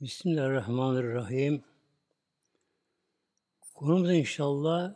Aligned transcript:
Bismillahirrahmanirrahim. 0.00 1.64
Konumuz 3.74 4.10
inşallah 4.10 4.94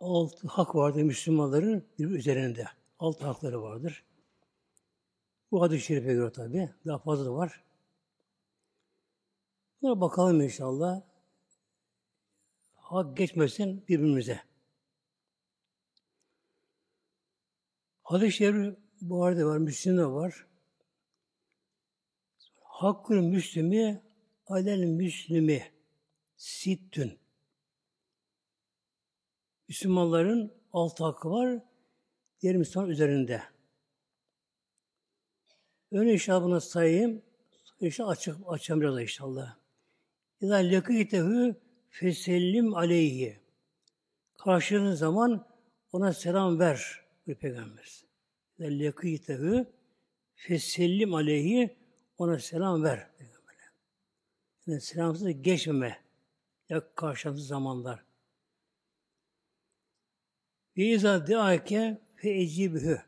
altı 0.00 0.48
hak 0.48 0.74
vardır 0.74 1.02
Müslümanların 1.02 1.88
bir 1.98 2.10
üzerinde. 2.10 2.68
Altı 2.98 3.26
hakları 3.26 3.62
vardır. 3.62 4.04
Bu 5.50 5.62
hadis-i 5.62 5.84
şerife 5.84 6.12
göre 6.12 6.32
tabi. 6.32 6.70
Daha 6.86 6.98
fazla 6.98 7.24
da 7.24 7.34
var. 7.34 7.64
Buna 9.82 10.00
bakalım 10.00 10.40
inşallah. 10.40 11.02
Hak 12.74 13.16
geçmesin 13.16 13.84
birbirimize. 13.88 14.40
Hadis-i 18.02 18.36
şerif 18.36 18.76
bu 19.00 19.24
arada 19.24 19.46
var, 19.46 19.58
Müslüm'de 19.58 20.06
var. 20.06 20.47
Hakkül 22.78 23.20
Müslümi 23.20 24.02
alel 24.46 24.84
Müslümi 24.84 25.62
sittün. 26.36 27.18
Müslümanların 29.68 30.52
altı 30.72 31.04
hakkı 31.04 31.30
var, 31.30 31.62
diğer 32.40 32.56
Müslüman 32.56 32.90
üzerinde. 32.90 33.42
Önce 35.90 36.12
inşallah 36.12 36.44
bunu 36.44 36.60
sayayım. 36.60 37.22
İnşallah 37.80 38.10
açık, 38.10 38.36
açacağım 38.46 38.80
biraz 38.80 39.00
inşallah. 39.00 39.56
İzâ 40.40 40.56
lekîtehu 40.56 41.54
fesellim 41.88 42.74
aleyhi. 42.74 43.40
Karşılığın 44.34 44.94
zaman 44.94 45.46
ona 45.92 46.12
selam 46.12 46.58
ver. 46.58 47.04
Bir 47.26 47.34
peygamber. 47.34 48.04
İzâ 48.58 48.68
lekîtehu 48.68 49.66
fesellim 50.34 51.14
aleyhi 51.14 51.77
ona 52.18 52.38
selam 52.38 52.84
ver. 52.84 53.10
Yani 54.66 54.80
selamsız 54.80 55.42
geçmeme. 55.42 55.98
Ya 56.68 56.82
karşılıksız 56.94 57.46
zamanlar. 57.46 58.04
Ve 60.76 60.84
izâ 60.84 61.26
diâke 61.26 61.98
fe 62.16 62.30
ecibhü. 62.30 63.02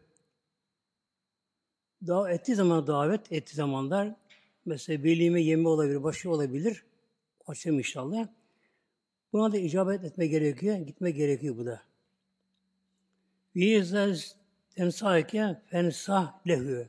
Davet 2.06 2.40
ettiği 2.40 2.54
zaman 2.54 2.86
davet 2.86 3.32
ettiği 3.32 3.54
zamanlar 3.54 4.14
mesela 4.64 5.02
velime 5.04 5.42
yeme 5.42 5.68
olabilir, 5.68 6.02
başı 6.02 6.30
olabilir. 6.30 6.84
Açayım 7.46 7.78
inşallah. 7.78 8.28
Buna 9.32 9.52
da 9.52 9.58
icabet 9.58 10.04
etme 10.04 10.26
gerekiyor, 10.26 10.76
gitme 10.76 11.10
gerekiyor 11.10 11.56
bu 11.56 11.66
da. 11.66 11.82
Ve 13.56 13.60
izâ 13.60 14.14
tensâke 14.76 15.62
fensah 15.66 16.46
lehü. 16.46 16.88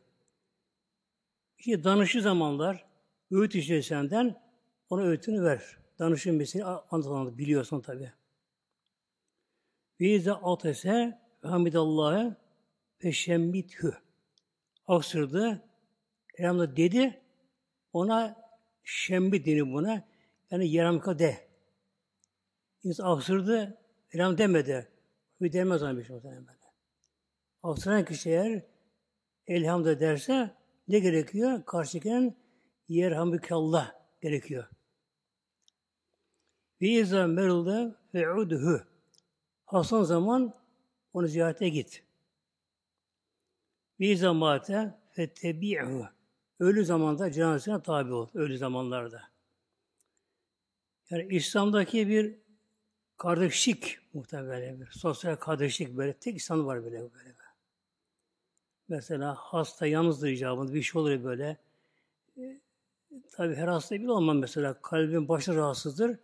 İşte 1.62 1.84
danışı 1.84 2.22
zamanlar 2.22 2.86
öğüt 3.32 3.86
senden 3.86 4.42
ona 4.90 5.02
öğütünü 5.02 5.44
ver. 5.44 5.78
Danışın 6.00 6.36
mesleği 6.36 6.66
anlatılanı 6.66 7.38
biliyorsun 7.38 7.82
tabi. 7.82 8.12
Ve 10.00 10.10
izâ 10.10 10.34
atese 10.34 11.20
hamidallâhe 11.42 12.36
ve 13.04 13.12
şemmithü. 13.12 13.98
Aksırdı. 14.88 15.62
Elhamdülillah 16.38 16.76
dedi. 16.76 17.22
Ona 17.94 18.36
şembi 18.84 19.46
denir 19.46 19.74
buna. 19.74 20.08
Yani 20.52 20.70
yaramka 20.70 21.20
de. 21.20 21.48
İnsan 22.84 23.18
aksırdı. 23.18 23.78
Elham 24.12 24.38
demedi. 24.38 24.88
Bir 25.42 25.54
demez 25.54 25.84
ona 25.84 25.98
bir 25.98 26.04
şey 26.04 26.16
muhtemelen. 26.16 26.46
Aksıran 27.64 28.06
kişi 28.06 28.30
eğer 28.30 28.64
elhamda 29.48 30.00
derse 30.00 30.61
ne 30.88 31.00
gerekiyor? 31.00 31.66
Karşıken 31.66 32.36
yerhamdükallah 32.90 33.92
gerekiyor. 34.22 34.68
Ve 36.82 36.88
izâ 36.88 37.28
merulde 37.28 37.96
fe'udhü. 38.12 38.88
Hasan 39.66 40.04
zaman 40.04 40.54
onu 41.14 41.28
ziyarete 41.28 41.70
git. 41.70 42.04
Ve 44.00 44.06
izâ 44.06 44.34
mâte 44.34 44.96
fettebi'hu. 45.12 46.08
Ölü 46.60 46.86
zamanda 46.86 47.32
cenazesine 47.32 47.82
tabi 47.82 48.14
ol. 48.14 48.28
Ölü 48.34 48.58
zamanlarda. 48.58 49.22
Yani 51.10 51.36
İslam'daki 51.36 52.08
bir 52.08 52.36
kardeşlik 53.18 54.00
muhtemelen 54.14 54.82
bir 54.82 54.88
sosyal 54.92 55.36
kardeşlik 55.36 55.98
böyle 55.98 56.14
tek 56.14 56.38
İslam 56.38 56.66
var 56.66 56.84
böyle 56.84 57.00
böyle. 57.00 57.41
Mesela 58.92 59.36
hasta 59.36 59.88
yalnızdır 59.88 60.28
icabında 60.28 60.74
bir 60.74 60.82
şey 60.82 61.02
olur 61.02 61.24
böyle. 61.24 61.58
E, 62.38 62.60
tabii 63.32 63.56
her 63.56 63.68
hasta 63.68 63.96
bir 63.96 64.08
olmaz 64.08 64.38
mesela. 64.38 64.82
Kalbin 64.82 65.28
başı 65.28 65.56
rahatsızdır. 65.56 66.20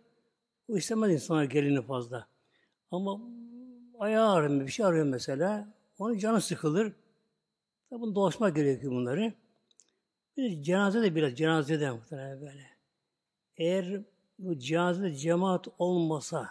O 0.68 0.76
istemez 0.76 1.12
insana 1.12 1.44
gelini 1.44 1.82
fazla. 1.82 2.28
Ama 2.90 3.20
ayağı 3.98 4.32
ağrıyor, 4.32 4.60
bir 4.60 4.72
şey 4.72 4.86
arıyor 4.86 5.04
mesela. 5.04 5.68
Onun 5.98 6.18
canı 6.18 6.40
sıkılır. 6.40 6.92
Tabi 7.90 8.00
bunu 8.00 8.14
dolaşmak 8.14 8.56
gerekiyor 8.56 8.92
bunları. 8.92 9.32
Bir 10.36 10.42
de 10.42 10.62
cenaze 10.62 11.02
de 11.02 11.14
biraz 11.14 11.34
cenazede 11.34 11.90
muhtemelen 11.90 12.40
böyle. 12.40 12.66
Eğer 13.56 14.02
bu 14.38 14.58
cenazede 14.58 15.14
cemaat 15.14 15.68
olmasa 15.78 16.50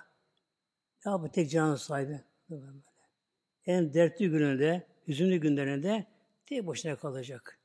ne 1.06 1.12
yapar 1.12 1.32
tek 1.32 1.50
cenaze 1.50 1.84
sahibi? 1.84 2.22
En 3.66 3.94
dertli 3.94 4.30
gününde, 4.30 4.88
hüzünlü 5.08 5.38
günlerinde 5.38 6.06
tek 6.46 6.68
başına 6.68 6.96
kalacak. 6.96 7.60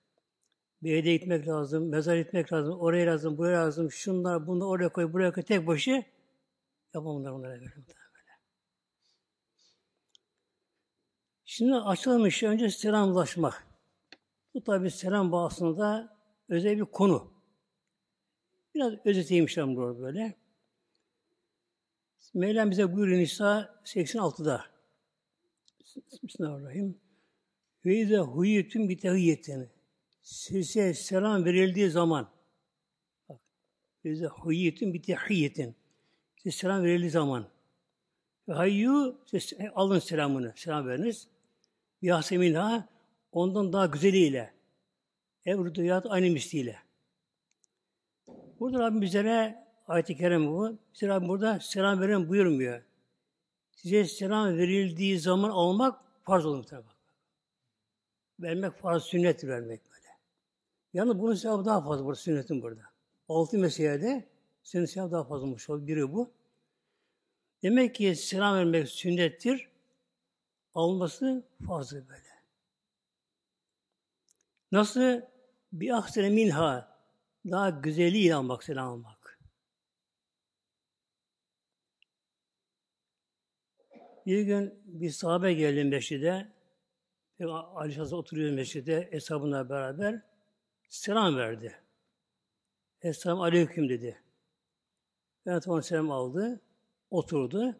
Bir 0.83 0.91
yere 0.91 1.17
gitmek 1.17 1.49
lazım, 1.49 1.89
mezar 1.89 2.17
gitmek 2.17 2.53
lazım, 2.53 2.81
oraya 2.81 3.07
lazım, 3.07 3.39
buraya 3.39 3.65
lazım, 3.65 3.91
şunlar, 3.91 4.47
bunlar 4.47 4.67
oraya 4.67 4.89
koy, 4.89 5.13
buraya 5.13 5.33
koy, 5.33 5.43
tek 5.43 5.67
başı 5.67 6.05
yapamıyorlar 6.95 7.31
onlara 7.31 7.61
böyle. 7.61 7.73
Şimdi 11.45 11.75
açalım 11.75 12.27
işte 12.27 12.49
önce 12.49 12.71
selamlaşma. 12.71 13.55
Bu 14.55 14.65
tabi 14.65 14.91
selam 14.91 15.33
bağısında 15.33 16.17
özel 16.49 16.79
bir 16.79 16.85
konu. 16.85 17.33
Biraz 18.75 18.93
özeteyim 19.05 19.45
işte 19.45 19.67
burada 19.67 20.01
böyle. 20.01 20.35
Mevlam 22.35 22.71
bize 22.71 22.93
buyuruyor 22.93 23.19
Nisa 23.19 23.81
86'da. 23.85 24.65
Bismillahirrahmanirrahim. 26.23 27.02
Ve 27.87 27.97
izâ 27.97 28.21
huyyetün 28.21 28.89
bitehiyyetin. 28.89 29.69
Size 30.23 30.95
selam 30.95 31.45
verildiği 31.45 31.91
zaman 31.91 32.29
izâ 34.05 34.29
huyyetün 34.29 34.95
bitehiyyetin. 34.95 35.75
Size 36.37 36.57
selam 36.57 36.85
verildiği 36.85 37.11
zaman 37.11 37.47
hayyu 38.51 39.19
siz 39.27 39.53
alın 39.75 39.99
selamını, 39.99 40.53
selam 40.57 40.87
veriniz. 40.89 41.29
Yaseminha 42.03 42.89
ondan 43.33 43.73
daha 43.73 43.87
güzeliyle. 43.87 44.55
Evruduyat 45.47 46.07
aynı 46.09 46.31
misliyle. 46.31 46.79
Burada 48.61 48.79
Rabbim 48.79 49.01
bizlere 49.03 49.65
ayet-i 49.89 50.17
kerim 50.17 50.47
bu. 50.47 50.79
Bize 50.95 51.09
Rabbim 51.09 51.29
burada 51.29 51.61
selam 51.61 52.01
veren 52.01 52.29
buyurmuyor. 52.29 52.83
Size 53.73 54.05
selam 54.05 54.57
verildiği 54.57 55.19
zaman 55.19 55.51
almak 55.51 56.01
farz 56.23 56.47
olur 56.47 56.65
tabi. 56.65 56.87
Vermek 58.43 58.73
farz 58.73 59.03
sünnet 59.03 59.45
vermek 59.45 59.81
böyle. 59.91 60.09
Yani 60.93 61.19
bunun 61.19 61.35
sevabı 61.35 61.65
daha 61.65 61.85
fazla 61.85 62.05
burada 62.05 62.21
sünnetin 62.21 62.63
burada. 62.63 62.83
Altı 63.29 63.59
meselede 63.59 64.29
senin 64.63 64.85
sevabı 64.85 65.13
daha 65.13 65.25
fazla 65.25 65.47
olmuş 65.47 65.71
oluyor. 65.71 65.87
Biri 65.87 66.13
bu. 66.13 66.31
Demek 67.63 67.95
ki 67.95 68.17
selam 68.17 68.57
vermek 68.57 68.89
sünnettir. 68.89 69.69
Alması 70.75 71.45
fazla 71.67 72.09
böyle. 72.09 72.33
Nasıl? 74.73 75.21
Bir 75.73 75.91
ahsene 75.91 76.31
minha 76.31 76.99
daha 77.51 77.71
güzeliyle 77.71 78.35
almak, 78.35 78.65
selam 78.65 78.89
almak. 78.89 79.39
Bir 84.27 84.43
gün 84.43 84.83
bir 84.85 85.11
sahabe 85.11 85.55
geldi 85.55 85.85
meşride. 85.85 86.53
Ali 87.51 87.95
Hazretleri 87.95 88.19
oturuyor 88.19 88.53
meşride 88.53 89.09
hesabına 89.11 89.69
beraber 89.69 90.23
selam 90.89 91.37
verdi. 91.37 91.83
Esselamu 93.03 93.43
Aleyküm 93.45 93.89
dedi. 93.89 94.23
Ben 95.47 95.61
tamam 95.61 95.83
selam 95.83 96.11
aldı. 96.11 96.61
Oturdu. 97.11 97.77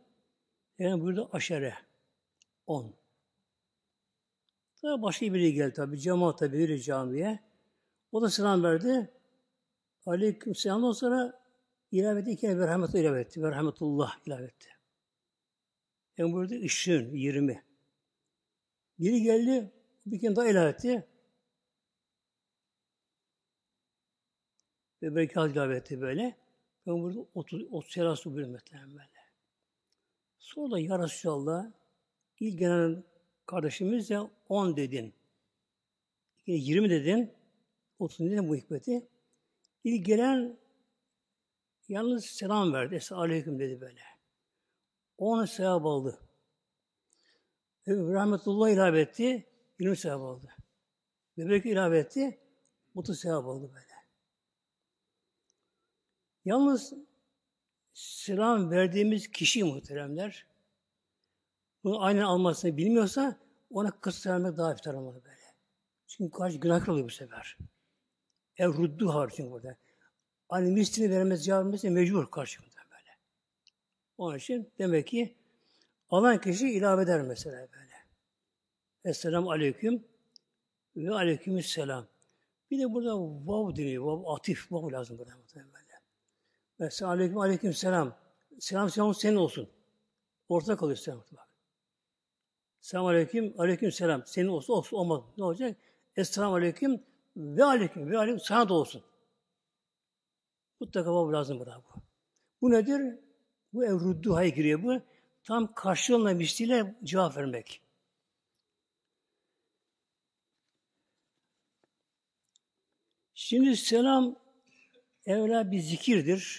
Yani 0.79 1.03
burada 1.03 1.29
aşere. 1.33 1.75
On. 2.67 2.95
Sonra 4.75 5.03
başka 5.03 5.35
biri 5.35 5.53
geldi 5.55 5.73
tabi. 5.73 5.99
Cemaat 5.99 6.39
tabi 6.39 6.59
biri 6.59 6.83
camiye. 6.83 7.41
O 8.13 8.23
da 8.23 8.31
selam 8.31 8.63
verdi. 8.63 9.11
Aleyküm 10.07 10.55
selamdan 10.55 10.93
sonra 10.93 11.41
ilave 11.91 12.21
etti. 12.21 12.31
İki 12.31 12.49
merhamet 12.49 12.95
ilave 12.95 13.21
etti. 13.21 13.41
Merhametullah 13.41 14.27
ilave 14.27 14.45
etti. 14.45 14.69
Yani 16.19 16.33
burada 16.33 16.55
ışığın, 16.55 17.15
yirmi. 17.15 17.65
Biri 19.03 19.23
geldi, 19.23 19.73
bir 20.07 20.21
kere 20.21 20.37
daha 20.37 20.49
ilave 20.49 20.71
etti. 20.71 21.07
ve 25.03 25.15
berekat 25.15 25.53
ilave 25.53 25.77
etti 25.77 26.01
böyle. 26.01 26.37
Ben 26.87 27.03
burada 27.03 27.27
30, 27.35 27.63
30 27.71 27.93
sene 27.93 28.17
su 28.17 28.37
böyle. 28.37 28.59
Sonra 30.39 30.71
da 30.71 30.79
ya 30.79 30.99
Resulallah 30.99 31.73
ilk 32.41 32.59
gelen 32.59 33.05
kardeşimiz 33.47 34.11
de 34.11 34.19
10 34.49 34.77
dedin. 34.77 35.15
20 36.47 36.91
dedin. 36.91 37.33
30 37.99 38.31
dedin 38.31 38.49
bu 38.49 38.57
hikmeti. 38.57 39.09
İlk 39.85 40.07
gelen 40.07 40.59
yalnız 41.89 42.25
selam 42.25 42.73
verdi. 42.73 42.99
Aleyküm 43.11 43.59
dedi 43.59 43.81
böyle. 43.81 44.01
O 45.19 45.33
ona 45.33 45.47
sevap 45.47 45.87
aldı. 45.87 46.32
Rahmetullah 47.89 48.71
ilave 48.71 49.01
etti. 49.01 49.47
20 49.79 49.97
sevap 49.97 50.21
aldı. 50.23 50.55
Bebek 51.39 51.67
ilave 51.67 51.99
etti. 51.99 52.41
30 52.95 53.21
sevap 53.21 53.47
aldı 53.47 53.71
böyle. 53.75 53.93
Yalnız 56.45 56.95
selam 57.95 58.71
verdiğimiz 58.71 59.31
kişi 59.31 59.65
muhteremler 59.65 60.47
bunu 61.85 62.03
aynen 62.03 62.23
almasını 62.23 62.77
bilmiyorsa 62.77 63.39
ona 63.71 63.91
kız 64.01 64.27
vermek 64.27 64.57
daha 64.57 64.73
iftar 64.73 64.95
olmalı 64.95 65.25
böyle. 65.25 65.43
Çünkü 66.07 66.31
karşı 66.31 66.59
günah 66.59 66.89
oluyor 66.89 67.07
bu 67.07 67.11
sefer. 67.11 67.59
Ev 68.57 68.69
ruddu 68.69 69.15
har 69.15 69.33
çünkü 69.37 69.51
burada. 69.51 69.77
Hani 70.49 70.71
mislini 70.71 71.11
vermez, 71.11 71.45
cevap 71.45 71.65
vermez, 71.65 71.85
mecbur 71.85 72.31
karşımda 72.31 72.81
böyle. 72.91 73.19
Onun 74.19 74.39
için 74.39 74.73
demek 74.79 75.07
ki 75.07 75.37
alan 76.13 76.41
kişi 76.41 76.71
ilave 76.71 77.03
eder 77.03 77.23
mesela 77.23 77.57
böyle. 77.57 77.93
Esselamu 79.05 79.51
aleyküm 79.51 80.05
ve 80.97 81.15
aleyküm 81.15 81.63
selam. 81.63 82.07
Bir 82.71 82.79
de 82.79 82.93
burada 82.93 83.19
vav 83.19 83.77
deniyor, 83.77 84.05
vav 84.05 84.35
atif, 84.35 84.73
vav 84.73 84.93
lazım 84.93 85.19
burada. 85.19 85.33
Mesela 86.79 87.11
aleyküm 87.11 87.39
aleyküm 87.39 87.73
selam. 87.73 88.17
Selam 88.61 88.91
selam 88.91 89.15
senin 89.15 89.37
olsun. 89.37 89.69
Ortak 90.49 90.79
kalıyor 90.79 90.97
selam. 90.97 91.25
Bak. 91.33 91.49
Selam 92.81 93.07
aleyküm, 93.07 93.55
aleyküm 93.59 93.93
selam. 93.93 94.23
Senin 94.27 94.49
olsun, 94.49 94.75
olsun 94.75 94.97
olmaz. 94.97 95.23
Ne 95.39 95.45
olacak? 95.45 95.77
Esselamu 96.17 96.55
aleyküm 96.55 97.03
ve 97.37 97.65
aleyküm 97.65 98.11
ve 98.11 98.19
aleyküm 98.19 98.41
sana 98.41 98.69
da 98.69 98.75
olsun. 98.75 99.03
Mutlaka 100.81 101.13
bu 101.13 101.33
lazım 101.33 101.59
burada 101.59 101.77
bu. 101.77 102.03
Bu 102.61 102.71
nedir? 102.71 103.19
Bu 103.73 103.85
evrudduhaya 103.85 104.49
giriyor 104.49 104.83
bu. 104.83 105.12
Tam 105.43 105.75
karşılığında 105.75 106.35
misliyle 106.35 106.95
cevap 107.05 107.37
vermek. 107.37 107.83
Şimdi 113.35 113.77
selam 113.77 114.37
evla 115.27 115.71
bir 115.71 115.81
zikirdir. 115.81 116.59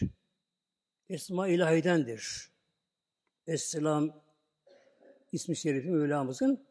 Esma 1.10 1.48
ilahidendir. 1.48 2.52
Esselam 3.48 4.24
ismi 5.32 5.58
şerifi 5.58 5.90
Mevlamızın 5.90 6.68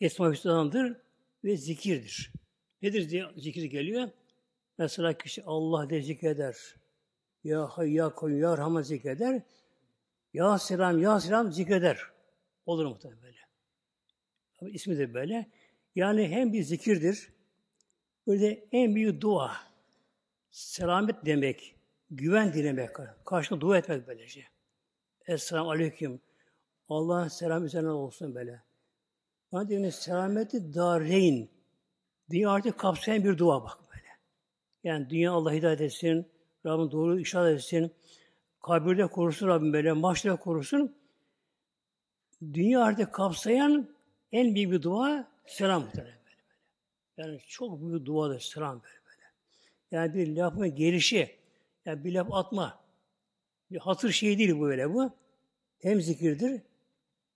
Esma 0.00 0.30
Hüsna'dandır 0.30 0.96
ve 1.44 1.56
zikirdir. 1.56 2.32
Nedir 2.82 3.10
diye 3.10 3.26
zikir 3.36 3.64
geliyor? 3.64 4.10
Mesela 4.78 5.18
kişi 5.18 5.44
Allah 5.44 5.90
de 5.90 6.02
zikreder. 6.02 6.56
Ya 7.44 7.66
Hay, 7.66 7.92
Ya 7.92 8.14
Koyun, 8.14 8.38
Ya 8.38 8.58
Rahman 8.58 8.82
zikreder. 8.82 9.42
Ya 10.32 10.58
Selam, 10.58 10.98
Ya 10.98 11.20
Selam 11.20 11.52
zikreder. 11.52 11.98
Olur 12.66 12.86
muhtemelen 12.86 13.22
böyle. 13.22 13.38
Ama 14.60 14.70
ismi 14.70 14.98
de 14.98 15.14
böyle. 15.14 15.50
Yani 15.94 16.28
hem 16.28 16.52
bir 16.52 16.62
zikirdir, 16.62 17.32
böyle 18.26 18.64
en 18.72 18.94
büyük 18.94 19.20
dua. 19.20 19.56
Selamet 20.50 21.26
demek, 21.26 21.76
güven 22.10 22.52
dilemek, 22.52 22.90
karşılıklı 23.24 23.60
dua 23.60 23.78
etmek 23.78 24.06
böylece. 24.06 24.44
Esselamu 25.26 25.70
Aleyküm. 25.70 26.20
Allah'ın 26.88 27.28
selam 27.28 27.64
üzerine 27.64 27.88
olsun 27.88 28.34
böyle. 28.34 28.62
Madem 29.52 29.92
selameti 29.92 30.74
dareyn. 30.74 31.48
Dünya 32.30 32.50
artık 32.50 32.78
kapsayan 32.78 33.24
bir 33.24 33.38
dua 33.38 33.64
bak 33.64 33.78
böyle. 33.94 34.08
Yani 34.84 35.10
dünya 35.10 35.32
Allah 35.32 35.52
hidayet 35.52 35.80
etsin, 35.80 36.28
Rabbim 36.66 36.90
doğru 36.90 37.20
işaret 37.20 37.58
etsin, 37.58 37.94
kabirde 38.62 39.06
korusun 39.06 39.48
Rabbim 39.48 39.72
böyle, 39.72 39.92
maçta 39.92 40.36
korusun. 40.36 40.96
Dünya 42.42 43.10
kapsayan 43.12 43.88
en 44.32 44.54
büyük 44.54 44.72
bir 44.72 44.82
dua 44.82 45.30
selam 45.46 45.82
böyle, 45.82 45.96
böyle. 45.96 46.16
Yani 47.16 47.40
çok 47.48 47.80
büyük 47.80 48.06
duadır 48.06 48.40
selam 48.40 48.82
böyle 48.82 48.94
böyle. 49.04 49.22
Yani 49.90 50.14
bir 50.14 50.36
lafın 50.36 50.74
gelişi, 50.74 51.36
yani 51.84 52.04
bir 52.04 52.14
laf 52.14 52.32
atma. 52.32 52.80
Bir 53.70 53.78
hatır 53.78 54.10
şey 54.10 54.38
değil 54.38 54.56
bu 54.56 54.60
böyle 54.60 54.94
bu. 54.94 55.12
Hem 55.78 56.00
zikirdir 56.00 56.62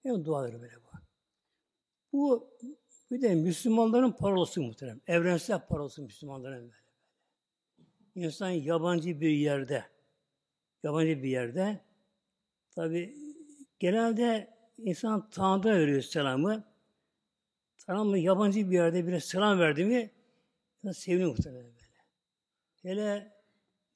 hem 0.03 0.25
duadır 0.25 0.61
böyle 0.61 0.77
bu. 0.77 0.99
Bu 2.13 2.51
bir 3.11 3.23
de 3.23 3.35
Müslümanların 3.35 4.13
parolası 4.13 4.63
muhterem. 4.63 5.01
Evrensel 5.07 5.67
parolası 5.67 6.03
Müslümanların 6.03 6.63
böyle. 6.63 6.85
İnsan 8.27 8.51
yabancı 8.51 9.21
bir 9.21 9.31
yerde, 9.31 9.85
yabancı 10.85 11.23
bir 11.23 11.29
yerde, 11.29 11.81
tabi 12.71 13.15
genelde 13.79 14.55
insan 14.79 15.31
Tanrı'da 15.31 15.79
veriyor 15.79 16.03
selamı. 16.03 16.65
Selamı 17.77 18.19
yabancı 18.19 18.71
bir 18.71 18.75
yerde 18.75 19.07
bile 19.07 19.21
selam 19.21 19.59
verdi 19.59 19.85
mi, 19.85 20.11
seviniyor 20.93 21.31
muhtemelen 21.31 21.65
böyle. 21.65 21.85
Hele 22.83 23.33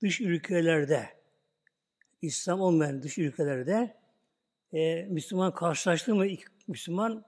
dış 0.03 0.21
ülkelerde, 0.21 1.09
İslam 2.23 2.61
olmayan 2.61 3.03
dış 3.03 3.19
ülkelerde 3.19 3.97
e, 4.73 5.03
Müslüman 5.03 5.55
karşılaştı 5.55 6.15
mı 6.15 6.27
Müslüman 6.69 7.25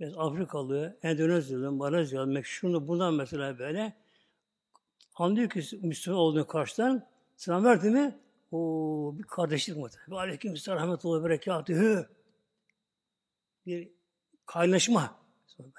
Mesela 0.00 0.26
Afrikalı, 0.26 0.98
Endonezyalı, 1.02 1.72
Malezyalı, 1.72 2.26
Mekşunlu 2.26 2.88
bundan 2.88 3.14
mesela 3.14 3.58
böyle 3.58 3.92
anlıyor 5.14 5.50
ki 5.50 5.78
Müslüman 5.82 6.20
olduğunu 6.20 6.46
karşıdan 6.46 7.06
selam 7.36 7.64
verdi 7.64 7.90
mi 7.90 8.18
o 8.52 9.14
bir 9.18 9.22
kardeşlik 9.22 9.76
mı? 9.76 9.88
Ve 10.08 10.16
aleyküm 10.16 10.54
rahmetullahi 10.54 11.24
berekatühü. 11.24 12.08
Bir 13.66 13.92
kaynaşma. 14.46 15.20
Böyle. 15.58 15.74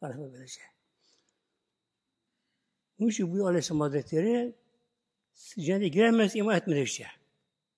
Kaynaşma 0.00 0.32
böylece. 0.32 0.60
Bunun 2.98 3.10
için 3.10 3.38
bu 3.38 3.46
Aleyhisselam 3.46 3.80
Hazretleri 3.80 4.54
cennete 5.58 5.88
giremez 5.88 6.36
iman 6.36 6.56
etmedi 6.56 6.80
işte. 6.80 7.06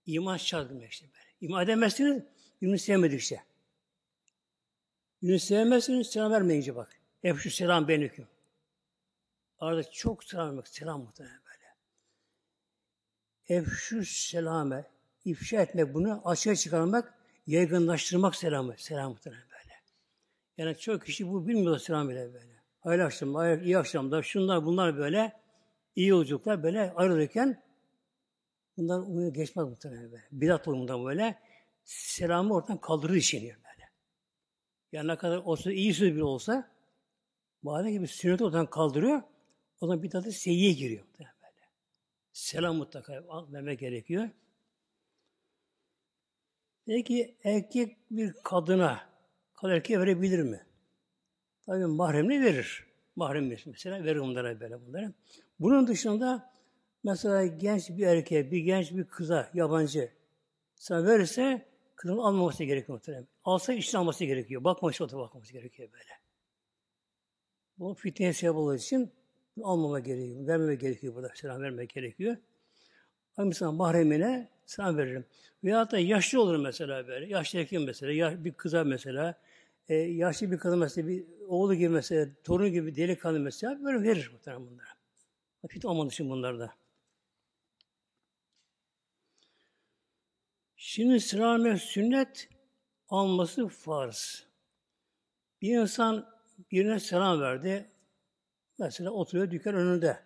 İman 0.06 0.36
şart 0.36 0.70
demek 0.70 0.92
işte 0.92 1.06
böyle. 1.06 1.26
İman 1.40 1.64
edemezsiniz, 1.64 2.22
birbirini 2.62 2.78
sevmedi 2.78 3.14
işte. 3.14 3.44
Birini 5.22 5.40
sevmezsiniz, 5.40 6.06
selam 6.06 6.32
vermeyince 6.32 6.76
bak. 6.76 7.00
Hep 7.22 7.38
şu 7.38 7.50
selam 7.50 7.88
ben 7.88 8.00
hüküm. 8.00 8.28
Arada 9.58 9.90
çok 9.90 10.24
selam 10.24 10.48
vermek, 10.48 10.68
selam 10.68 11.00
muhtemelen. 11.00 11.45
Efşü 13.48 14.04
selame, 14.04 14.84
ifşa 15.24 15.62
etmek 15.62 15.94
bunu, 15.94 16.22
açığa 16.24 16.56
çıkarmak, 16.56 17.14
yaygınlaştırmak 17.46 18.36
selamı, 18.36 18.74
selam 18.78 19.10
muhtemelen 19.10 19.44
böyle. 19.50 19.74
Yani 20.58 20.78
çok 20.78 21.06
kişi 21.06 21.28
bu 21.28 21.48
bilmiyor 21.48 21.78
selam 21.78 22.08
bile 22.08 22.34
böyle. 22.34 22.56
Hayırlı 22.80 23.04
akşamlar, 23.04 23.58
iyi 23.58 23.78
akşamlar, 23.78 24.22
şunlar 24.22 24.64
bunlar 24.64 24.96
böyle, 24.96 25.32
iyi 25.96 26.08
yolculuklar 26.08 26.62
böyle 26.62 26.92
ayrılırken 26.92 27.62
bunlar 28.76 28.98
umuyor 28.98 29.34
geçmez 29.34 29.68
muhtemelen 29.68 30.12
böyle. 30.12 30.24
Bidat 30.32 30.66
bundan 30.66 31.04
böyle. 31.04 31.38
Selamı 31.84 32.54
ortadan 32.54 32.80
kaldırır 32.80 33.14
işiniyor. 33.14 33.56
Yani 34.92 35.08
ne 35.08 35.16
kadar 35.16 35.36
olsa 35.36 35.72
iyi 35.72 35.94
söz 35.94 36.14
bile 36.14 36.24
olsa 36.24 36.70
madem 37.62 37.92
gibi 37.92 38.06
sünnet 38.06 38.42
oradan 38.42 38.66
kaldırıyor 38.66 39.22
o 39.80 39.86
zaman 39.86 40.02
bir 40.02 40.10
tadı 40.10 40.32
seyyiye 40.32 40.72
giriyor. 40.72 41.04
Böyle. 41.18 41.30
Selam 42.36 42.76
mutlaka 42.76 43.24
vermek 43.52 43.78
gerekiyor. 43.78 44.28
Peki 46.86 47.36
erkek 47.44 47.96
bir 48.10 48.32
kadına 48.44 49.00
kadın 49.54 49.72
erkeğe 49.72 50.00
verebilir 50.00 50.42
mi? 50.42 50.66
Tabii 51.66 51.86
mahremini 51.86 52.44
verir. 52.44 52.86
Mahrem 53.16 53.52
mesela 53.66 54.04
verir 54.04 54.16
onlara 54.16 54.60
böyle 54.60 54.86
bunlara. 54.86 55.12
Bunun 55.60 55.86
dışında 55.86 56.54
mesela 57.04 57.46
genç 57.46 57.90
bir 57.90 58.06
erkeğe, 58.06 58.50
bir 58.50 58.58
genç 58.58 58.92
bir 58.92 59.04
kıza, 59.04 59.50
yabancı 59.54 60.12
sana 60.74 61.06
verirse 61.06 61.68
kızın 61.94 62.18
almaması 62.18 62.64
gerekiyor 62.64 62.98
muhtemelen. 62.98 63.28
Alsa 63.44 63.72
işin 63.72 63.98
alması 63.98 64.24
gerekiyor. 64.24 64.64
Bakmamış 64.64 65.00
o 65.00 65.10
da 65.10 65.40
gerekiyor 65.52 65.88
böyle. 65.92 66.20
Bu 67.78 67.94
fitneye 67.94 68.32
sebep 68.32 68.56
olduğu 68.56 68.74
için 68.74 69.15
almama 69.62 70.00
gerekiyor. 70.00 70.46
Vermeme 70.46 70.74
gerekiyor 70.74 71.14
burada. 71.14 71.30
Selam 71.34 71.62
vermek 71.62 71.90
gerekiyor. 71.90 72.36
Ama 73.36 73.46
mesela 73.46 73.72
mahremine 73.72 74.48
selam 74.66 74.96
veririm. 74.96 75.24
Veyahut 75.64 75.92
da 75.92 75.98
yaşlı 75.98 76.42
olur 76.42 76.56
mesela 76.56 77.08
böyle. 77.08 77.26
Yaşlı 77.26 77.58
erkek 77.58 77.80
mesela. 77.86 78.12
Yaş, 78.12 78.34
bir 78.38 78.52
kıza 78.52 78.84
mesela. 78.84 79.40
E, 79.88 79.94
yaşlı 79.94 80.52
bir 80.52 80.58
kadın 80.58 80.78
mesela. 80.78 81.08
Bir 81.08 81.24
oğlu 81.48 81.74
gibi 81.74 81.88
mesela. 81.88 82.28
Torun 82.44 82.72
gibi 82.72 82.96
delikanlı 82.96 83.40
mesela. 83.40 83.84
Böyle 83.84 84.02
verir 84.02 84.30
muhtemelen 84.32 84.66
bunlara. 84.66 84.88
Fitne 85.68 85.90
olmadığı 85.90 86.08
için 86.08 86.30
bunlarda. 86.30 86.74
Şimdi 90.76 91.20
selam 91.20 91.78
sünnet 91.78 92.48
alması 93.08 93.68
farz. 93.68 94.46
Bir 95.62 95.78
insan 95.78 96.26
birine 96.70 97.00
selam 97.00 97.40
verdi. 97.40 97.90
Mesela 98.78 99.10
oturuyor 99.10 99.50
dükkan 99.50 99.74
önünde. 99.74 100.18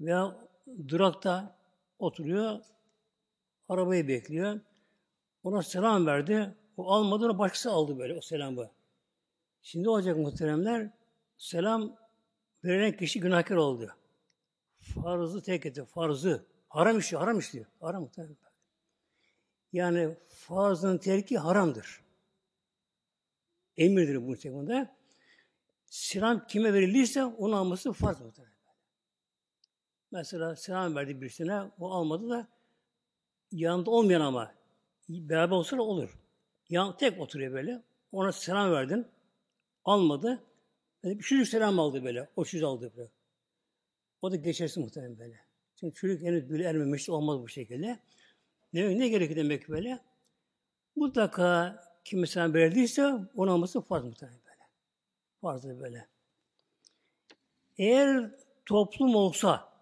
Veya 0.00 0.48
durakta 0.88 1.56
oturuyor. 1.98 2.60
Arabayı 3.68 4.08
bekliyor. 4.08 4.60
Ona 5.42 5.62
selam 5.62 6.06
verdi. 6.06 6.54
O 6.76 6.90
almadı, 6.90 7.24
onu 7.24 7.38
başkası 7.38 7.70
aldı 7.70 7.98
böyle 7.98 8.14
o 8.14 8.20
selamı. 8.20 8.70
Şimdi 9.62 9.88
olacak 9.88 10.16
muhteremler, 10.16 10.90
selam 11.38 11.96
verilen 12.64 12.96
kişi 12.96 13.20
günahkar 13.20 13.56
oldu. 13.56 13.94
Farzı 14.80 15.42
tek 15.42 15.66
etti, 15.66 15.84
farzı. 15.84 16.44
Haram 16.68 16.98
işiyor, 16.98 17.22
haram 17.22 17.38
işliyor. 17.38 17.66
Haram 17.80 18.02
muhteremler. 18.02 18.36
Yani 19.72 20.16
farzın 20.28 20.98
terki 20.98 21.38
haramdır. 21.38 22.00
Emirdir 23.76 24.26
bu 24.26 24.36
şekilde. 24.36 24.88
Selam 25.90 26.46
kime 26.46 26.74
verildiyse 26.74 27.24
onu 27.24 27.56
alması 27.56 27.92
farz 27.92 28.20
muhtemelen. 28.20 28.54
Mesela 30.10 30.56
selam 30.56 30.94
verdi 30.94 31.20
birisine, 31.20 31.62
o 31.78 31.90
almadı 31.90 32.30
da 32.30 32.48
yanında 33.52 33.90
olmayan 33.90 34.20
ama 34.20 34.54
beraber 35.08 35.56
olsa 35.56 35.78
da 35.78 35.82
olur. 35.82 36.18
Yan, 36.68 36.96
tek 36.96 37.20
oturuyor 37.20 37.52
böyle. 37.52 37.82
Ona 38.12 38.32
selam 38.32 38.72
verdin. 38.72 39.06
Almadı. 39.84 40.42
Yani 41.02 41.18
bir 41.18 41.24
çocuk 41.24 41.48
selam 41.48 41.78
aldı 41.78 42.04
böyle. 42.04 42.28
O 42.36 42.44
çocuk 42.44 42.66
aldı 42.66 42.92
böyle. 42.96 43.10
O 44.22 44.30
da 44.30 44.36
geçersin 44.36 44.82
muhtemelen 44.82 45.18
böyle. 45.18 45.40
Çünkü 45.76 45.94
çocuk 45.94 46.22
henüz 46.22 46.50
böyle 46.50 46.64
ermemiş 46.64 47.08
olmaz 47.08 47.40
bu 47.40 47.48
şekilde. 47.48 47.98
Ne, 48.72 48.98
ne 48.98 49.08
gerekir 49.08 49.36
demek 49.36 49.68
böyle? 49.68 49.98
Mutlaka 50.96 51.80
kim 52.04 52.26
selam 52.26 52.54
verdiyse 52.54 53.14
onu 53.34 53.50
alması 53.50 53.80
farz 53.80 54.04
muhtemelen 54.04 54.39
Farzdır 55.40 55.80
böyle. 55.80 56.08
Eğer 57.78 58.30
toplum 58.66 59.14
olsa 59.14 59.72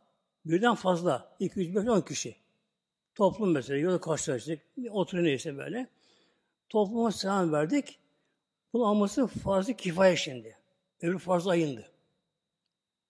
birden 0.44 0.74
fazla, 0.74 1.36
2, 1.38 1.60
3, 1.60 1.76
5, 1.76 1.88
10 1.88 2.00
kişi 2.00 2.36
toplum 3.18 3.52
mesela 3.52 3.78
yolda 3.78 4.00
karşılaştık, 4.00 4.62
oturuyor 4.90 5.26
neyse 5.26 5.56
böyle. 5.56 5.88
Topluma 6.68 7.12
selam 7.12 7.52
verdik. 7.52 7.98
Bunu 8.72 8.86
alması 8.86 9.26
fazla 9.26 9.72
kifaya 9.72 10.16
şimdi. 10.16 10.58
Öbür 11.00 11.18
farz 11.18 11.46
ayındı. 11.46 11.92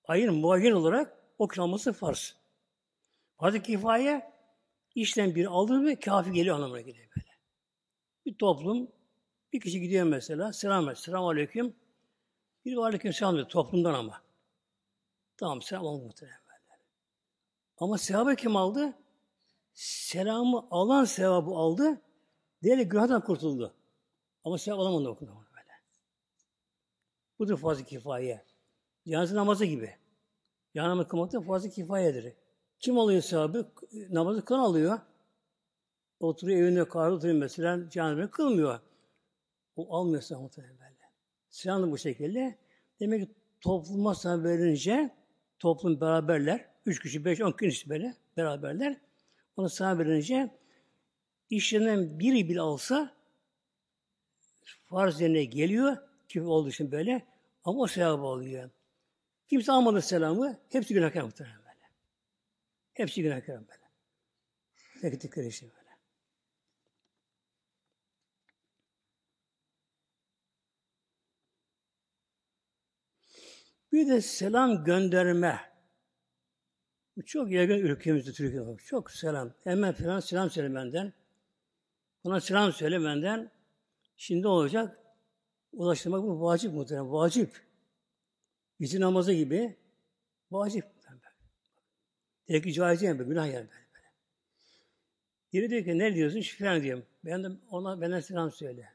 Ayın 0.05 0.35
muayyen 0.35 0.73
olarak 0.73 1.17
o 1.39 1.49
kişi 1.49 1.61
alması 1.61 1.93
farz. 1.93 2.37
Fazla 3.37 3.63
kifaye 3.63 4.33
işten 4.95 5.35
bir 5.35 5.47
aldığı 5.47 5.87
ve 5.87 6.01
kafi 6.01 6.33
geliyor 6.33 6.57
anlamına 6.57 6.81
geliyor 6.81 7.09
böyle. 7.17 7.31
Bir 8.27 8.35
toplum 8.35 8.89
bir 9.53 9.61
kişi 9.61 9.81
gidiyor 9.81 10.07
mesela 10.07 10.53
selam 10.53 10.89
et. 10.89 10.99
Selam 10.99 11.25
aleyküm. 11.25 11.75
Bir 12.69 12.77
aleyküm 12.77 13.13
selam 13.13 13.35
diyor 13.35 13.49
toplumdan 13.49 13.95
ama. 13.95 14.23
Tamam 15.37 15.63
selam 15.63 15.87
alın 15.87 16.05
muhtemelen. 16.05 16.39
Ama 17.79 17.99
sevabı 17.99 18.37
kim 18.37 18.57
aldı? 18.57 18.93
Selamı 19.75 20.69
alan 20.71 21.05
sevabı 21.05 21.51
aldı. 21.51 22.01
Diğeri 22.63 22.89
günahdan 22.89 23.25
kurtuldu. 23.25 23.75
Ama 24.45 24.59
sevap 24.59 24.81
alamadı 24.81 25.09
okudu 25.09 25.31
böyle. 25.31 25.73
Budur 27.39 27.59
fazla 27.59 27.85
kifaye. 27.85 28.45
Cenaze 29.07 29.35
namazı 29.35 29.65
gibi. 29.65 29.97
Yanımı 30.75 31.09
kılmakta 31.09 31.41
fazla 31.41 31.69
kifayedir. 31.69 32.35
Kim 32.81 32.99
alıyor 32.99 33.23
sevabı? 33.23 33.73
Namazı 34.11 34.45
kılan 34.45 34.61
alıyor. 34.61 35.01
Oturuyor 36.21 36.61
evinde 36.61 36.89
kahve 36.89 37.13
oturuyor 37.13 37.39
mesela 37.39 37.91
cenaze 37.91 38.31
kılmıyor. 38.31 38.81
O 39.77 39.97
almıyor 39.97 40.23
sevabı 40.23 40.49
da 41.67 41.91
bu 41.91 41.99
şekilde. 41.99 42.59
Demek 43.01 43.23
ki 43.23 43.35
topluma 43.61 44.15
sana 44.15 44.45
verince 44.45 45.11
toplum 45.59 46.01
beraberler. 46.01 46.69
Üç 46.87 47.03
kişi, 47.03 47.25
beş, 47.25 47.41
on 47.41 47.53
kişi 47.53 47.89
böyle 47.89 48.15
beraberler. 48.37 49.01
Onu 49.57 49.69
sana 49.69 49.99
verince 49.99 50.51
işlerinden 51.51 52.19
biri 52.19 52.49
bile 52.49 52.61
alsa 52.61 53.15
farz 54.85 55.21
yerine 55.21 55.45
geliyor 55.45 55.97
ki 56.29 56.43
olduğu 56.43 56.69
için 56.69 56.93
böyle 56.93 57.27
ama 57.65 57.81
o 57.81 57.87
sevabı 57.87 58.23
oluyor. 58.23 58.71
Kimse 59.49 59.73
almadı 59.73 60.03
selamı, 60.03 60.59
hepsi 60.69 60.95
günahkar 60.95 61.23
muhtemelen 61.23 61.59
böyle. 61.59 61.91
Hepsi 62.93 63.23
günahkar 63.23 63.57
böyle. 63.57 63.89
Peki 65.03 65.21
dikkat 65.21 65.45
işte 65.47 65.67
böyle. 65.67 65.89
Bir 73.93 74.09
de 74.09 74.21
selam 74.21 74.85
gönderme. 74.85 75.61
Bu 77.17 77.25
çok 77.25 77.51
yaygın 77.51 77.79
ülkemizde 77.79 78.33
Türkiye'de. 78.33 78.77
Çok 78.77 79.11
selam. 79.11 79.53
Hemen 79.65 79.93
falan 79.93 80.21
selam 80.21 80.51
söyle 80.51 80.75
benden. 80.75 81.13
Ona 82.25 82.41
selam 82.41 82.73
söyle 82.73 83.05
benden. 83.05 83.51
Şimdi 84.17 84.49
olacak. 84.49 84.99
Ulaştırmak 85.73 86.23
bu 86.23 86.43
vacip 86.43 86.73
muhtemelen. 86.73 87.13
Vacip. 87.13 87.61
Bizim 88.81 89.01
namazı 89.01 89.33
gibi 89.33 89.77
vacip. 90.51 90.85
Direkt 92.49 92.75
caiz 92.75 93.03
yani, 93.03 93.23
günah 93.23 93.47
yani. 93.47 93.55
Böyle, 93.55 93.87
böyle. 93.95 94.07
Biri 95.53 95.71
diyor 95.71 95.85
ki 95.85 95.99
ne 95.99 96.15
diyorsun? 96.15 96.41
Şifren 96.41 96.83
diyorum. 96.83 97.07
Ben 97.25 97.45
de 97.45 97.49
ona 97.71 98.01
benden 98.01 98.21
selam 98.21 98.51
söyle. 98.51 98.93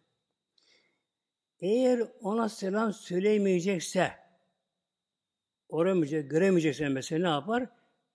Eğer 1.60 2.08
ona 2.22 2.50
selam 2.50 2.94
söyleyemeyecekse, 2.94 4.12
oramayacak, 5.74 6.32
göremeyecekse 6.32 6.90
mesela 6.90 7.22
ne 7.22 7.34
yapar? 7.34 7.70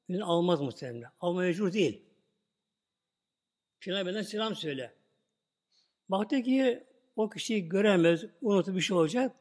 Birini 0.09 0.25
almaz 0.25 0.61
muhtemelen. 0.61 1.11
Alma 1.21 1.41
mecbur 1.41 1.73
değil. 1.73 2.05
Filan 3.79 4.07
benden 4.07 4.23
selam 4.23 4.57
söyle. 4.57 4.93
Baktı 6.09 6.43
ki 6.43 6.85
o 7.17 7.31
kişiyi 7.31 7.69
göremez, 7.69 8.25
unutup 8.43 8.77
bir 8.77 8.81
şey 8.81 8.97
olacak. 8.97 9.37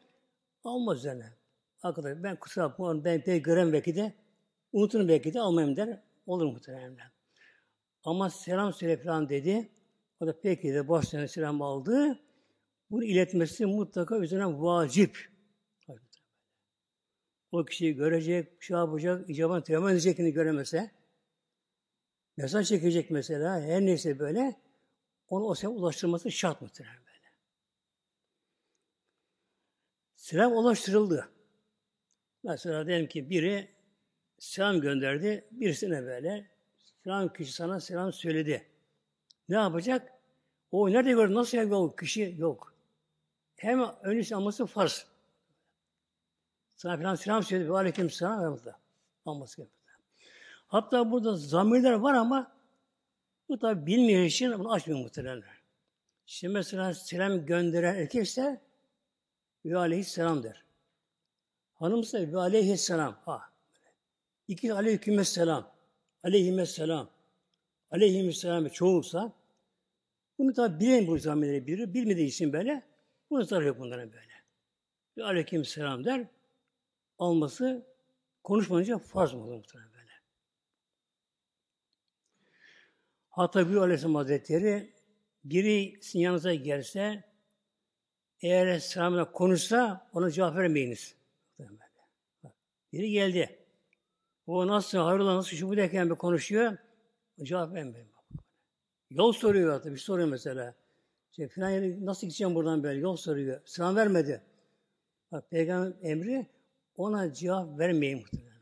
Almaz 0.64 0.98
üzerine. 0.98 1.34
Arkadaş 1.84 2.18
ben 2.24 2.36
kusura 2.36 2.70
bakma, 2.70 3.06
ben 3.06 3.22
pek 3.22 3.46
görem 3.46 3.74
belki 3.74 3.96
de, 3.96 4.14
unuturum 4.74 5.08
belki 5.08 5.34
de 5.34 5.40
almayayım 5.40 5.78
der. 5.78 6.02
Olur 6.26 6.46
muhtemelen. 6.46 6.98
Ama 8.04 8.30
selam 8.30 8.74
söyle 8.74 8.98
falan 8.98 9.30
dedi. 9.30 9.70
O 10.20 10.28
da 10.28 10.40
peki 10.42 10.74
de 10.74 10.88
boş 10.88 11.06
selam 11.06 11.62
aldı. 11.62 12.20
Bunu 12.92 13.04
iletmesi 13.04 13.66
mutlaka 13.66 14.20
üzerine 14.20 14.46
vacip. 14.46 15.37
O 17.52 17.66
kişiyi 17.66 17.96
görecek, 17.96 18.64
şey 18.64 18.78
yapacak, 18.78 19.30
icabını 19.30 19.64
temin 19.64 19.88
edecekini 19.88 20.34
göremese, 20.34 20.92
mesaj 22.38 22.68
çekecek 22.68 23.12
mesela, 23.12 23.62
her 23.62 23.82
neyse 23.82 24.20
böyle, 24.20 24.56
onu 25.30 25.46
o 25.46 25.56
selam 25.56 25.76
ulaştırması 25.76 26.32
şart 26.32 26.62
muhtemelen 26.62 26.98
böyle. 26.98 27.32
Selam 30.16 30.52
ulaştırıldı. 30.52 31.30
Mesela 32.44 32.88
diyelim 32.88 33.08
ki 33.08 33.30
biri 33.30 33.68
selam 34.40 34.82
gönderdi, 34.82 35.48
birisine 35.52 36.04
böyle, 36.04 36.48
selam 37.04 37.34
kişi 37.34 37.54
sana 37.54 37.80
selam 37.80 38.14
söyledi. 38.14 38.66
Ne 39.50 39.56
yapacak? 39.56 40.14
O 40.72 40.92
nerede 40.92 41.12
gördü, 41.12 41.34
nasıl 41.34 41.58
yapıyor 41.58 41.80
o 41.80 41.96
kişi? 41.96 42.36
Yok. 42.38 42.74
Hem 43.56 43.82
önüsü 43.82 44.36
alması 44.36 44.66
farz. 44.66 45.17
Sana 46.78 46.98
falan 46.98 47.16
selam 47.16 47.44
söyledi. 47.44 47.70
Ve 47.70 47.74
aleyküm 47.74 48.10
selam 48.10 48.40
aramızda. 48.40 48.80
Olması 49.26 49.58
gerekiyor. 49.58 49.98
Hatta 50.68 51.12
burada 51.12 51.36
zamirler 51.36 51.94
var 51.94 52.14
ama 52.14 52.52
bu 53.50 53.60
tabi 53.60 53.86
bilmeyen 53.86 54.24
için 54.24 54.60
bunu 54.60 54.72
açmıyor 54.72 55.00
muhtemelen. 55.00 55.44
Şimdi 56.26 56.54
mesela 56.54 56.94
selam 56.94 57.46
gönderen 57.46 57.96
erkekse 57.96 58.62
ve 59.66 59.78
aleyhisselam 59.78 60.44
der. 60.44 60.64
Hanımsa 61.74 62.20
ve 62.20 62.38
aleyhisselam. 62.38 63.18
Ha. 63.26 63.42
İki 64.48 64.74
aleykümselam. 64.74 65.72
Aleyhisselam. 66.24 67.10
Aleyhisselam 67.92 68.68
çoğulsa 68.70 69.34
bunu 70.38 70.54
tabi 70.54 70.80
bilen 70.80 71.08
bu 71.08 71.18
zamirleri 71.18 71.68
bilir. 71.68 71.94
Bilmediği 71.94 72.28
için 72.28 72.54
böyle 72.54 72.84
bunu 73.30 73.44
zararı 73.44 73.68
yok 73.68 73.80
bunlara 73.80 74.14
böyle. 74.14 74.44
Ve 75.18 75.24
aleykümselam 75.24 76.06
der 76.06 76.28
alması 77.20 77.88
konuşmayınca 78.44 78.98
farz 78.98 79.34
mı 79.34 79.44
olur 79.44 79.56
muhtemelen 79.56 79.94
böyle. 79.94 80.12
Hatta 83.30 83.70
bir 83.70 83.76
Aleyhisselam 83.76 84.16
Hazretleri 84.16 84.94
biri 85.44 86.00
sizin 86.02 86.20
yanınıza 86.20 86.54
gelse 86.54 87.24
eğer 88.42 88.80
selamla 88.80 89.32
konuşsa 89.32 90.10
ona 90.14 90.32
cevap 90.32 90.56
vermeyiniz. 90.56 91.16
Biri 92.94 93.12
geldi. 93.12 93.60
O 94.48 94.68
nasıl, 94.68 94.98
hayrola 94.98 95.36
nasıl, 95.36 95.58
şu 95.58 95.70
bu 95.70 95.78
derken 95.78 96.10
bir 96.10 96.16
konuşuyor. 96.16 96.78
Cevap 97.44 97.74
vermiyor. 97.74 98.06
Yol 99.10 99.32
soruyor 99.32 99.74
hatta, 99.74 99.92
bir 99.92 99.98
soruyor 99.98 100.28
mesela. 100.28 100.76
İşte 101.32 101.48
filan 101.48 101.70
yere 101.70 102.06
nasıl 102.06 102.28
gideceğim 102.28 102.56
buradan 102.56 102.84
böyle, 102.84 103.00
yol 103.00 103.16
soruyor. 103.16 103.62
Selam 103.66 103.96
vermedi. 103.96 104.42
Bak 105.32 105.52
peygamber 105.52 105.94
emri 106.02 106.48
ona 106.98 107.34
cevap 107.34 107.80
vermeyin 107.80 108.18
muhtemelen. 108.18 108.58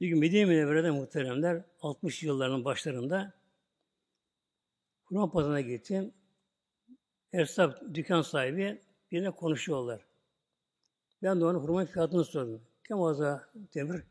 Bir 0.00 0.08
gün 0.08 0.18
Medine 0.18 0.44
Münevvere'de 0.44 0.90
muhteremler 0.90 1.64
60 1.80 2.22
yılların 2.22 2.64
başlarında 2.64 3.34
Kurban 5.04 5.30
pazarına 5.30 5.60
gittim. 5.60 6.14
Esnaf, 7.32 7.80
dükkan 7.94 8.22
sahibi 8.22 8.80
birine 9.10 9.30
konuşuyorlar. 9.30 10.06
Ben 11.22 11.40
de 11.40 11.44
ona 11.44 11.58
hurma 11.58 11.86
fiyatını 11.86 12.24
sordum. 12.24 12.62
Kemaza 12.88 13.48
demir, 13.74 14.02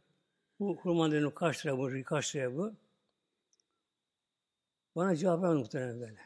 bu 0.59 0.77
hurma 0.77 1.11
dedim 1.11 1.31
kaç 1.35 1.65
lira 1.65 1.77
bu, 1.77 2.03
kaç 2.05 2.35
lira 2.35 2.57
bu? 2.57 2.73
Bana 4.95 5.15
cevap 5.15 5.43
vermedi 5.43 5.59
muhtemelen 5.59 6.01
böyle. 6.01 6.19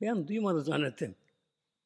Ben 0.00 0.28
duymadı 0.28 0.62
zannettim. 0.62 1.14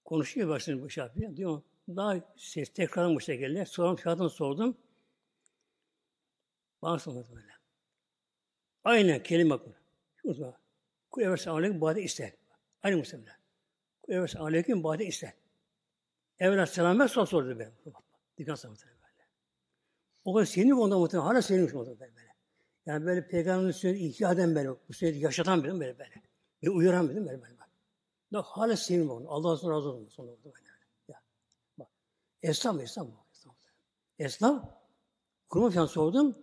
Konuşuyor 0.04 0.48
başını 0.48 0.82
bu 0.82 0.90
şey 0.90 1.04
yapıyor. 1.04 1.36
Diyor, 1.36 1.62
daha 1.88 2.34
ses 2.36 2.68
tekrarın 2.68 3.16
bu 3.16 3.20
şekilde. 3.20 3.66
Sonra 3.66 3.96
fiyatını 3.96 4.30
sordum. 4.30 4.76
Bana 6.82 6.98
sormadı 6.98 7.28
böyle. 7.34 7.52
Aynen 8.84 9.22
kelime 9.22 9.54
bu. 9.54 9.74
Şurada. 10.22 10.58
Kul 11.10 11.22
everse 11.22 11.50
aleyküm 11.50 11.80
bade 11.80 12.02
ister. 12.02 12.32
Aynı 12.82 12.96
muhtemelen. 12.96 13.36
Kul 14.02 14.12
everse 14.12 14.38
aleyküm 14.38 14.84
bade 14.84 15.06
ister. 15.06 15.32
Evvela 16.38 16.66
selam 16.66 16.98
ver 16.98 17.08
sonra 17.08 17.26
sordu 17.26 17.58
ben. 17.58 17.72
Dikkat 18.38 18.60
sana 18.60 18.72
böyle. 18.72 18.94
O 20.24 20.34
kadar 20.34 20.46
senin 20.46 20.70
onda 20.70 20.98
muhtemelen. 20.98 21.26
Hala 21.26 21.42
seninmiş 21.42 21.74
onda 21.74 22.00
böyle. 22.00 22.12
Yani 22.86 23.06
böyle 23.06 23.28
peygamberin 23.28 23.70
sünneti 23.70 24.06
ihya 24.06 24.32
eden 24.32 24.54
böyle. 24.54 24.68
Bu 24.88 24.92
sünneti 24.92 25.18
yaşatan 25.18 25.64
benim 25.64 25.80
böyle 25.80 25.98
böyle. 25.98 26.22
Bir 26.62 26.68
uyaran 26.68 27.08
benim 27.08 27.26
böyle 27.26 27.42
böyle. 27.42 27.53
Bak 28.32 28.44
hala 28.46 28.76
sevim 28.76 29.10
onu. 29.10 29.30
Allah 29.30 29.56
sonra 29.56 29.76
razı 29.76 29.88
olsun. 29.88 30.08
Sonra 30.08 30.30
böyle. 30.44 30.56
Ya. 31.08 31.22
Bak. 31.78 31.88
Esnaf, 32.42 32.80
esnaf. 32.80 33.08
Esnaf. 33.32 33.56
Esnaf. 34.18 34.64
Kurma 35.48 35.70
falan 35.70 35.86
sordum. 35.86 36.36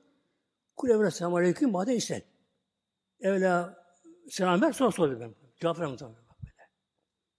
Kul 0.76 0.90
evvela 0.90 1.12
selamu 1.12 1.38
aleyküm 1.38 1.74
bade 1.74 1.96
isen. 1.96 2.22
Evvela 3.20 3.86
selam 4.30 4.62
ver 4.62 4.72
sonra 4.72 4.92
sordu 4.92 5.20
ben. 5.20 5.36
Cevap 5.62 5.80
vermem 5.80 5.98
tabii. 5.98 6.16
Böyle. 6.16 6.70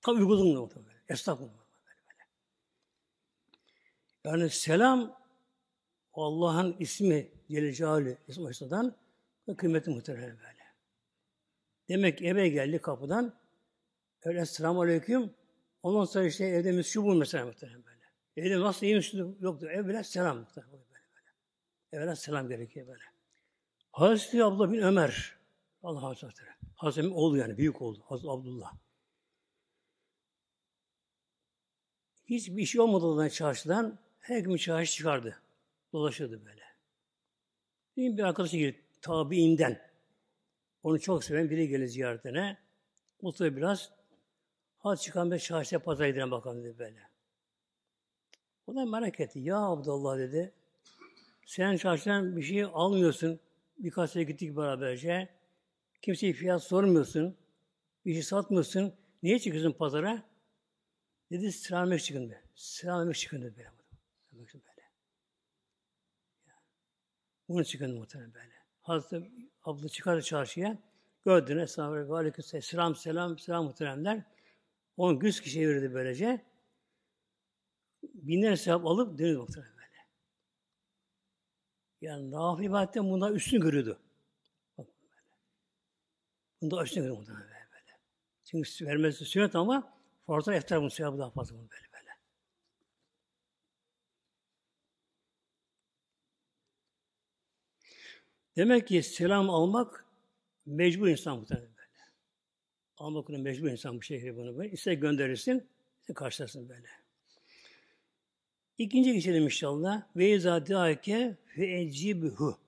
Tabi 0.02 0.18
uyguladım 0.18 0.56
da 0.56 0.68
tabii. 0.68 0.92
Esnaf 1.08 1.40
bunu. 1.40 1.62
Yani 4.24 4.50
selam 4.50 5.22
Allah'ın 6.14 6.76
ismi 6.78 7.30
Celle 7.48 8.18
ismi 8.28 8.46
açısından 8.46 8.96
kıymeti 9.56 9.90
muhtemelen 9.90 10.38
böyle. 10.38 10.62
Demek 11.88 12.22
eve 12.22 12.48
geldi 12.48 12.78
kapıdan 12.78 13.41
öyle 14.24 14.46
selamun 14.46 14.84
aleyküm 14.84 15.34
ondan 15.82 16.04
sonra 16.04 16.26
işte 16.26 16.44
evde 16.44 16.82
bu 16.96 17.14
mesela 17.14 17.46
muhtemelen 17.46 17.84
böyle. 17.84 18.02
Evde 18.36 18.60
nasıl 18.60 18.86
iyi 18.86 18.94
misin? 18.94 19.38
Yoktu. 19.40 19.68
Evvela 19.68 20.04
selam 20.04 20.38
muhtemelen 20.38 20.72
böyle 20.72 20.84
böyle. 21.14 21.28
Evvela 21.92 22.16
selam 22.16 22.48
gerekiyor 22.48 22.86
böyle. 22.86 23.02
Hazreti 23.92 24.44
Abdullah 24.44 24.72
bin 24.72 24.82
Ömer 24.82 25.36
Allah 25.82 26.02
Hazretleri. 26.02 26.50
Hazreti 26.76 27.08
oğlu 27.08 27.36
yani 27.36 27.58
büyük 27.58 27.82
oğlu. 27.82 28.02
Hazreti 28.04 28.30
Abdullah. 28.30 28.72
Hiçbir 32.24 32.66
şey 32.66 32.80
olmadan 32.80 33.28
çarşıdan 33.28 33.98
her 34.20 34.38
gün 34.38 34.56
çarşı 34.56 34.92
çıkardı. 34.92 35.42
Dolaşıyordu 35.92 36.44
böyle. 36.44 36.62
Bir, 37.96 38.16
bir 38.16 38.22
arkadaşı 38.22 38.56
geldi 38.56 38.82
tabiinden. 39.00 39.92
Onu 40.82 41.00
çok 41.00 41.24
seven 41.24 41.50
biri 41.50 41.68
gelir 41.68 41.86
ziyaretine. 41.86 42.58
Mutlu 43.22 43.56
biraz. 43.56 44.01
Hadi 44.82 45.00
çıkan 45.00 45.30
bir 45.30 45.38
çarşıya 45.38 45.82
pazara 45.82 46.08
gidelim 46.08 46.30
bakalım 46.30 46.64
dedi 46.64 46.78
böyle. 46.78 47.00
O 48.66 48.74
da 48.74 48.84
merak 48.84 49.20
etti. 49.20 49.38
Ya 49.38 49.58
Abdullah 49.58 50.18
dedi. 50.18 50.52
Sen 51.46 51.76
çarşıdan 51.76 52.36
bir 52.36 52.42
şey 52.42 52.62
almıyorsun. 52.62 53.40
Birkaç 53.78 54.10
sene 54.10 54.22
gittik 54.22 54.56
beraberce. 54.56 55.28
Kimseye 56.02 56.32
fiyat 56.32 56.62
sormuyorsun. 56.62 57.36
Bir 58.06 58.12
şey 58.12 58.22
satmıyorsun. 58.22 58.94
Niye 59.22 59.38
çıkıyorsun 59.38 59.72
pazara? 59.72 60.22
Dedi 61.30 61.52
selam 61.52 61.96
çıkın 61.96 62.30
be. 62.30 62.42
Selam 62.54 63.12
çıkın 63.12 63.42
dedi 63.42 63.56
böyle. 63.56 63.70
böyle. 64.52 64.82
Bunu 67.48 67.64
çıkın 67.64 67.98
muhtemelen 67.98 68.34
böyle. 68.34 68.54
Hazreti 68.82 69.30
abla 69.64 69.88
çıkardı 69.88 70.22
çarşıya. 70.22 70.78
Gördüğünüz 71.24 71.62
Estağfurullah. 71.62 72.18
Aleyküm 72.18 72.44
selam, 72.44 72.96
selam, 72.96 73.38
selam 73.38 73.64
muhteremler. 73.64 74.22
On 74.96 75.20
yüz 75.20 75.40
kişiye 75.40 75.68
verirdi 75.68 75.94
böylece. 75.94 76.44
Binler 78.02 78.56
sevap 78.56 78.86
alıp 78.86 79.18
dönüyor 79.18 79.40
muhtemelen 79.40 79.76
böyle. 79.76 80.06
Yani 82.00 82.30
nafile 82.30 82.66
ibadetten 82.66 83.10
bundan 83.10 83.34
üstün 83.34 83.60
görüyordu. 83.60 84.00
Böyle. 84.78 84.90
Bunda 86.60 86.84
üstün 86.84 87.00
görüyordu 87.00 87.20
muhtemelen 87.20 87.48
böyle. 87.48 87.68
böyle. 87.72 87.98
Çünkü 88.44 88.86
vermesi 88.86 89.24
sünnet 89.24 89.54
ama 89.56 89.98
farzlar 90.26 90.54
eftar 90.54 90.80
bunun 90.80 90.88
sevabı 90.88 91.18
daha 91.18 91.30
fazla 91.30 91.54
bunun 91.56 91.70
böyle. 91.70 91.92
Demek 98.56 98.88
ki 98.88 99.02
selam 99.02 99.50
almak 99.50 100.04
mecbur 100.66 101.08
insan 101.08 101.38
muhtemelen 101.38 101.68
böyle. 101.68 101.71
Almak 103.02 103.28
mecbur 103.28 103.68
insan 103.68 103.96
bu 103.96 104.02
şekilde 104.02 104.36
bunu 104.36 104.58
böyle. 104.58 104.70
İster 104.70 104.92
gönderirsin, 104.92 105.66
ister 106.00 106.14
karşılasın 106.14 106.68
böyle. 106.68 106.88
İkinci 108.78 109.12
geçelim 109.12 109.42
inşallah. 109.42 110.02
Ve 110.16 110.30
izâ 110.30 110.66
dâike 110.66 111.36
fe 111.46 111.80
ecibhu. 111.80 112.58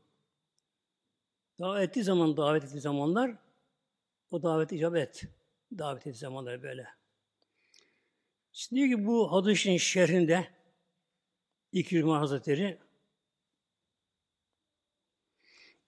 Davet 1.58 1.88
ettiği 1.88 2.02
zaman, 2.02 2.36
davet 2.36 2.64
ettiği 2.64 2.80
zamanlar 2.80 3.36
o 4.30 4.42
davet 4.42 4.72
icabet 4.72 5.08
et. 5.08 5.30
Davet 5.78 6.06
ettiği 6.06 6.18
zamanlar 6.18 6.62
böyle. 6.62 6.86
Şimdi 8.52 8.80
diyor 8.80 8.98
ki 8.98 9.06
bu 9.06 9.32
hadisinin 9.32 9.76
şerhinde 9.76 10.48
İkrimah 11.72 12.20
Hazretleri 12.20 12.78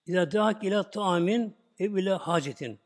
İzâ 0.05 0.31
dâk 0.31 0.63
ilâ 0.63 0.89
ta'amin 0.89 1.55
ev 1.79 1.95
ile 1.95 2.11
hacetin. 2.11 2.79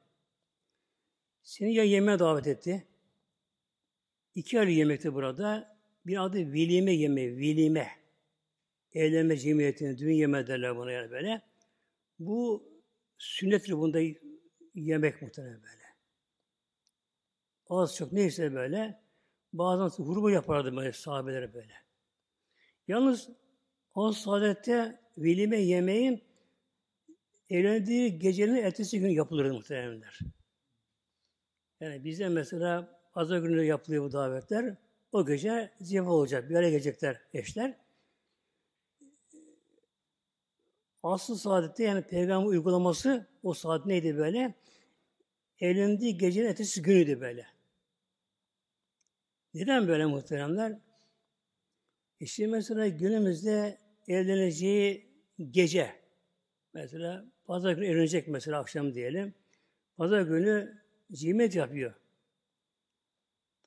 Seni 1.44 1.74
ya 1.74 1.84
yemeğe 1.84 2.20
davet 2.20 2.48
etti. 2.48 2.88
İki 4.36 4.60
ayrı 4.60 4.72
yemekte 4.72 5.14
burada. 5.14 5.78
Bir 6.06 6.24
adı 6.24 6.38
velime 6.54 6.94
yemeği, 6.94 7.38
velime. 7.38 7.88
Evlenme 8.94 9.38
cemiyetinin 9.38 9.98
düğün 9.98 10.14
yemeği 10.14 10.48
derler 10.48 10.78
buna 10.78 10.92
yani 10.92 11.12
böyle. 11.12 11.42
Bu 12.20 12.70
sünnettir 13.18 13.74
bunda 13.74 14.00
yemek 14.76 15.22
muhtemelen 15.22 15.64
böyle. 15.64 15.84
Az 17.68 17.96
çok 17.96 18.12
neyse 18.12 18.54
böyle. 18.54 19.02
Bazen 19.54 20.04
hurma 20.04 20.32
yapardı 20.32 20.76
böyle 20.76 20.94
sahabelere 20.94 21.54
böyle. 21.54 21.74
Yalnız 22.88 23.30
o 23.96 24.12
saadette 24.12 25.00
velime 25.18 25.58
yemeğin 25.58 26.24
evlendiği 27.50 28.20
gecenin 28.20 28.56
ertesi 28.56 29.00
gün 29.00 29.10
yapılır 29.10 29.52
muhtemelenler. 29.52 30.20
Yani 31.82 32.04
bizde 32.04 32.30
mesela 32.30 33.00
pazar 33.14 33.38
günü 33.38 33.64
yapılıyor 33.64 34.04
bu 34.04 34.12
davetler. 34.12 34.76
O 35.12 35.26
gece 35.26 35.72
ziyaret 35.82 36.10
olacak. 36.10 36.50
Bir 36.50 36.56
araya 36.56 36.70
gelecekler 36.70 37.22
eşler. 37.34 37.78
Asıl 41.04 41.36
saadette 41.36 41.84
yani 41.84 42.02
peygamber 42.02 42.48
uygulaması 42.48 43.28
o 43.44 43.54
saat 43.54 43.86
neydi 43.86 44.18
böyle? 44.18 44.54
Evlendiği 45.60 46.18
gecenin 46.18 46.48
ertesi 46.48 46.82
günüydü 46.82 47.22
böyle. 47.22 47.46
Neden 49.54 49.88
böyle 49.88 50.06
muhteremler? 50.06 50.80
İşte 52.20 52.48
mesela 52.48 52.88
günümüzde 52.88 53.78
evleneceği 54.08 55.12
gece 55.52 55.96
mesela 56.74 57.26
Pazar 57.46 57.74
günü 57.74 57.86
evlenecek 57.86 58.28
mesela 58.28 58.60
akşam 58.60 58.94
diyelim. 58.94 59.34
Pazar 59.98 60.22
günü 60.22 60.82
cimet 61.14 61.56
yapıyor. 61.56 61.94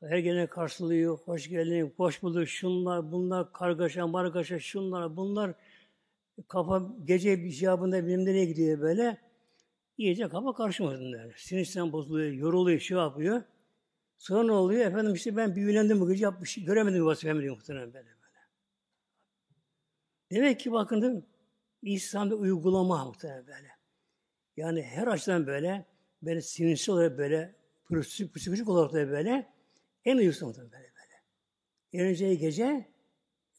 Her 0.00 0.18
gene 0.18 0.46
karşılıyor, 0.46 1.18
hoş 1.18 1.48
geldin, 1.48 1.94
hoş 1.96 2.22
bulduk, 2.22 2.48
şunlar, 2.48 3.12
bunlar, 3.12 3.52
kargaşa, 3.52 4.06
margaşa, 4.06 4.58
şunlar, 4.58 5.16
bunlar. 5.16 5.54
Kafa 6.48 6.82
gece 7.04 7.32
icabında 7.32 8.06
bilmem 8.06 8.24
nereye 8.24 8.44
gidiyor 8.44 8.80
böyle. 8.80 9.18
İyice 9.98 10.28
kafa 10.28 10.54
karışmasın 10.54 11.12
der. 11.12 11.34
Sinirsinden 11.36 11.92
bozuluyor, 11.92 12.32
yoruluyor, 12.32 12.80
şey 12.80 12.96
yapıyor. 12.96 13.42
Sonra 14.18 14.42
ne 14.42 14.52
oluyor? 14.52 14.86
Efendim 14.86 15.14
işte 15.14 15.36
ben 15.36 15.56
büyülendim 15.56 16.00
bu 16.00 16.08
gece 16.08 16.24
yapmış, 16.24 16.64
göremedim 16.64 17.02
bu 17.02 17.06
vazifemi 17.06 17.42
diyor 17.42 17.56
muhtemelen 17.56 17.94
böyle 17.94 18.06
böyle. 18.06 18.38
Demek 20.30 20.60
ki 20.60 20.72
bakın 20.72 21.26
İslam'da 21.82 22.34
uygulama 22.34 23.04
muhtemelen 23.04 23.46
böyle. 23.46 23.68
Yani 24.56 24.82
her 24.82 25.06
açıdan 25.06 25.46
böyle, 25.46 25.86
böyle 26.26 26.42
sinirsiz 26.42 26.88
olarak 26.88 27.18
böyle, 27.18 27.54
psikolojik 28.34 28.68
olarak 28.68 28.92
da 28.92 29.10
böyle, 29.10 29.52
en 30.04 30.16
uyusu 30.16 30.46
muhtemelen 30.46 30.72
böyle 30.72 30.84
böyle. 30.84 31.22
Geleceği 31.92 32.38
gece, 32.38 32.88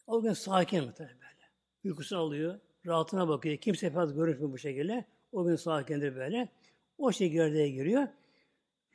o 0.07 0.21
gün 0.21 0.33
sakin 0.33 0.83
muhtemelen 0.83 1.17
böyle. 1.17 1.49
Uykusunu 1.83 2.19
alıyor, 2.19 2.59
rahatına 2.85 3.27
bakıyor. 3.27 3.57
Kimse 3.57 3.89
fazla 3.89 4.15
görüşmüyor 4.15 4.51
bu 4.51 4.57
şekilde. 4.57 5.05
O 5.31 5.45
gün 5.45 5.55
sakindir 5.55 6.15
böyle. 6.15 6.49
O 6.97 7.11
şekilde 7.11 7.69
giriyor. 7.69 8.07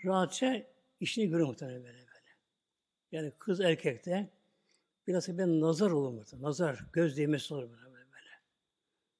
Rahatça 0.05 0.63
işini 1.01 1.29
görüyor 1.29 1.49
muhtemelen 1.49 1.85
böyle 1.85 1.99
böyle. 1.99 2.29
Yani 3.13 3.33
kız 3.39 3.61
erkekte 3.61 4.31
biraz 5.07 5.39
bir 5.39 5.47
nazar 5.47 5.91
olur 5.91 6.13
muhtemelen. 6.13 6.49
Nazar, 6.49 6.85
göz 6.93 7.17
değmesi 7.17 7.55
olur 7.55 7.71
böyle 7.71 7.85
böyle. 7.85 8.31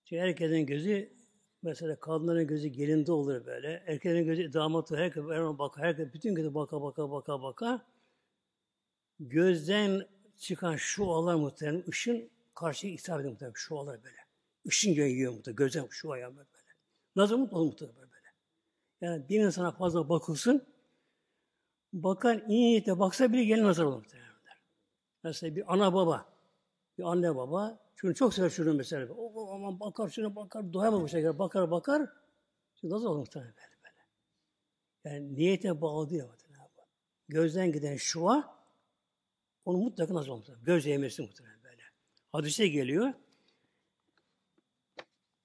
Çünkü 0.05 0.23
herkesin 0.23 0.67
gözü 0.67 1.20
mesela 1.63 2.01
kadınların 2.01 2.47
gözü 2.47 2.69
gelinde 2.69 3.13
olur 3.13 3.47
böyle. 3.47 3.83
Erkeklerin 3.87 4.25
gözü 4.25 4.53
damat. 4.53 4.91
Herkes 4.91 5.25
bakar, 5.25 5.85
herkes 5.85 6.13
bütün 6.15 6.35
gözü 6.35 6.55
baka 6.55 6.83
baka 6.83 7.11
baka 7.11 7.43
baka. 7.43 7.87
Gözden 9.21 10.07
çıkan 10.39 10.77
şu 10.77 11.11
alan 11.11 11.41
muhtemelen 11.41 11.85
ışın 11.89 12.31
karşıya 12.55 12.93
isabet 12.93 13.21
ediyor 13.21 13.33
muhtemelen 13.33 13.55
şu 13.55 13.79
alan 13.79 14.03
böyle. 14.05 14.17
Işın 14.65 14.91
yiyor 14.91 15.33
muhtemelen. 15.33 15.57
Gözden 15.57 15.87
şu 15.91 16.13
ayağı 16.13 16.37
böyle. 16.37 16.49
Nazar 17.17 17.37
mutlu 17.37 17.59
olur 17.59 17.67
muhtemelen 17.67 17.97
böyle. 17.99 18.11
Yani 19.01 19.29
bir 19.29 19.41
insana 19.41 19.73
fazla 19.73 20.09
bakılsın, 20.09 20.67
bakan 21.93 22.49
iyi 22.49 22.61
niyetle 22.61 22.99
baksa 22.99 23.33
bile 23.33 23.45
gelin 23.45 23.65
nazar 23.65 23.85
olur 23.85 23.97
muhtemelen. 23.97 24.31
Mesela 25.25 25.57
bir 25.57 25.75
ana 25.75 25.95
baba, 25.95 26.27
bir 26.99 27.03
anne 27.03 27.37
baba, 27.37 27.79
çünkü 28.01 28.15
çok 28.15 28.35
sever 28.35 28.51
çocuğunu 28.51 28.75
mesela. 28.75 29.15
O 29.15 29.53
aman 29.55 29.81
bakar 29.81 30.09
şuna 30.09 30.37
bakar, 30.37 30.73
doyamaz 30.73 31.03
bu 31.03 31.09
şekilde. 31.09 31.39
Bakar 31.39 31.71
bakar. 31.71 32.09
Çünkü 32.81 32.95
nasıl 32.95 33.07
olur 33.07 33.19
muhtemelen 33.19 33.55
böyle 33.57 33.83
böyle. 33.85 35.17
Yani 35.17 35.35
niyete 35.35 35.81
bağlı 35.81 36.05
muhtemelen. 36.05 36.51
Gözden 37.29 37.73
giden 37.73 37.97
şua, 37.97 38.61
onu 39.65 39.79
mutlaka 39.79 40.15
nasıl 40.15 40.31
olmuş? 40.31 40.49
Göz 40.63 40.87
yemesi 40.87 41.23
muhtemelen 41.23 41.63
böyle. 41.65 41.83
Hadise 42.33 42.69
geliyor. 42.69 43.13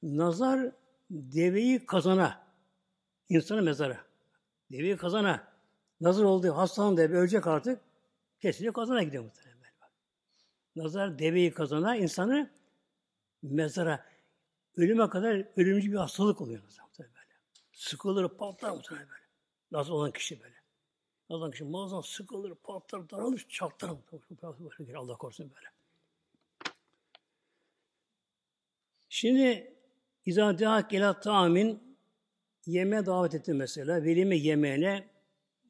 Nazar 0.04 0.72
deveyi 1.10 1.86
kazana, 1.86 2.48
insanı 3.30 3.62
mezara. 3.62 4.06
Deveyi 4.72 4.98
kazana. 4.98 5.48
Nazar 6.02 6.24
oldu, 6.24 6.58
hastalandı, 6.58 7.02
ölecek 7.02 7.48
artık. 7.48 7.82
Kesinlikle 8.40 8.74
kazana 8.74 9.04
gidiyor 9.04 9.24
muhtemelen. 9.24 9.55
Nazar 10.76 11.20
deveyi 11.20 11.52
kazana, 11.52 11.96
insanı 11.96 12.52
mezara, 13.42 14.06
ölüme 14.78 15.10
kadar 15.10 15.48
ölümcü 15.58 15.92
bir 15.92 15.98
hastalık 15.98 16.42
oluyor 16.42 16.64
nazar 16.64 16.86
böyle. 17.00 17.10
Sıkılır, 17.74 18.30
patlar 18.30 18.72
muhtemelen 18.72 19.08
böyle. 19.08 19.26
Nazar 19.72 19.94
olan 19.94 20.12
kişi 20.12 20.42
böyle. 20.42 20.56
Nazar 21.30 21.40
olan 21.40 21.52
kişi 21.52 21.64
muazzam 21.64 22.04
sıkılır, 22.04 22.56
patlar, 22.56 23.10
daralır, 23.10 23.46
çatlar. 23.50 23.92
Allah 24.96 25.18
korusun 25.18 25.52
böyle. 25.56 25.68
Şimdi 29.10 29.76
İzâ 30.26 30.60
dâhak 30.60 30.94
ilâ 30.94 31.20
ta'amin 31.20 31.98
yeme 32.66 33.06
davet 33.06 33.36
etti 33.36 33.54
mesela. 33.54 34.04
Velime 34.04 34.38
yemeğine 34.38 35.08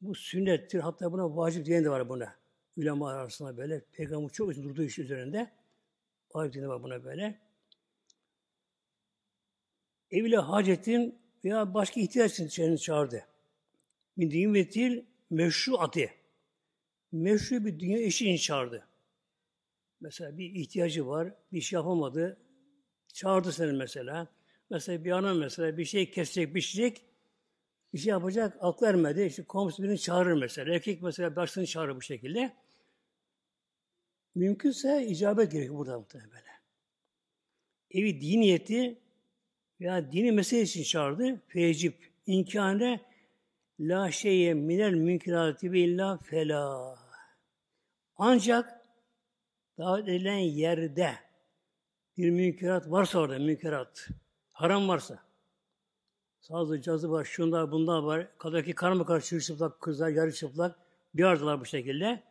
bu 0.00 0.14
sünnettir. 0.14 0.80
Hatta 0.80 1.12
buna 1.12 1.36
vacip 1.36 1.66
diyen 1.66 1.84
de 1.84 1.90
var 1.90 2.08
buna. 2.08 2.34
Ülema 2.76 3.10
arasında 3.10 3.56
böyle. 3.56 3.84
Peygamber 3.92 4.28
çok 4.28 4.48
uzun 4.48 4.64
durduğu 4.64 4.82
iş 4.82 4.98
üzerinde. 4.98 5.50
Diyen 6.34 6.52
de 6.52 6.68
var 6.68 6.82
buna 6.82 7.04
böyle. 7.04 7.40
Evle 10.10 10.36
hacetin 10.36 11.18
veya 11.44 11.74
başka 11.74 12.00
ihtiyaç 12.00 12.40
için 12.40 12.76
çağırdı. 12.76 13.26
Bir 14.18 14.30
din 14.30 14.54
ve 14.54 14.68
til 14.68 15.04
meşru 15.30 15.80
atı. 15.80 16.10
Meşru 17.12 17.64
bir 17.64 17.80
dünya 17.80 17.98
eşi 17.98 18.24
için 18.30 18.46
çağırdı. 18.46 18.88
Mesela 20.00 20.38
bir 20.38 20.54
ihtiyacı 20.54 21.06
var, 21.06 21.34
bir 21.52 21.60
şey 21.60 21.76
yapamadı. 21.76 22.38
Çağırdı 23.08 23.52
seni 23.52 23.72
mesela. 23.72 24.28
Mesela 24.70 25.04
bir 25.04 25.10
ana 25.10 25.34
mesela 25.34 25.78
bir 25.78 25.84
şey 25.84 26.10
kesecek, 26.10 26.54
biçecek, 26.54 27.02
bir 27.94 27.98
şey 27.98 28.10
yapacak, 28.10 28.56
aklı 28.60 28.86
ermedi. 28.86 29.22
İşte 29.22 29.44
komşu 29.44 29.82
birini 29.82 29.98
çağırır 29.98 30.32
mesela. 30.32 30.74
Erkek 30.74 31.02
mesela 31.02 31.36
başını 31.36 31.66
çağırır 31.66 31.96
bu 31.96 32.02
şekilde. 32.02 32.52
Mümkünse 34.36 35.06
icabet 35.06 35.52
gerekiyor 35.52 35.78
burada 35.78 35.98
muhtemelen 35.98 36.30
böyle. 36.30 36.50
Evi 37.90 38.20
din 38.20 38.40
niyeti 38.40 38.98
veya 39.80 40.12
dini 40.12 40.32
mesele 40.32 40.62
için 40.62 40.82
çağırdı. 40.82 41.40
Fecip, 41.46 42.10
inkâne 42.26 43.00
la 43.80 44.10
şeyye 44.10 44.54
minel 44.54 45.20
ve 45.62 45.80
illa 45.80 46.18
fela. 46.18 46.98
Ancak 48.16 48.86
davet 49.78 50.08
edilen 50.08 50.38
yerde 50.38 51.14
bir 52.16 52.30
münkerat 52.30 52.90
varsa 52.90 53.18
orada 53.18 53.38
münkerat, 53.38 54.08
haram 54.52 54.88
varsa, 54.88 55.18
sazı, 56.40 56.80
cazı 56.80 57.10
var, 57.10 57.24
şunlar, 57.24 57.72
bunlar 57.72 58.02
var, 58.02 58.38
kadaki 58.38 58.72
karma 58.72 59.06
karşı 59.06 59.40
çıplak 59.40 59.80
kızlar, 59.80 60.08
yarı 60.08 60.32
çıplak, 60.32 60.78
bir 61.14 61.24
aradalar 61.24 61.60
bu 61.60 61.64
şekilde. 61.64 62.22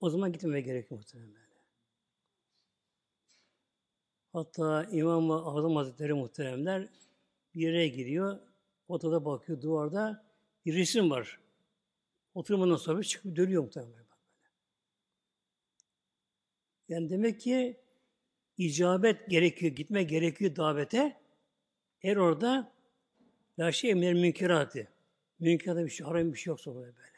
O 0.00 0.10
zaman 0.10 0.32
gitmemeye 0.32 0.60
gerekiyor 0.60 1.00
muhtemelen 1.00 1.34
böyle. 1.34 1.48
Hatta 4.32 4.84
İmam-ı 4.84 5.34
Azam 5.34 5.76
Hazretleri 5.76 6.14
muhteremler 6.14 6.88
bir 7.54 7.60
yere 7.60 7.88
gidiyor, 7.88 8.38
odada 8.88 9.24
bakıyor 9.24 9.62
duvarda, 9.62 10.24
bir 10.66 10.74
resim 10.74 11.10
var. 11.10 11.40
Oturmadan 12.34 12.76
sonra 12.76 13.02
çıkıp 13.02 13.36
dönüyor 13.36 13.62
muhtemelen. 13.62 14.04
Yani 16.88 17.10
demek 17.10 17.40
ki 17.40 17.80
icabet 18.58 19.30
gerekiyor, 19.30 19.72
gitme 19.72 20.02
gerekiyor 20.02 20.56
davete. 20.56 21.20
Eğer 22.02 22.16
orada 22.16 22.72
la 23.58 23.72
şey 23.72 23.90
emir 23.90 24.12
münkeratı. 24.12 24.88
Münkerata 25.40 25.84
bir 25.84 25.90
şey, 25.90 26.06
haram 26.06 26.32
bir 26.32 26.38
şey 26.38 26.50
yoksa 26.50 26.74
böyle 26.74 26.96
böyle. 26.96 27.17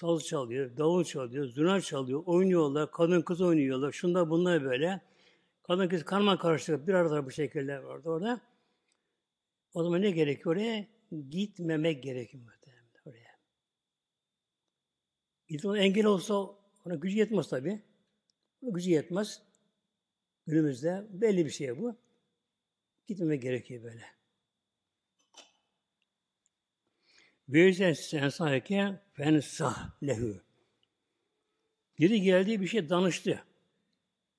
Saz 0.00 0.24
çalıyor, 0.24 0.76
davul 0.76 1.04
çalıyor, 1.04 1.46
zurna 1.46 1.80
çalıyor, 1.80 2.22
oynuyorlar, 2.26 2.90
kadın 2.90 3.22
kız 3.22 3.40
oynuyorlar, 3.40 3.92
şunda 3.92 4.30
bunlar 4.30 4.64
böyle. 4.64 5.00
Kadın 5.62 5.88
kız 5.88 6.04
karma 6.04 6.38
karışık 6.38 6.86
bir 6.86 6.94
arada 6.94 7.26
bu 7.26 7.30
şekilde 7.30 7.84
vardı 7.84 8.08
orada. 8.08 8.40
O 9.74 9.82
zaman 9.82 10.02
ne 10.02 10.10
gerekiyor 10.10 10.56
oraya? 10.56 10.86
Gitmemek 11.30 12.02
gerekiyor 12.02 12.44
muhtemelen 12.44 12.84
oraya. 13.06 13.38
Gitme 15.48 15.80
engel 15.80 16.06
olsa 16.06 16.34
ona 16.84 16.94
gücü 16.94 17.18
yetmez 17.18 17.48
tabi. 17.48 17.82
Gücü 18.62 18.90
yetmez. 18.90 19.42
Günümüzde 20.46 21.06
belli 21.10 21.44
bir 21.44 21.50
şey 21.50 21.78
bu. 21.78 21.96
Gitmemek 23.06 23.42
gerekiyor 23.42 23.82
böyle. 23.82 24.17
Böylece 27.48 27.94
sen 27.94 28.28
sahike 28.28 29.00
fensah 29.12 29.90
lehü. 30.02 30.40
Biri 31.98 32.22
geldi 32.22 32.60
bir 32.60 32.66
şey 32.66 32.88
danıştı. 32.88 33.42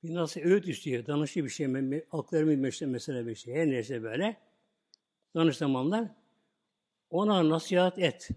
Bir 0.03 0.13
nasıl 0.13 0.41
öğüt 0.41 0.67
istiyor. 0.67 1.05
Danıştı 1.05 1.43
bir 1.43 1.49
şey. 1.49 1.67
Aklarımı 2.11 2.71
mesela 2.87 3.27
bir 3.27 3.35
şey. 3.35 3.53
Her 3.53 3.67
neyse 3.67 4.03
böyle. 4.03 4.37
Danış 5.35 5.57
zamanlar 5.57 6.07
ona 7.09 7.49
nasihat 7.49 7.99
et. 7.99 8.29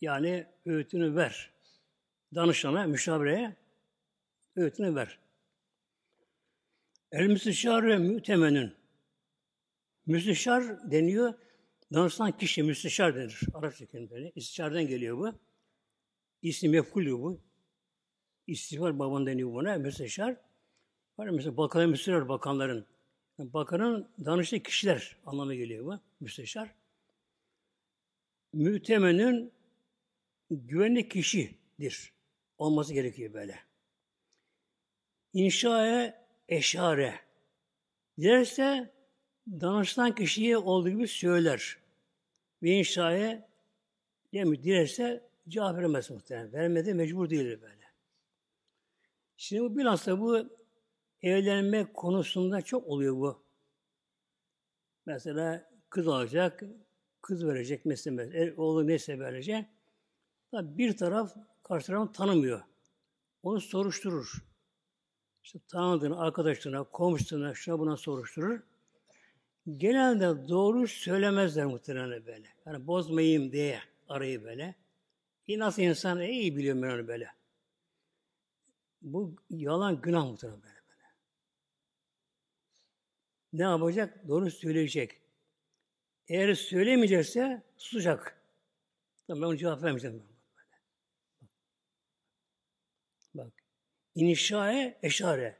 Yani 0.00 0.46
öğütünü 0.66 1.16
ver. 1.16 1.50
Danışana, 2.34 2.86
müşavireye 2.86 3.56
öğütünü 4.56 4.94
ver. 4.94 5.18
El 7.12 7.26
müsteşar 7.26 7.86
ve 7.86 7.98
mütemenün. 7.98 8.74
Müsteşar 10.06 10.90
deniyor, 10.90 11.34
danışılan 11.92 12.38
kişi 12.38 12.62
müsteşar 12.62 13.16
denir. 13.16 13.40
Arapça 13.54 13.86
kelimeleri. 13.86 14.32
İstişareden 14.34 14.86
geliyor 14.86 15.18
bu. 15.18 15.32
İsmi 16.42 16.68
mefkulü 16.68 17.12
bu. 17.12 17.40
İstihbar 18.46 18.98
baban 18.98 19.26
deniyor 19.26 19.52
buna, 19.52 19.76
müsteşar. 19.76 20.36
Var 21.18 21.28
mesela 21.28 21.56
bakanlar, 21.56 21.86
müsteşar 21.86 22.28
bakanların. 22.28 22.86
Yani 23.38 23.52
bakanın 23.52 24.08
danıştığı 24.24 24.62
kişiler 24.62 25.16
anlamı 25.26 25.54
geliyor 25.54 25.86
bu, 25.86 26.00
müsteşar. 26.20 26.74
Mütemenün 28.52 29.52
güvenli 30.50 31.08
kişidir. 31.08 32.12
Olması 32.58 32.94
gerekiyor 32.94 33.32
böyle. 33.32 33.58
İnşae 35.32 36.14
eşare. 36.48 37.20
Dilerse 38.18 38.92
danışılan 39.60 40.14
kişiye 40.14 40.58
olduğu 40.58 40.90
gibi 40.90 41.08
söyler. 41.08 41.78
Ve 42.62 42.70
inşaya 42.70 43.48
yani 44.32 44.62
dilerse 44.62 45.28
cevap 45.48 45.76
vermez 45.76 46.10
muhtemelen. 46.10 46.52
Vermedi 46.52 46.94
mecbur 46.94 47.30
değildir 47.30 47.62
böyle. 47.62 47.78
Şimdi 49.36 49.62
bu 49.62 49.76
bilhassa 49.76 50.20
bu 50.20 50.48
evlenme 51.22 51.92
konusunda 51.92 52.62
çok 52.62 52.86
oluyor 52.86 53.16
bu. 53.16 53.42
Mesela 55.06 55.70
kız 55.90 56.08
alacak, 56.08 56.62
kız 57.22 57.46
verecek 57.46 57.84
mesela, 57.84 58.54
oğlu 58.56 58.86
neyse 58.86 59.18
verecek. 59.18 59.66
Bir 60.52 60.96
taraf 60.96 61.36
karşı 61.62 61.86
tarafı 61.86 62.12
tanımıyor. 62.12 62.62
Onu 63.42 63.60
soruşturur. 63.60 64.44
İşte 65.44 65.58
tanıdığını, 65.68 66.20
arkadaşlarına, 66.20 66.84
komşusuna, 66.84 67.54
şuna 67.54 67.78
buna 67.78 67.96
soruşturur. 67.96 68.62
Genelde 69.76 70.48
doğru 70.48 70.88
söylemezler 70.88 71.66
muhtemelen 71.66 72.26
böyle. 72.26 72.48
Yani 72.66 72.86
bozmayayım 72.86 73.52
diye 73.52 73.80
arayı 74.08 74.44
böyle. 74.44 74.74
İyi 75.46 75.58
nasıl 75.58 75.82
insan 75.82 76.20
e, 76.20 76.30
iyi 76.30 76.56
biliyorum 76.56 76.82
ben 76.82 76.90
onu 76.90 77.08
böyle. 77.08 77.30
Bu 79.02 79.36
yalan 79.50 80.00
günah 80.00 80.24
muhtemelen 80.24 80.62
böyle. 80.62 80.74
böyle. 80.88 81.04
Ne 83.52 83.62
yapacak? 83.62 84.28
Doğru 84.28 84.50
söyleyecek. 84.50 85.20
Eğer 86.28 86.54
söylemeyecekse 86.54 87.62
susacak. 87.76 88.42
Tamam 89.26 89.42
ben 89.42 89.46
ona 89.46 89.56
cevap 89.56 89.82
vermeyeceğim. 89.82 90.18
Böyle. 90.18 90.78
Bak. 93.34 93.52
İnşae 94.14 94.98
eşare. 95.02 95.58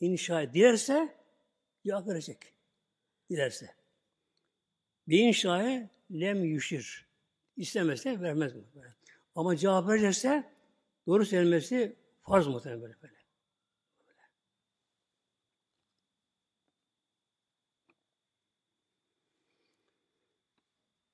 İnşa 0.00 0.54
dilerse 0.54 1.14
cevap 1.84 2.08
verecek. 2.08 2.59
Dilerse. 3.30 3.74
Bir 5.08 5.18
inşae 5.18 5.90
lem 6.12 6.44
yüşir. 6.44 7.06
İstemezse 7.56 8.20
vermez 8.20 8.54
mi? 8.54 8.62
Ama 9.34 9.56
cevap 9.56 9.88
verecekse 9.88 10.52
doğru 11.06 11.26
söylemesi 11.26 11.96
farz 12.22 12.46
muhtemelen 12.46 12.82
böyle. 12.82 13.02
böyle. 13.02 13.14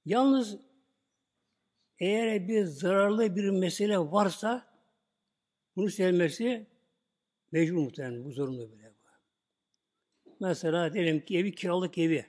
Yalnız 0.05 0.59
eğer 1.99 2.49
bir 2.49 2.65
zararlı 2.65 3.37
bir 3.37 3.51
mesele 3.51 3.99
varsa 3.99 4.77
bunu 5.77 5.91
söylemesi 5.91 6.67
mecbur 7.53 7.77
muhtemelen 7.77 8.25
bu 8.25 8.33
zorunlu 8.33 8.73
bile. 8.73 8.86
Mesela 10.41 10.93
diyelim 10.93 11.25
ki 11.25 11.39
evi 11.39 11.55
kiralık 11.55 11.99
evi. 11.99 12.27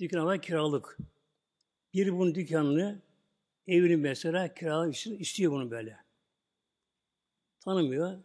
Dükkan 0.00 0.26
var 0.26 0.42
kiralık. 0.42 0.98
Bir 1.94 2.12
bunun 2.12 2.34
dükkanını 2.34 3.02
evini 3.66 3.96
mesela 3.96 4.54
kiralık 4.54 5.06
istiyor 5.06 5.52
bunu 5.52 5.70
böyle. 5.70 5.96
Tanımıyor. 7.60 8.18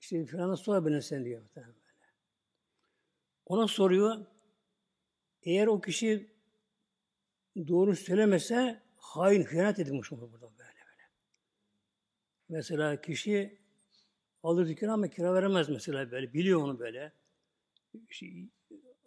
İşte 0.00 0.26
falan 0.26 0.54
sonra 0.54 0.84
bana 0.84 1.02
sen 1.02 1.24
diyor. 1.24 1.42
Böyle. 1.56 1.66
Ona 3.46 3.68
soruyor. 3.68 4.26
Eğer 5.42 5.66
o 5.66 5.80
kişi 5.80 6.30
doğru 7.68 7.96
söylemese 7.96 8.82
hain, 8.96 9.44
hıyanet 9.44 9.78
edilmiş 9.78 10.12
olur 10.12 10.32
burada 10.32 10.50
böyle 10.58 10.58
böyle. 10.58 11.08
Mesela 12.48 13.00
kişi 13.00 13.58
alır 14.42 14.68
dükkanı 14.68 14.92
ama 14.92 15.08
kira 15.08 15.34
veremez 15.34 15.68
mesela 15.68 16.10
böyle. 16.10 16.32
Biliyor 16.32 16.62
onu 16.62 16.78
böyle. 16.78 17.19
İşte, 18.10 18.26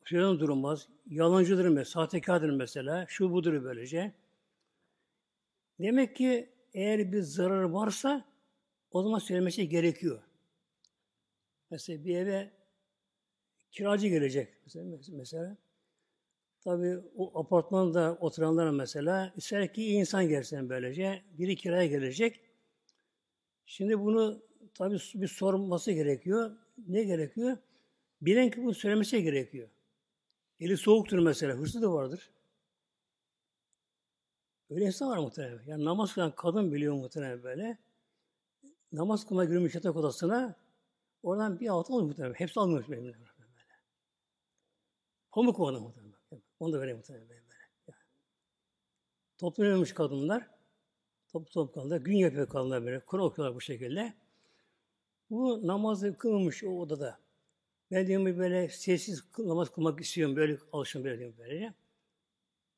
şeyden 0.06 0.40
durmaz. 0.40 0.88
Yalancıdır 1.10 1.68
mesela, 1.68 1.86
sahtekardır 1.86 2.50
mesela. 2.50 3.06
Şu 3.10 3.32
budur 3.32 3.64
böylece. 3.64 4.14
Demek 5.80 6.16
ki 6.16 6.50
eğer 6.74 7.12
bir 7.12 7.22
zarar 7.22 7.64
varsa 7.64 8.26
o 8.92 9.04
zaman 9.04 9.20
söylemesi 9.20 9.70
gerekiyor. 9.70 10.22
Mesela 11.72 12.06
bir 12.06 12.16
eve 12.16 12.52
kiracı 13.72 14.08
gelecek 14.08 14.50
mesela. 14.64 14.98
mesela. 15.12 15.58
Tabi 16.64 16.98
o 17.16 17.40
apartmanda 17.40 18.18
oturanlar 18.20 18.70
mesela 18.70 19.34
ister 19.38 19.74
ki 19.74 19.86
insan 19.86 20.28
gelsin 20.28 20.70
böylece. 20.70 21.22
Biri 21.38 21.56
kiraya 21.56 21.86
gelecek. 21.86 22.40
Şimdi 23.66 24.00
bunu 24.00 24.42
tabi 24.74 24.98
bir 25.16 25.28
sorması 25.28 25.92
gerekiyor. 25.92 26.52
Ne 26.88 27.04
gerekiyor? 27.04 27.58
Bilen 28.26 28.52
ki 28.52 28.64
bunu 28.64 28.74
söylemesi 28.74 29.24
gerekiyor. 29.24 29.70
Eli 30.60 30.78
soğuktur 30.78 31.20
mesela. 31.20 31.54
Hırsı 31.54 31.82
da 31.82 31.94
vardır. 31.94 32.32
Öyle 34.70 34.86
insan 34.86 35.10
var 35.10 35.18
muhtemelen. 35.18 35.64
Yani 35.66 35.86
namaz 35.86 36.14
kılan 36.14 36.36
kadın 36.36 36.74
biliyor 36.74 36.94
muhtemelen 36.94 37.44
böyle. 37.44 37.78
Namaz 38.92 39.28
kılma 39.28 39.46
girmiş 39.46 39.76
yatak 39.76 39.96
odasına 39.96 40.56
oradan 41.24 41.60
bir 41.60 41.68
altı 41.68 41.94
alıyor 41.94 42.08
muhtemelen. 42.08 42.34
Hepsi 42.34 42.60
almıyor 42.60 42.86
benim 42.90 43.04
böyle. 43.04 43.18
Pamuk 45.32 45.60
o 45.60 45.68
adam 45.68 45.84
muhtemelen. 45.84 46.14
Onu 46.60 46.74
da 46.74 46.80
vereyim 46.82 46.98
muhtemelen 46.98 47.30
böyle. 47.30 47.40
Yani. 47.40 47.98
Toplanıyormuş 49.38 49.94
kadınlar. 49.94 50.50
Top 51.28 51.52
top 51.52 51.74
kadınlar. 51.74 51.98
Gün 51.98 52.18
yapıyor 52.18 52.50
kadınlar 52.50 52.86
böyle. 52.86 53.00
Kur'an 53.00 53.26
okuyorlar 53.26 53.56
bu 53.56 53.62
şekilde. 53.62 54.14
Bu 55.30 55.68
namazı 55.68 56.18
kılmış 56.18 56.64
o 56.64 56.70
odada. 56.70 57.23
Ben 57.94 58.08
diyorum 58.08 58.38
böyle 58.38 58.70
sessiz 58.70 59.24
namaz 59.38 59.70
kılmak 59.70 60.02
istiyorum. 60.02 60.36
Böyle 60.36 60.58
alışım 60.72 61.04
böyle 61.04 61.20
diyorum 61.20 61.36
böyle. 61.38 61.74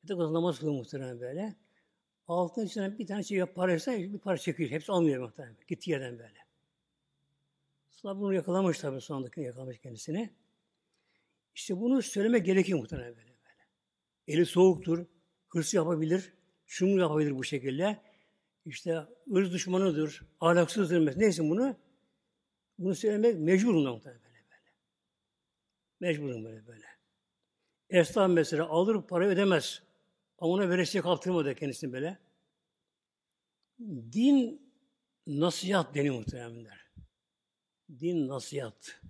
Bir 0.04 0.08
de 0.08 0.18
namaz 0.18 0.58
kılıyor 0.58 0.76
muhtemelen 0.76 1.20
böyle. 1.20 1.54
Altına 2.28 2.64
içinden 2.64 2.98
bir 2.98 3.06
tane 3.06 3.22
şey 3.22 3.44
paraysa 3.44 3.92
bir 3.92 4.18
para 4.18 4.38
çekiyor. 4.38 4.70
Hepsi 4.70 4.92
almıyor 4.92 5.22
muhtemelen. 5.22 5.56
Gittiği 5.68 5.90
yerden 5.90 6.18
böyle. 6.18 6.38
Sonra 7.90 8.18
bunu 8.18 8.34
yakalamış 8.34 8.78
tabii 8.78 9.00
sonundaki 9.00 9.40
yakalamış 9.40 9.78
kendisini. 9.78 10.30
İşte 11.54 11.80
bunu 11.80 12.02
söyleme 12.02 12.38
gerekiyor 12.38 12.78
muhtemelen 12.78 13.16
böyle 13.16 13.28
böyle. 13.28 13.64
Eli 14.28 14.46
soğuktur, 14.46 15.06
hırs 15.48 15.74
yapabilir, 15.74 16.32
şunu 16.66 17.00
yapabilir 17.00 17.36
bu 17.36 17.44
şekilde. 17.44 17.98
İşte 18.64 19.06
ırz 19.36 19.52
düşmanıdır, 19.52 20.22
ahlaksızdır. 20.40 21.20
Neyse 21.20 21.42
bunu, 21.42 21.76
bunu 22.78 22.94
söylemek 22.94 23.38
mecbur 23.38 23.74
muhtemelen. 23.74 24.25
Mecburum 26.00 26.44
böyle 26.44 26.66
böyle. 26.66 26.86
Esnaf 27.90 28.30
mesela 28.30 28.68
alır 28.68 29.02
para 29.02 29.26
ödemez. 29.26 29.82
Ama 30.38 30.52
ona 30.52 30.70
veresiye 30.70 31.02
kaptırmadı 31.02 31.54
kendisini 31.54 31.92
böyle. 31.92 32.18
Din 34.12 34.62
nasihat 35.26 35.94
deniyor 35.94 36.14
muhtemelenler. 36.14 36.86
Din 38.00 38.28
nasihat. 38.28 39.00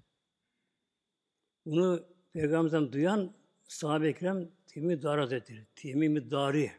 Bunu 1.67 2.07
Peygamberden 2.33 2.93
duyan 2.93 3.35
sahabe-i 3.65 4.19
kiram 4.19 4.49
Temim 4.67 5.03
Dari 5.03 5.21
Hazretleri. 5.21 5.67
Temim 5.75 6.31
Dari. 6.31 6.73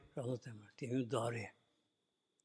Temim 0.78 1.12
Dari. 1.12 1.50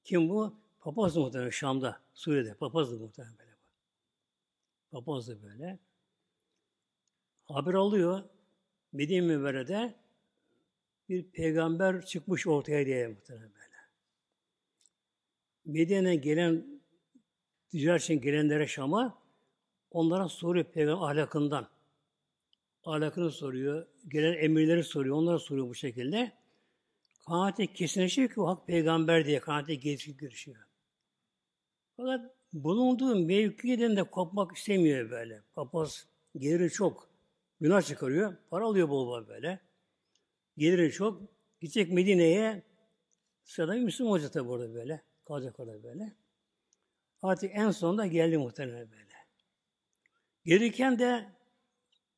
Kim 0.04 0.28
bu? 0.28 0.54
Papazdı 0.80 1.20
muhtemelen 1.20 1.50
Şam'da, 1.50 2.00
Suriye'de. 2.14 2.54
Papazdı 2.54 2.98
muhtemelen 2.98 3.38
böyle. 3.38 3.50
Papazdı 4.90 5.42
böyle. 5.42 5.78
Haber 7.52 7.74
alıyor. 7.74 8.22
Medine 8.92 9.20
Münverre'de 9.20 9.94
bir 11.08 11.22
peygamber 11.22 12.06
çıkmış 12.06 12.46
ortaya 12.46 12.86
diye 12.86 13.08
muhtemelen 13.08 13.50
böyle. 13.54 13.76
Medine'den 15.64 16.20
gelen 16.20 16.80
ticaret 17.68 18.02
için 18.02 18.20
gelenlere 18.20 18.66
Şam'a 18.66 19.18
onlara 19.90 20.28
soruyor 20.28 20.64
peygamber 20.64 21.06
ahlakından. 21.06 21.68
Ahlakını 22.84 23.30
soruyor, 23.30 23.86
gelen 24.08 24.32
emirleri 24.32 24.84
soruyor, 24.84 25.16
onlara 25.16 25.38
soruyor 25.38 25.68
bu 25.68 25.74
şekilde. 25.74 26.32
Kanaati 27.26 27.72
kesinleşiyor 27.72 28.28
ki 28.28 28.40
o 28.40 28.46
hak 28.46 28.66
peygamber 28.66 29.26
diye 29.26 29.40
kanaati 29.40 29.80
gelişip 29.80 30.18
görüşüyor. 30.18 30.66
Fakat 31.96 32.34
bulunduğu 32.52 33.26
mevkiden 33.26 33.96
de 33.96 34.02
kopmak 34.02 34.56
istemiyor 34.56 35.10
böyle. 35.10 35.42
Papaz 35.54 36.06
geliri 36.38 36.70
çok. 36.70 37.11
Günah 37.62 37.82
çıkarıyor. 37.82 38.36
Para 38.50 38.64
alıyor 38.64 38.88
bol 38.88 39.06
bol 39.06 39.28
böyle. 39.28 39.60
Geliri 40.56 40.92
çok. 40.92 41.22
Gidecek 41.60 41.92
Medine'ye 41.92 42.62
sıradan 43.44 43.76
bir 43.76 43.82
Müslüman 43.82 44.12
olacak 44.12 44.32
tabi 44.32 44.48
orada 44.48 44.74
böyle. 44.74 45.02
Kalacak 45.24 45.60
orada 45.60 45.82
böyle. 45.82 46.12
Artık 47.22 47.50
en 47.54 47.70
sonunda 47.70 48.06
geldi 48.06 48.38
muhtemelen 48.38 48.90
böyle. 48.90 49.12
Gelirken 50.44 50.98
de 50.98 51.32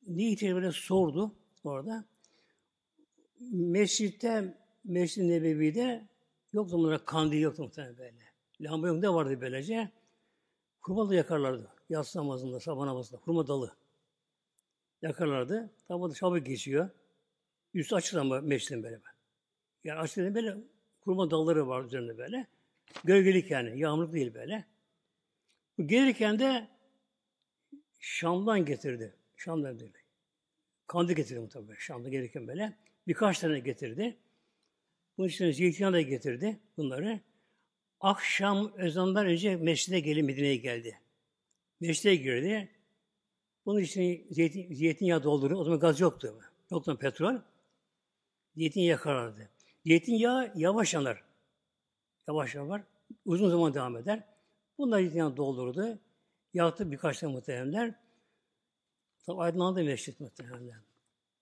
niyetiyle 0.07 0.55
böyle 0.55 0.71
sordu 0.71 1.35
orada. 1.63 2.05
Mescitte, 3.51 4.57
Mescid-i 4.83 5.29
Nebevi'de 5.29 6.07
yoktu 6.53 6.77
bunlara 6.77 7.05
kandil 7.05 7.41
yoktu 7.41 7.63
muhtemelen 7.63 7.97
böyle. 7.97 8.23
Lamba 8.61 8.87
yok 8.87 9.03
ne 9.03 9.09
vardı 9.13 9.41
böylece? 9.41 9.91
Hurma 10.81 11.09
da 11.09 11.15
yakarlardı. 11.15 11.71
Yatsı 11.89 12.19
namazında, 12.19 12.59
sabah 12.59 12.85
namazında. 12.85 13.21
Hurma 13.21 13.47
dalı. 13.47 13.84
Yakarlardı. 15.01 15.73
Tam 15.87 16.09
da 16.09 16.13
çabuk 16.13 16.45
geçiyor. 16.45 16.89
Üstü 17.73 17.95
açık 17.95 18.15
ama 18.15 18.41
meşrin 18.41 18.83
böyle. 18.83 18.99
Yani 19.83 19.99
açık 19.99 20.35
böyle 20.35 20.57
kurma 21.01 21.31
dalları 21.31 21.67
var 21.67 21.83
üzerinde 21.83 22.17
böyle. 22.17 22.47
Gölgelik 23.03 23.51
yani. 23.51 23.79
Yağmurluk 23.79 24.13
değil 24.13 24.33
böyle. 24.33 24.65
Bu 25.77 25.87
gelirken 25.87 26.39
de 26.39 26.67
Şam'dan 27.99 28.65
getirdi. 28.65 29.15
Şam'dan 29.35 29.79
böyle. 29.79 30.05
Kandı 30.87 31.13
getirdi 31.13 31.39
muhtemelen. 31.39 31.75
Şam'da 31.79 32.09
gereken 32.09 32.47
böyle. 32.47 32.73
Birkaç 33.07 33.39
tane 33.39 33.59
getirdi. 33.59 34.17
Bunun 35.17 35.27
için 35.27 35.51
zeytinyağı 35.51 35.93
da 35.93 36.01
getirdi 36.01 36.59
bunları. 36.77 37.19
Akşam 37.99 38.73
ezandan 38.77 39.25
önce 39.25 39.55
mescide 39.55 39.99
gelip 39.99 40.25
Medine'ye 40.25 40.55
geldi. 40.55 40.99
Mescide 41.79 42.15
girdi. 42.15 42.69
Bunun 43.65 43.79
için 43.79 44.27
zeytin, 44.31 44.73
zeytinyağı 44.73 45.23
doldurdu. 45.23 45.55
O 45.55 45.63
zaman 45.63 45.79
gaz 45.79 45.99
yoktu. 45.99 46.39
Yoktu 46.71 46.97
petrol. 46.97 47.35
Zeytinyağı 48.57 48.99
karardı. 48.99 49.49
Zeytinyağı 49.85 50.51
yavaş 50.55 50.93
yanar. 50.93 51.23
Yavaş 52.27 52.55
yanar. 52.55 52.83
Uzun 53.25 53.49
zaman 53.49 53.73
devam 53.73 53.97
eder. 53.97 54.23
Bunlar 54.77 54.99
zeytinyağı 54.99 55.37
doldurdu. 55.37 55.99
Yaktı 56.53 56.91
birkaç 56.91 57.19
tane 57.19 57.33
muhtemelenler. 57.33 57.95
Tabi 59.25 59.41
aydınlandı 59.41 59.83
mescid 59.83 60.19
muhtemelen. 60.19 60.81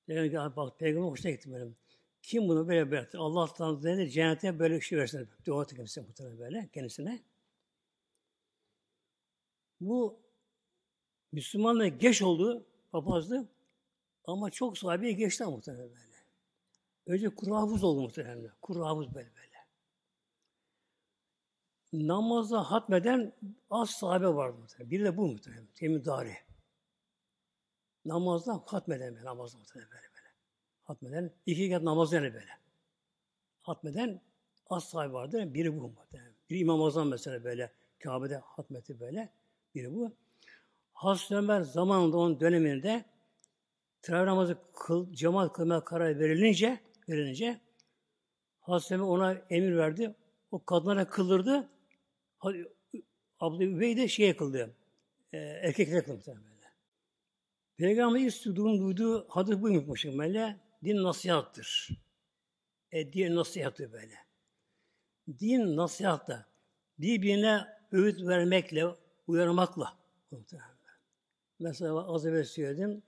Dedim 0.08 0.30
ki 0.32 0.56
bak 0.56 0.80
peygamber 0.80 1.10
hoşuna 1.10 1.32
gitti 1.32 1.54
benim. 1.54 1.76
Kim 2.22 2.50
bunu 2.50 2.68
böyle 2.68 2.92
bıraktı? 2.92 3.20
Allah'tan 3.20 3.84
dedi 3.84 4.12
cennete 4.12 4.60
böyle 4.60 4.76
bir 4.76 4.82
şey 4.82 5.00
versin. 5.00 5.30
Dua 5.46 5.64
etti 5.64 5.76
kendisine 5.76 6.06
muhtemelen 6.06 6.40
böyle 6.40 6.70
kendisine. 6.74 7.24
Bu 9.82 10.20
Müslümanla 11.34 11.88
geç 11.88 12.22
oldu 12.22 12.66
papazdı 12.92 13.50
ama 14.26 14.50
çok 14.50 14.78
sahabeye 14.78 15.12
geçti 15.12 15.44
muhtemelen 15.46 15.90
böyle. 15.90 16.14
Önce 17.06 17.30
kuru 17.30 17.56
oldu 17.56 18.02
muhtemelen. 18.02 18.52
Kuru 18.62 18.86
havuz 18.86 19.16
böyle 19.16 19.32
böyle. 19.36 19.54
Namazda 21.94 22.72
hatmeden 22.72 23.34
az 23.70 23.90
sahabe 23.90 24.28
vardı 24.28 24.58
muhtemelen. 24.58 24.92
Biri 24.92 25.04
de 25.04 25.18
bu 25.18 25.28
muhtemelen. 25.28 25.68
Temin 25.76 26.06
Dari. 26.06 26.38
Namazda 28.06 28.64
hatmeden 28.66 29.16
böyle, 29.16 29.26
namazda 29.26 29.58
muhtemelen 29.58 29.92
böyle 29.92 30.08
böyle. 30.16 30.28
Hatmeden, 30.84 31.32
iki 31.46 31.70
kez 31.70 31.84
namaz 31.84 32.14
yani 32.14 32.34
böyle. 32.34 32.60
Hatmeden 33.62 34.22
az 34.70 34.84
sahibi 34.84 35.14
vardı. 35.14 35.54
Biri 35.54 35.80
bu 35.80 35.82
muhtemelen. 35.82 36.34
Biri 36.50 36.60
İmam 36.60 36.82
Azam 36.82 37.10
mesela 37.10 37.44
böyle. 37.44 37.74
Kabe'de 38.00 38.38
hatmeti 38.38 39.00
böyle. 39.00 39.34
Biri 39.76 39.96
bu. 39.96 40.23
Hazreti 40.94 41.36
Ömer 41.36 41.62
zamanında 41.62 42.18
onun 42.18 42.40
döneminde 42.40 43.06
teravih 44.02 44.26
namazı 44.26 44.58
kıl, 44.74 45.14
cemaat 45.14 45.54
kılmaya 45.54 45.84
karar 45.84 46.20
verilince, 46.20 46.80
verilince 47.10 47.60
Hazreti 48.60 48.94
Ömer 48.94 49.06
ona 49.06 49.34
emir 49.50 49.78
verdi. 49.78 50.16
O 50.52 50.66
kadınlara 50.66 51.10
kıldırdı. 51.10 51.70
Abdü 53.40 53.64
Übey 53.64 53.98
de 53.98 54.08
şeye 54.08 54.38
kıldı. 54.38 54.76
E, 55.34 55.38
erkeklere 55.38 56.04
kıldı. 56.04 56.28
Böyle. 56.28 56.72
Peygamber 57.78 58.20
ilk 58.20 58.46
duyduğum, 58.46 58.80
duyduğu 58.80 59.30
hadis 59.30 59.62
buymuş 59.62 60.06
böyle. 60.06 60.60
Din 60.84 61.04
nasihattır. 61.04 61.90
E, 62.92 63.14
din 63.14 63.36
nasihatı 63.36 63.94
böyle. 63.94 64.16
Din 65.40 65.78
nasihatta. 65.78 66.46
Birbirine 67.00 67.68
öğüt 67.92 68.28
vermekle, 68.28 68.86
uyarmakla. 69.28 69.98
Mesela 71.64 72.14
az 72.14 72.26
evvel 72.26 72.44
söyledim. 72.44 73.04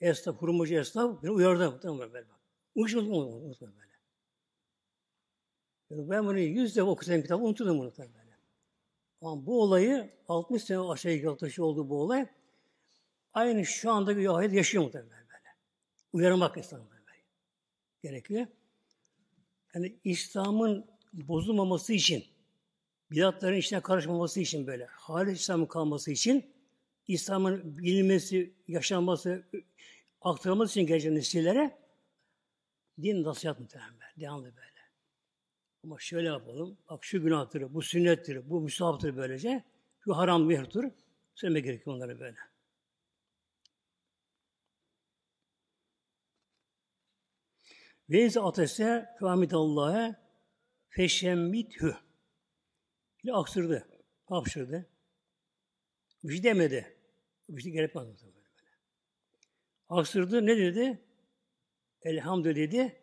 Esnaf, 0.00 0.36
hurmacı 0.36 0.74
esnaf 0.74 1.22
beni 1.22 1.30
uyardı. 1.30 1.80
Tamam 1.82 2.12
böyle. 2.12 2.26
Uyuşmadım 2.74 3.12
unutmadım 3.12 3.74
böyle. 3.76 3.92
Yani 5.90 6.10
ben 6.10 6.26
bunu 6.26 6.38
yüz 6.38 6.76
defa 6.76 6.90
okusam 6.90 7.22
kitabı 7.22 7.44
unuturdum 7.44 7.78
bunu 7.78 7.92
tabii 7.92 8.14
böyle. 8.14 8.36
Ama 9.20 9.46
bu 9.46 9.62
olayı 9.62 10.10
60 10.28 10.64
sene 10.64 10.78
aşağı 10.78 11.12
yaklaşık 11.12 11.64
oldu 11.64 11.88
bu 11.88 12.02
olay. 12.02 12.26
Aynı 13.34 13.66
şu 13.66 13.90
anda 13.90 14.16
bir 14.16 14.38
ayet 14.38 14.52
yaşıyor 14.52 14.84
muhtemelen 14.84 15.10
böyle. 15.10 15.54
Uyarmak 16.12 16.56
İslam'a 16.56 16.90
böyle. 16.90 17.22
Gerekiyor. 18.02 18.46
Yani 19.74 19.98
İslam'ın 20.04 20.86
bozulmaması 21.12 21.92
için, 21.92 22.24
bidatların 23.10 23.56
içine 23.56 23.80
karışmaması 23.80 24.40
için 24.40 24.66
böyle, 24.66 24.86
halis 24.86 25.40
İslam'ın 25.40 25.66
kalması 25.66 26.10
için, 26.10 26.57
İslam'ın 27.08 27.78
bilinmesi, 27.78 28.54
yaşanması, 28.68 29.50
aktarılması 30.20 30.70
için 30.70 30.86
gelecek 30.86 31.12
nesillere 31.12 31.78
din 33.02 33.24
nasihat 33.24 33.60
muhtemelen. 33.60 33.92
Devamlı 34.16 34.56
böyle. 34.56 34.78
Ama 35.84 35.98
şöyle 35.98 36.26
yapalım. 36.26 36.78
Bak 36.90 37.04
şu 37.04 37.22
günahtır, 37.22 37.74
bu 37.74 37.82
sünnettir, 37.82 38.50
bu 38.50 38.60
müsabıktır 38.60 39.16
böylece. 39.16 39.64
Şu 40.04 40.16
haram 40.16 40.46
mehtur. 40.46 40.84
Söyleme 41.34 41.60
gerekiyor 41.60 41.96
onları 41.96 42.20
böyle. 42.20 42.36
Ve 48.10 48.24
iz 48.24 48.36
atese 48.36 49.06
Allah'a 49.20 50.28
feşemmithü. 50.88 51.96
Yine 53.22 53.36
aksırdı, 53.36 53.88
hapşırdı. 54.24 54.90
Bir 56.24 56.34
şey 56.34 56.42
demedi. 56.42 56.97
Bir 57.48 57.62
şey 57.62 57.72
gerekmez. 57.72 58.06
Böyle 58.06 58.34
böyle. 58.34 58.48
Aksırdı, 59.88 60.46
ne 60.46 60.56
dedi? 60.56 60.98
Elhamdülillah 62.02 62.56
dedi. 62.56 63.02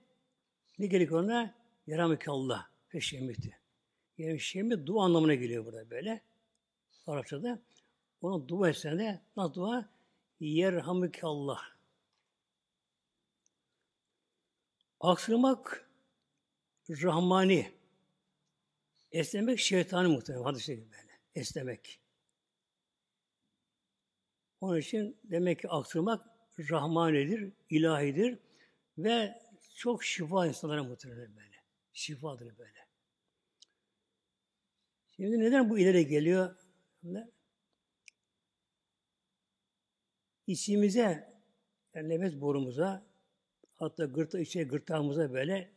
Ne 0.79 0.88
gerek 0.88 1.12
ona? 1.12 1.55
Yaramik 1.88 2.27
Allah. 2.27 2.69
Feşemmithü. 2.88 3.51
Yani 4.17 4.39
şemmit 4.39 4.88
dua 4.88 5.05
anlamına 5.05 5.34
geliyor 5.36 5.65
burada 5.65 5.89
böyle. 5.89 6.21
Arapçada. 7.08 7.62
Ona 8.21 8.47
dua 8.47 8.69
etsene 8.69 8.99
de 8.99 9.21
nasıl 9.38 9.53
dua? 9.53 9.89
Yerhamik 10.39 11.23
Allah. 11.23 11.62
Aksırmak 14.99 15.89
rahmani. 16.89 17.71
Esnemek 19.12 19.60
şeytani 19.60 20.08
muhtemelen. 20.08 20.43
Hadis-i 20.43 20.77
böyle. 20.77 21.19
Esnemek. 21.36 21.99
Onun 24.65 24.78
için 24.78 25.17
demek 25.23 25.60
ki 25.60 25.69
aksırmak 25.69 26.25
rahmanidir, 26.69 27.54
ilahidir 27.69 28.39
ve 28.97 29.41
çok 29.75 30.04
şifa 30.04 30.47
insanlara 30.47 30.84
muhtemelen 30.84 31.36
böyle. 31.36 31.56
Şifadır 31.93 32.58
böyle. 32.58 32.88
Şimdi 35.15 35.39
neden 35.39 35.69
bu 35.69 35.80
ileri 35.80 36.08
geliyor? 36.08 36.56
İçimize, 40.47 41.34
yani 41.93 42.10
nefes 42.10 42.41
borumuza, 42.41 43.06
hatta 43.75 44.06
gırta, 44.06 44.39
içe 44.39 44.63
gırtlağımıza 44.63 45.34
böyle 45.34 45.71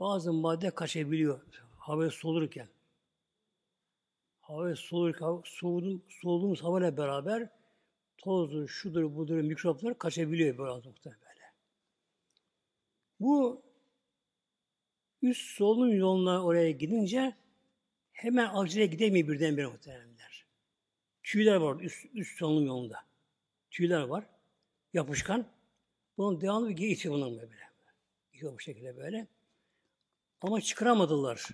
bazı 0.00 0.32
madde 0.32 0.70
kaçabiliyor 0.70 1.40
hava 1.76 2.10
solurken. 2.10 2.68
Hava 4.40 4.76
solurken, 4.76 5.42
soğuduğumuz 6.08 6.62
havayla 6.62 6.96
beraber 6.96 7.55
tozdur, 8.18 8.68
şudur, 8.68 9.16
budur, 9.16 9.40
mikroplar 9.40 9.98
kaçabiliyor 9.98 10.58
böyle 10.58 10.84
böyle. 10.84 11.52
Bu 13.20 13.62
üst 15.22 15.50
solunum 15.50 15.96
yoluna 15.96 16.44
oraya 16.44 16.70
gidince 16.70 17.36
hemen 18.12 18.46
akciğere 18.46 18.90
gidemiyor 18.90 19.28
birdenbire 19.28 19.66
muhtemelenler. 19.66 20.46
Tüyler 21.22 21.56
var 21.56 21.80
üst, 21.80 22.06
üst 22.14 22.38
solunum 22.38 22.66
yolunda. 22.66 23.04
Tüyler 23.70 24.02
var. 24.02 24.24
Yapışkan. 24.92 25.46
Bunun 26.18 26.40
devamlı 26.40 26.68
bir 26.68 26.76
geçiyor 26.76 27.14
bunun 27.14 27.38
böyle. 27.38 27.56
Gidiyor 28.32 28.54
bu 28.54 28.60
şekilde 28.60 28.96
böyle. 28.96 29.26
Ama 30.40 30.60
çıkaramadılar. 30.60 31.48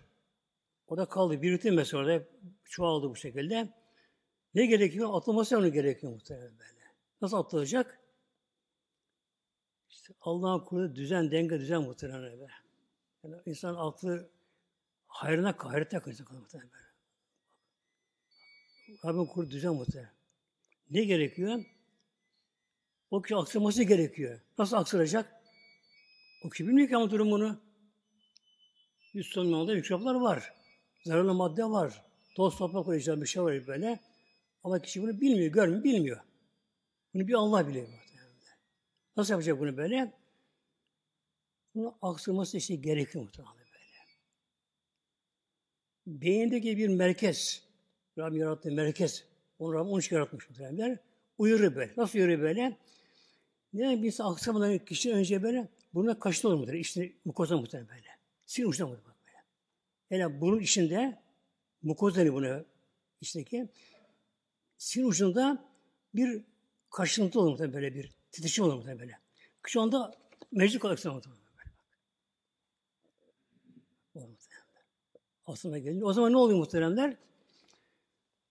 Orada 0.87 1.09
kaldı. 1.09 1.43
Bir 1.43 1.53
rutin 1.53 1.75
mesela 1.75 2.03
orada 2.03 2.25
çoğaldı 2.65 3.11
bu 3.11 3.17
şekilde. 3.17 3.69
Ne 4.55 4.67
gerekiyor? 4.67 5.11
Atılması 5.13 5.59
onu 5.59 5.73
gerekiyor 5.73 6.13
muhtemelen 6.13 6.59
böyle. 6.59 6.81
Nasıl 7.23 7.37
atılacak? 7.37 8.01
İşte 9.91 10.15
Allah'ın 10.21 10.65
kurduğu 10.65 10.95
düzen, 10.95 11.31
denge, 11.31 11.61
düzen 11.61 11.83
muhtemelen 11.83 12.23
böyle. 12.23 12.49
Yani 13.25 13.37
insan 13.47 13.75
aklı 13.75 14.31
hayrına, 15.07 15.55
hayrete 15.59 15.99
kaçacak 15.99 16.33
muhtemelen 16.33 16.71
böyle. 16.73 16.83
Rabbin 19.05 19.27
kurduğu 19.27 19.51
düzen 19.51 19.75
muhtemelen. 19.75 20.13
Ne 20.91 21.05
gerekiyor? 21.05 21.65
O 23.11 23.23
kişi 23.23 23.37
aksırması 23.37 23.83
gerekiyor. 23.83 24.41
Nasıl 24.59 24.77
aksıracak? 24.77 25.43
O 26.45 26.51
kişi 26.51 26.67
bilmiyor 26.67 26.89
ki 26.89 26.97
ama 26.97 27.11
durumunu. 27.11 27.61
Yüz 29.13 29.27
sonunda 29.27 29.75
mikroplar 29.75 30.15
var. 30.15 30.55
Zararlı 31.05 31.35
madde 31.35 31.65
var. 31.65 32.05
Toz 32.37 32.57
toprak 32.57 32.85
koyacağım 32.85 33.21
bir 33.23 33.27
şey 33.27 33.43
var 33.43 33.67
böyle. 33.67 34.01
Ama 34.65 34.83
kişi 34.83 35.03
bunu 35.03 35.21
bilmiyor, 35.21 35.53
görmüyor, 35.53 35.85
bilmiyor. 35.85 36.21
Bunu 37.15 37.29
bir 37.29 37.35
Allah 37.35 37.69
biliyor. 37.69 37.89
Nasıl 39.17 39.33
yapacak 39.33 39.61
bunu 39.61 39.77
böyle? 39.77 40.13
Bunu 41.75 41.99
aksırması 42.03 42.57
işte 42.57 42.75
gerekiyor 42.75 43.25
muhtemelen 43.25 43.55
böyle. 43.57 43.69
Beyindeki 46.07 46.77
bir 46.77 46.89
merkez, 46.89 47.63
Rabbim 48.19 48.41
yarattığı 48.41 48.73
merkez, 48.73 49.25
onu 49.59 49.75
Rabbim 49.75 49.91
onun 49.91 50.01
için 50.01 50.17
yaratmış 50.17 50.51
muhtemelen. 50.51 50.99
Uyarı 51.39 51.77
böyle. 51.77 51.93
Nasıl 51.97 52.19
uyarı 52.19 52.41
böyle? 52.41 52.77
Ne 53.73 54.03
birisi 54.03 54.23
aksamadan 54.23 54.79
kişi 54.79 55.13
önce 55.13 55.43
böyle 55.43 55.69
burnuna 55.95 56.19
kaşıntı 56.19 56.49
olur 56.49 56.57
muhtemelen. 56.57 56.81
İşte 56.81 57.13
mukoza 57.25 57.57
muhtemelen 57.57 57.89
böyle. 57.89 58.09
Sinir 58.47 58.67
ucuna 58.67 58.89
muhtemelen 58.89 59.17
böyle. 60.11 60.23
Yani 60.23 60.41
burun 60.41 60.61
içinde 60.61 61.19
mukoza 61.83 62.21
deniyor 62.21 62.35
buna 62.35 62.65
içindeki. 63.21 63.69
Sinir 64.83 65.05
ucunda 65.05 65.65
bir 66.15 66.45
kaşıntı 66.91 67.41
olur 67.41 67.51
muhtemelen 67.51 67.75
böyle 67.75 67.95
bir 67.95 68.11
titreşim 68.33 68.65
olur 68.65 68.75
muhtemelen 68.75 69.01
böyle. 69.01 69.19
Şu 69.67 69.81
anda 69.81 70.15
meclis 70.53 70.85
olarak 70.85 71.05
muhtemelen 71.05 71.41
böyle. 74.15 74.37
Aslında 75.47 75.79
gelince. 75.79 76.05
O 76.05 76.13
zaman 76.13 76.33
ne 76.33 76.37
oluyor 76.37 76.59
muhteremler? 76.59 77.17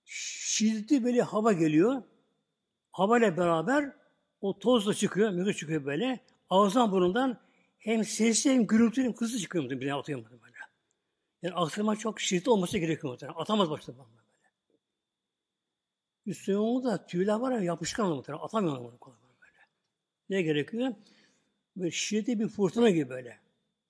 Şiddetli 0.06 1.04
böyle 1.04 1.22
hava 1.22 1.54
geliyor. 1.54 2.04
Hava 2.92 3.18
ile 3.18 3.38
beraber 3.38 3.96
o 4.42 4.60
toz 4.60 4.88
da 4.88 4.94
çıkıyor, 4.94 5.32
mükü 5.32 5.56
çıkıyor 5.56 5.86
böyle. 5.86 6.20
Ağızdan 6.50 6.92
burundan 6.92 7.42
hem 7.78 8.06
sesli 8.06 8.52
hem 8.52 8.68
gürültülü 8.68 9.06
hem 9.06 9.14
hızlı 9.14 9.40
çıkıyor 9.40 9.64
muhtemelen. 9.64 9.88
Bir 9.88 10.00
atıyor 10.00 10.20
muhtemelen. 10.20 10.42
Yani 11.42 11.56
aksırma 11.56 11.96
çok 11.96 12.20
şiddetli 12.20 12.52
olması 12.52 12.78
gerekiyor 12.78 13.14
muhtemelen. 13.14 13.40
Atamaz 13.40 13.70
başta 13.70 13.94
böyle. 13.94 14.21
Üstüne 16.26 16.58
onu 16.58 16.84
da 16.84 17.06
tüyler 17.06 17.40
var 17.40 17.52
ya 17.52 17.60
yapışkan 17.62 18.10
muhtemelen. 18.10 18.44
Atamıyor 18.44 18.78
onu 18.78 18.98
kolay 19.00 19.18
böyle. 19.42 19.60
Ne 20.30 20.42
gerekiyor? 20.42 20.94
Böyle 21.76 21.92
şiddetli 21.92 22.40
bir 22.40 22.48
fırtına 22.48 22.90
gibi 22.90 23.10
böyle. 23.10 23.40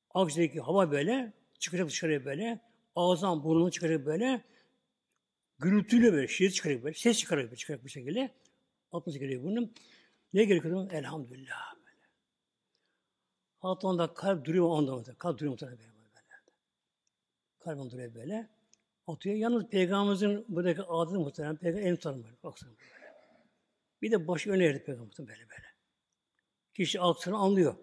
Avcıdaki 0.10 0.60
hava 0.60 0.92
böyle 0.92 1.34
çıkacak 1.60 1.88
dışarıya 1.88 2.26
böyle. 2.26 2.60
Ağızdan 2.96 3.44
burnunu 3.44 3.72
çıkaracak 3.72 4.06
böyle. 4.06 4.42
Gürültülü 5.60 6.14
böyle 6.14 6.28
şiddetli 6.28 6.54
çıkaracak 6.54 6.84
böyle. 6.84 6.94
Ses 6.94 7.18
çıkaracak 7.18 7.50
böyle 7.52 7.58
çıkaracak 7.58 7.86
bu 7.86 7.90
şekilde. 7.90 8.32
Atması 8.92 9.20
gerekiyor 9.20 9.44
bunun. 9.44 9.74
Ne 10.34 10.44
gerekiyor? 10.44 10.92
Elhamdülillah. 10.92 11.76
Böyle. 11.76 12.08
Hatta 13.60 13.88
onda 13.88 14.14
kalp 14.14 14.46
duruyor 14.46 14.66
onda? 14.66 15.16
Kalp 15.18 15.38
duruyor 15.38 15.52
muhtemelen 15.52 15.80
böyle. 15.80 15.90
böyle. 15.90 16.06
Kalp 17.60 17.92
duruyor 17.92 18.16
böyle. 18.16 18.50
Atıyor. 19.08 19.36
Yalnız 19.36 19.68
Peygamberimizin 19.68 20.46
buradaki 20.50 20.82
adını 20.82 21.20
muhtemelen 21.20 21.56
Peygamber 21.56 21.88
en 21.88 21.96
tutarım 21.96 22.24
böyle. 22.24 22.36
Baksana 22.44 22.70
böyle. 22.70 23.14
Bir 24.02 24.12
de 24.12 24.28
başı 24.28 24.52
öne 24.52 24.66
erdi 24.66 24.84
Peygamberimizin 24.84 25.28
böyle 25.28 25.40
böyle. 25.40 25.68
Kişi 26.74 27.00
altını 27.00 27.38
anlıyor. 27.38 27.76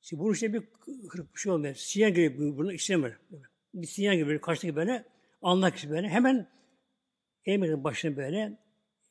Şimdi 0.00 0.22
bunun 0.22 0.32
işte 0.32 0.52
bir 0.52 0.62
kırık 1.08 1.34
bir 1.34 1.40
şey 1.40 1.52
olmuyor. 1.52 1.74
Sinyal 1.74 2.10
gibi 2.10 2.58
bunu 2.58 2.72
işlemiyor. 2.72 3.20
Bir 3.74 3.86
sinyal 3.86 4.14
gibi 4.16 4.26
böyle 4.26 4.40
karşıdaki 4.40 4.76
böyle 4.76 5.04
anlak 5.42 5.74
kişi 5.74 5.90
böyle 5.90 6.08
hemen 6.08 6.50
emrin 7.44 7.84
başına 7.84 8.16
böyle 8.16 8.58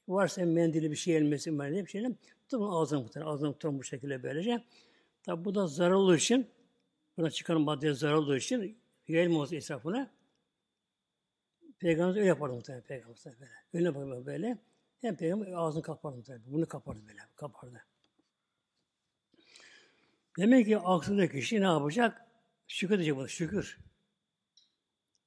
varsa 0.07 0.45
mendili 0.45 0.91
bir 0.91 0.95
şey 0.95 1.17
elmesi 1.17 1.59
böyle 1.59 1.85
bir 1.85 1.89
şeyle 1.89 2.15
tutun 2.49 2.69
ağzına 2.71 2.99
muhtemelen 2.99 3.31
ağzına 3.31 3.53
tutun 3.53 3.79
bu 3.79 3.83
şekilde 3.83 4.23
böylece. 4.23 4.63
Tabi 5.23 5.45
bu 5.45 5.55
da 5.55 5.67
zarar 5.67 5.91
olduğu 5.91 6.15
için 6.15 6.47
buna 7.17 7.31
çıkan 7.31 7.61
maddeye 7.61 7.93
zarar 7.93 8.13
olduğu 8.13 8.37
için 8.37 8.77
yayılmaz 9.07 9.53
etrafına. 9.53 10.11
Peygamber 11.79 12.15
öyle 12.15 12.27
yapardı 12.27 12.55
muhtemelen 12.55 12.83
Peygamber 12.83 13.17
böyle. 13.39 13.51
Öyle 13.73 13.85
yapardı 13.85 14.25
böyle. 14.25 14.57
Hem 15.01 15.15
Peygamber 15.15 15.51
ağzını 15.51 15.81
kapardı 15.81 16.17
muhtemelen. 16.17 16.51
Bunu 16.51 16.67
kapardı 16.67 17.07
böyle. 17.07 17.19
Kapardı. 17.35 17.85
Demek 20.37 20.65
ki 20.65 20.77
aklında 20.77 21.29
kişi 21.29 21.61
ne 21.61 21.65
yapacak? 21.65 22.25
Şükür 22.67 22.95
edecek 22.95 23.15
buna, 23.15 23.27
şükür. 23.27 23.79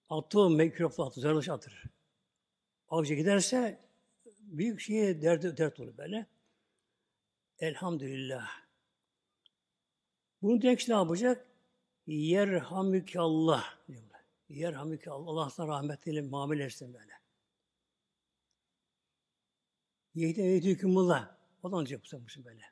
Attığı 0.09 0.51
mikrofon 0.51 1.07
atır, 1.07 1.21
zararlı 1.21 1.53
atır. 1.53 1.85
Avcı 2.89 3.15
giderse 3.15 3.81
büyük 4.41 4.81
şeye 4.81 5.23
dert, 5.23 5.59
dert 5.59 5.81
olur 5.81 5.97
böyle. 5.97 6.27
Elhamdülillah. 7.59 8.49
Bunu 10.43 10.63
demek 10.63 10.89
ne 10.89 10.95
yapacak? 10.95 11.47
Yerhamüke 12.07 13.21
Allah. 14.53 14.61
Yerhamüke 14.61 15.11
Allah. 15.11 15.51
Sana 15.51 15.69
rahmetiyle 15.69 16.23
muamele 16.23 16.65
etsin 16.65 16.95
böyle. 16.95 17.13
Yehdi 20.15 20.41
eyyidi 20.41 20.71
hükümullah. 20.71 21.37
O 21.63 21.73
da 21.73 21.77
ancak 21.77 22.03
bu 22.03 22.45
böyle. 22.45 22.65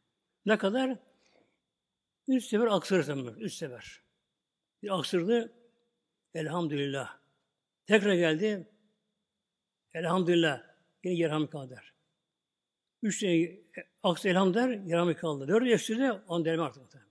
Ne 0.46 0.58
kadar? 0.58 0.98
Üç 2.28 2.44
sefer 2.44 2.66
aksırırsam 2.66 3.26
böyle. 3.26 3.40
Üç 3.40 3.54
sefer. 3.54 4.02
Bir 4.82 4.98
aksırdı. 4.98 5.52
Elhamdülillah. 6.34 7.20
Tekrar 7.86 8.14
geldi. 8.14 8.68
Elhamdülillah. 9.94 10.62
Yine 11.04 11.14
yerhamdülillah 11.14 11.70
der. 11.70 11.94
Üç 13.02 13.20
tane 13.20 13.60
aksı 14.02 14.28
elham 14.28 14.54
der, 14.54 14.68
yerhamdülillah 14.68 15.40
der. 15.40 15.48
Dört 15.48 15.66
yaşında 15.66 16.24
on 16.28 16.44
derme 16.44 16.62
artık 16.62 16.94
böyle. 16.94 17.04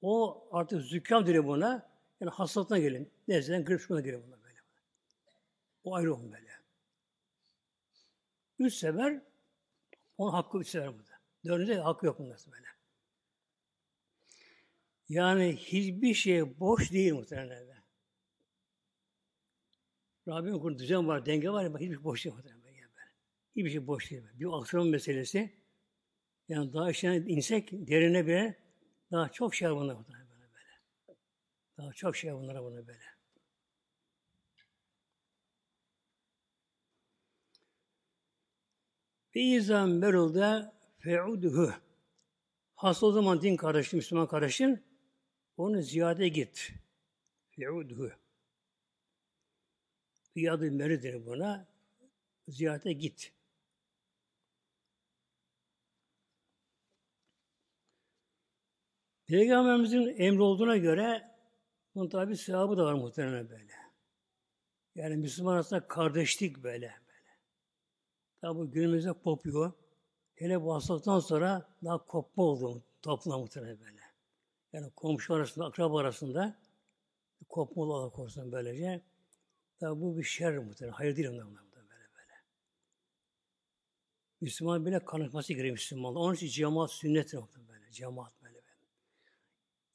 O 0.00 0.48
artık 0.52 0.82
zükkam 0.82 1.26
diyor 1.26 1.44
buna. 1.44 1.93
Yani 2.24 2.34
hastalıktan 2.34 2.80
gelin. 2.80 3.10
Nezleden 3.28 3.64
grip 3.64 3.80
şuna 3.80 4.00
geliyor 4.00 4.22
buna 4.26 4.42
böyle. 4.42 4.58
O 5.84 5.94
ayrı 5.94 6.14
olun 6.14 6.32
böyle. 6.32 6.50
Üç 8.58 8.74
sefer 8.74 9.22
onun 10.18 10.32
hakkı 10.32 10.58
üç 10.58 10.68
sefer 10.68 10.98
burada. 10.98 11.20
Dördüncü 11.44 11.74
hakkı 11.74 12.06
yok 12.06 12.18
bunda 12.18 12.36
böyle. 12.52 12.66
Yani 15.08 15.56
hiçbir 15.56 16.14
şey 16.14 16.60
boş 16.60 16.92
değil 16.92 17.12
muhtemelen. 17.12 17.84
Rabbim 20.28 20.58
kurduğu 20.58 20.78
düzen 20.78 21.08
var, 21.08 21.26
denge 21.26 21.50
var 21.50 21.64
ama 21.64 21.78
hiçbir 21.78 21.94
şey 21.94 22.04
boş 22.04 22.24
değil 22.24 22.36
muhtemelen. 22.36 22.64
Hiçbir 23.56 23.70
şey 23.70 23.86
boş 23.86 24.10
değil. 24.10 24.22
Bir 24.34 24.60
aksiyon 24.60 24.88
meselesi. 24.88 25.54
Yani 26.48 26.72
daha 26.72 26.90
işine 26.90 27.16
insek 27.16 27.72
derine 27.72 28.26
bile 28.26 28.58
daha 29.10 29.28
çok 29.28 29.54
şey 29.54 29.68
var 29.70 29.76
bunlara 29.76 29.98
böyle. 30.12 30.23
Daha 31.78 31.92
çok 31.92 32.16
şey 32.16 32.34
bunlara 32.34 32.64
buna 32.64 32.86
böyle. 32.86 33.04
Ve 39.36 39.40
izan 39.40 39.90
merulda 39.90 40.74
feuduhu. 40.98 41.74
Hasta 42.74 43.06
o 43.06 43.12
zaman 43.12 43.42
din 43.42 43.56
kardeşin, 43.56 43.96
Müslüman 43.96 44.28
kardeşin 44.28 44.84
onu 45.56 45.82
ziyade 45.82 46.28
git. 46.28 46.72
Feuduhu. 47.50 48.10
Riyad-ı 50.36 50.72
Meridir 50.72 51.26
buna. 51.26 51.68
Ziyarete 52.48 52.92
git. 52.92 53.32
Peygamberimizin 59.26 60.14
emri 60.18 60.42
olduğuna 60.42 60.76
göre 60.76 61.33
bunun 61.94 62.08
tabi 62.08 62.36
sevabı 62.36 62.76
da 62.76 62.84
var 62.84 62.92
muhtemelen 62.92 63.50
böyle. 63.50 63.72
Yani 64.94 65.16
Müslüman 65.16 65.54
arasında 65.54 65.88
kardeşlik 65.88 66.56
böyle. 66.56 66.64
böyle. 66.64 66.94
Tabi 68.40 68.70
günümüzde 68.70 69.12
kopuyor. 69.12 69.72
Hele 70.34 70.62
bu 70.62 70.74
hastalıktan 70.74 71.20
sonra 71.20 71.68
daha 71.84 72.06
kopma 72.06 72.44
oldu 72.44 72.82
toplumda 73.02 73.38
muhtemelen 73.38 73.80
böyle. 73.80 74.00
Yani 74.72 74.90
komşu 74.90 75.34
arasında, 75.34 75.66
akraba 75.66 76.00
arasında 76.00 76.58
kopma 77.48 77.82
olarak 77.82 78.12
korsan 78.12 78.52
böylece. 78.52 79.02
Tabi 79.80 80.00
bu 80.00 80.18
bir 80.18 80.24
şer 80.24 80.58
muhtemelen. 80.58 80.94
Hayır 80.94 81.16
değil 81.16 81.28
ondan 81.28 81.48
böyle 81.72 81.88
böyle. 81.88 82.34
Müslüman 84.40 84.86
bile 84.86 85.04
kanıtması 85.04 85.52
gerekiyor 85.52 85.72
Müslümanlar. 85.72 86.20
Onun 86.20 86.34
için 86.34 86.48
cemaat 86.48 86.90
sünnettir 86.90 87.38
muhtemelen 87.38 87.68
böyle. 87.68 87.92
Cemaat. 87.92 88.43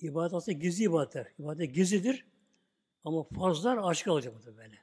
İbadet 0.02 0.34
aslında 0.34 0.58
gizli 0.58 0.84
ibadetler. 0.84 1.28
İbadet 1.40 1.76
gizlidir. 1.76 2.26
Ama 3.04 3.24
farzlar 3.24 3.78
açık 3.78 4.08
olacak 4.08 4.34
muhtemelen 4.34 4.58
böyle. 4.58 4.80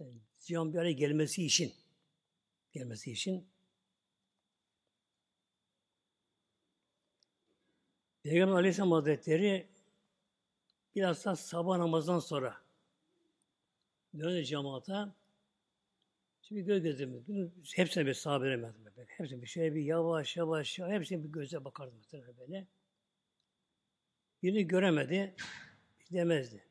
Yani, 0.00 0.20
cemaat 0.38 0.72
bir 0.72 0.78
araya 0.78 0.92
gelmesi 0.92 1.46
için 1.46 1.72
gelmesi 2.72 3.12
için 3.12 3.48
Peygamber 8.22 8.54
Aleyhisselam 8.54 8.92
Hazretleri 8.92 9.68
biraz 10.94 11.24
da 11.24 11.36
sabah 11.36 11.78
namazdan 11.78 12.18
sonra 12.18 12.56
döndü 14.18 14.44
cemaata. 14.44 15.14
Şimdi 16.42 16.64
göz 16.64 16.82
gözüm, 16.82 17.24
hepsine 17.74 18.06
bir 18.06 18.14
sahabe 18.14 18.44
veremezdim 18.44 18.84
böyle. 18.84 19.06
Hepsine 19.08 19.42
bir 19.42 19.46
şöyle 19.46 19.74
bir 19.74 19.82
yavaş 19.82 20.36
yavaş, 20.36 20.78
hepsine 20.78 21.24
bir 21.24 21.28
göze 21.28 21.64
bakardım 21.64 22.00
böyle. 22.38 22.66
Birini 24.42 24.66
göremedi, 24.66 25.34
demezdi. 26.12 26.64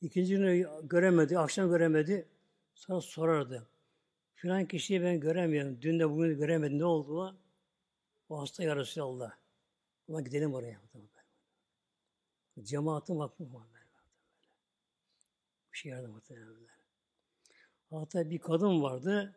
İkincini 0.00 0.66
göremedi, 0.82 1.38
akşam 1.38 1.70
göremedi, 1.70 2.28
sonra 2.74 3.00
sorardı. 3.00 3.68
Filan 4.34 4.66
kişiyi 4.66 5.02
ben 5.02 5.20
göremiyorum, 5.20 5.82
dün 5.82 5.98
de 5.98 6.10
bugün 6.10 6.38
göremedim, 6.38 6.78
ne 6.78 6.84
oldu? 6.84 7.38
O 8.28 8.40
hasta 8.40 8.64
ya 8.64 8.76
Resulallah. 8.76 9.32
Ama 10.08 10.20
gidelim 10.20 10.54
oraya. 10.54 10.80
Cemaatin 12.62 13.18
vakfı 13.18 13.54
var. 13.54 13.66
Bir 15.72 15.78
şey 15.78 15.92
yardım 15.92 16.10
muhtemelen. 16.10 16.68
Hatta 17.90 18.30
bir 18.30 18.38
kadın 18.38 18.82
vardı. 18.82 19.36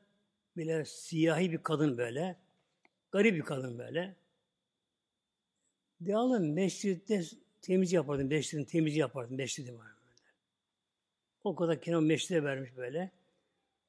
Bile 0.57 0.85
siyahi 0.85 1.51
bir 1.51 1.63
kadın 1.63 1.97
böyle. 1.97 2.39
Garip 3.11 3.35
bir 3.35 3.41
kadın 3.41 3.79
böyle. 3.79 4.15
Devamlı 6.01 6.39
mescitte 6.39 7.23
temiz 7.61 7.93
yapardım. 7.93 8.27
Mescidin 8.27 8.63
temizi 8.63 8.99
yapardım. 8.99 9.37
Mescidim 9.37 9.77
var 9.77 9.85
böyle. 9.85 10.31
O 11.43 11.55
kadar 11.55 11.81
kenar 11.81 11.99
mescide 11.99 12.43
vermiş 12.43 12.77
böyle. 12.77 13.11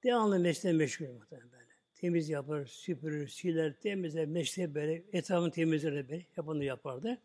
Devamlı 0.05 0.39
mescide 0.39 0.73
meşgul 0.73 1.07
muhtemelen 1.07 1.53
böyle. 1.53 1.63
Temiz 1.95 2.29
yapar, 2.29 2.67
süpürür, 2.67 3.29
siler, 3.29 3.81
temizler, 3.81 4.27
mescide 4.27 4.75
böyle, 4.75 5.03
etrafını 5.13 5.51
temizler 5.51 5.95
böyle, 5.95 6.27
yapanı 6.37 6.65
yapardı. 6.65 7.19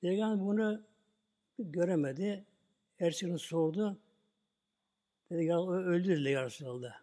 Peygamber 0.00 0.46
bunu 0.46 0.82
göremedi. 1.58 2.44
Erçin'i 3.00 3.38
sordu. 3.38 3.98
Dedi 5.30 5.44
ya 5.44 5.66
öldürdüler 5.66 6.30
ya 6.30 6.44
Resulallah. 6.44 7.02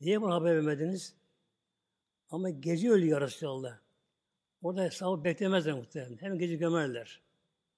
Niye 0.00 0.22
bana 0.22 0.34
haber 0.34 0.56
vermediniz? 0.56 1.14
Ama 2.30 2.50
gece 2.50 2.90
öldü 2.90 3.06
ya 3.06 3.20
Resulallah. 3.20 3.81
Orada 4.62 4.82
hesabı 4.82 5.24
beklemezler 5.24 5.74
muhtemelen. 5.74 6.16
Hemen 6.16 6.38
gece 6.38 6.56
gömerler. 6.56 7.20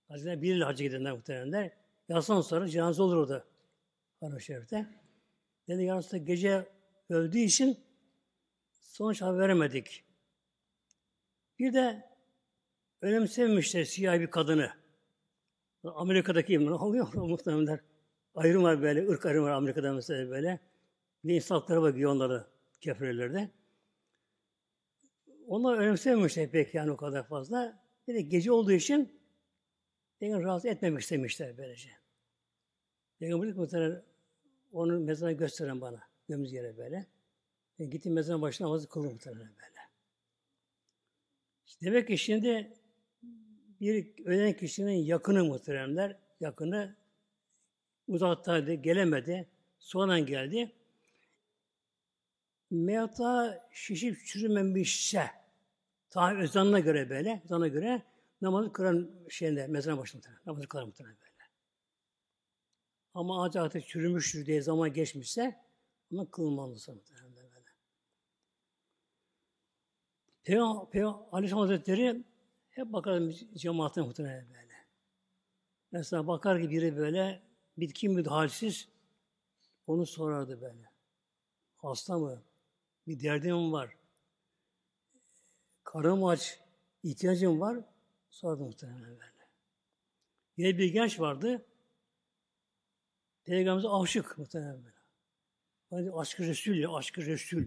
Hazreti 0.09 0.43
bir 0.43 0.55
ile 0.55 0.64
hacı 0.64 0.85
gidenler 0.85 1.12
muhtemelenler. 1.12 1.70
Yatsan 2.09 2.41
sonra 2.41 2.68
cenaze 2.68 3.03
olur 3.03 3.16
orada. 3.16 3.45
Haram 4.20 4.41
Şerif'te. 4.41 4.87
Dedi 5.68 5.82
ya 5.82 5.97
Resulallah 5.97 6.26
gece 6.26 6.68
öldüğü 7.09 7.39
için 7.39 7.78
sonuç 8.72 9.22
haber 9.22 9.39
veremedik. 9.39 10.05
Bir 11.59 11.72
de 11.72 12.05
önemsememişler 13.01 13.85
siyah 13.85 14.20
bir 14.20 14.30
kadını. 14.30 14.72
Amerika'daki 15.85 16.66
ne 16.66 16.72
oluyor 16.72 17.14
muhtemelen. 17.14 17.80
Ayrım 18.35 18.62
var 18.62 18.82
böyle, 18.82 19.09
ırk 19.09 19.26
ayrımı 19.26 19.47
var 19.47 19.51
Amerika'da 19.51 19.93
mesela 19.93 20.30
böyle. 20.30 20.61
Bir 21.24 21.35
insan 21.35 21.55
hakları 21.55 21.82
bakıyor 21.82 22.11
onları 22.11 22.47
kefirlerde. 22.80 23.51
Onlar 25.49 25.78
önemsememişler 25.78 26.51
pek 26.51 26.74
yani 26.74 26.90
o 26.90 26.97
kadar 26.97 27.26
fazla. 27.28 27.84
Bir 28.09 28.14
de 28.14 28.20
gece 28.20 28.53
olduğu 28.53 28.72
için 28.72 29.20
Peygamber 30.18 30.45
rahatsız 30.45 30.70
etmemek 30.70 31.03
istemişler 31.03 31.59
böylece. 31.59 31.90
Peygamber 33.18 33.49
dedi 33.49 33.59
muhtemelen 33.59 34.03
onun 34.72 35.03
mezarını 35.03 35.36
gösteren 35.36 35.80
bana. 35.80 36.01
Gömüz 36.28 36.53
yere 36.53 36.76
böyle. 36.76 37.07
Ben 37.78 37.90
gittim 37.90 38.12
mezarın 38.12 38.42
başına 38.42 38.66
namazı 38.66 38.88
kıldım 38.88 39.12
muhtemelen 39.12 39.49
böyle. 39.49 39.74
İşte 41.66 41.86
demek 41.86 42.09
ki 42.09 42.18
şimdi 42.18 42.72
bir 43.80 44.24
ölen 44.24 44.53
kişinin 44.53 44.92
yakını 44.92 45.45
muhteremler, 45.45 46.16
yakını 46.40 46.97
uzaktaydı, 48.09 48.74
gelemedi. 48.74 49.49
Sonradan 49.78 50.26
geldi. 50.26 50.72
Meyata 52.70 53.68
şişip 53.72 54.26
çürümemişse, 54.26 55.30
ta 56.10 56.34
özanına 56.36 56.80
göre 56.80 57.10
böyle, 57.10 57.42
özanına 57.44 57.68
göre 57.68 58.02
namazı 58.40 58.72
kıran 58.72 59.10
şeyinde, 59.28 59.66
mezarına 59.66 60.00
başında 60.00 60.28
namazı 60.46 60.68
kıran 60.68 60.86
muhtemelen 60.86 61.16
böyle. 61.20 61.50
Ama 63.14 63.44
ağaç 63.44 63.56
artık 63.56 63.86
çürümüştür 63.86 64.46
diye 64.46 64.62
zaman 64.62 64.92
geçmişse, 64.92 65.60
ama 66.12 66.30
kılmalısı 66.30 66.94
muhtemelen 66.94 67.36
böyle. 67.36 67.54
Peygamber, 70.44 70.90
Peygamber 70.90 71.26
Aleyhisselam 71.32 71.60
Hazretleri 71.60 72.24
hep 72.70 72.92
bakarım 72.92 73.34
cemaatine 73.54 74.04
muhtemelen 74.04 74.48
böyle. 74.48 74.74
Mesela 75.92 76.26
bakar 76.26 76.62
ki 76.62 76.70
biri 76.70 76.96
böyle 76.96 77.42
bitkin 77.78 78.12
müdahalsiz 78.12 78.88
onu 79.86 80.06
sorardı 80.06 80.60
böyle. 80.60 80.90
Hasta 81.76 82.18
mı? 82.18 82.42
Bir 83.07 83.22
derdim 83.22 83.72
var? 83.72 83.96
Karım 85.84 86.24
aç, 86.24 86.61
ihtiyacım 87.02 87.61
var. 87.61 87.78
Sordu 88.30 88.64
muhtemelen 88.64 89.20
böyle. 89.20 89.48
Yine 90.57 90.78
bir 90.78 90.92
genç 90.92 91.20
vardı. 91.20 91.66
Peygamberimize 93.44 93.88
aşık 93.88 94.38
muhtemelen 94.38 94.84
böyle. 94.84 94.96
Hani 95.90 96.12
aşkı 96.12 96.42
Resul 96.42 96.74
ya, 96.74 96.94
aşkı 96.94 97.26
Resul. 97.26 97.64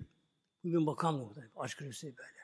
Bugün 0.63 0.85
bakan 0.85 1.15
muhtemelen, 1.15 1.51
aşkı 1.55 1.85
Resul 1.85 2.07
böyle. 2.07 2.37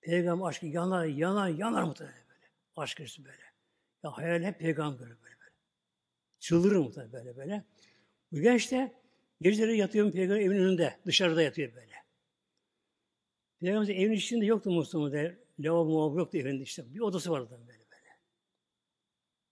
Peygamber 0.00 0.46
aşkı 0.46 0.66
yanar, 0.66 1.04
yanar, 1.04 1.48
yanar 1.48 1.82
muhtemelen 1.82 2.28
böyle. 2.28 2.46
Aşk 2.76 3.00
Resul 3.00 3.24
böyle. 3.24 3.42
Ya 4.02 4.10
hayal 4.10 4.42
hep 4.42 4.60
peygamber 4.60 5.00
böyle 5.00 5.22
böyle. 5.22 5.36
Çıldırır 6.38 6.76
muhtemelen 6.76 7.12
böyle 7.12 7.36
böyle. 7.36 7.64
Bu 8.32 8.40
genç 8.40 8.72
de 8.72 8.94
geceleri 9.40 9.78
yatıyor 9.78 10.12
peygamber 10.12 10.40
evin 10.40 10.56
önünde, 10.56 10.96
dışarıda 11.06 11.42
yatıyor 11.42 11.74
böyle. 11.74 11.94
Peygamber 13.60 13.88
evin 13.88 14.12
içinde 14.12 14.46
yoktu 14.46 14.70
muhtemelen. 14.70 15.38
Lavabo 15.60 15.90
muhabbet 15.90 16.18
yoktu 16.18 16.38
evinde 16.38 16.62
işte. 16.62 16.94
Bir 16.94 17.00
odası 17.00 17.30
vardı 17.30 17.50
böyle 17.50 17.66
böyle. 17.68 18.10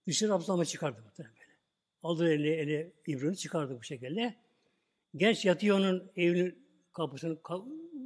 Dışarı 0.07 0.33
abdestlama 0.33 0.65
çıkardı 0.65 1.01
muhtemelen 1.01 1.35
böyle. 1.35 1.51
Aldı 2.03 2.33
eli, 2.33 2.49
eli 2.49 2.93
İbrahim'i 3.07 3.37
çıkardı 3.37 3.77
bu 3.77 3.83
şekilde. 3.83 4.35
Genç 5.15 5.45
yatıyor 5.45 5.79
onun 5.79 6.11
evinin 6.15 6.67
kapısının 6.93 7.39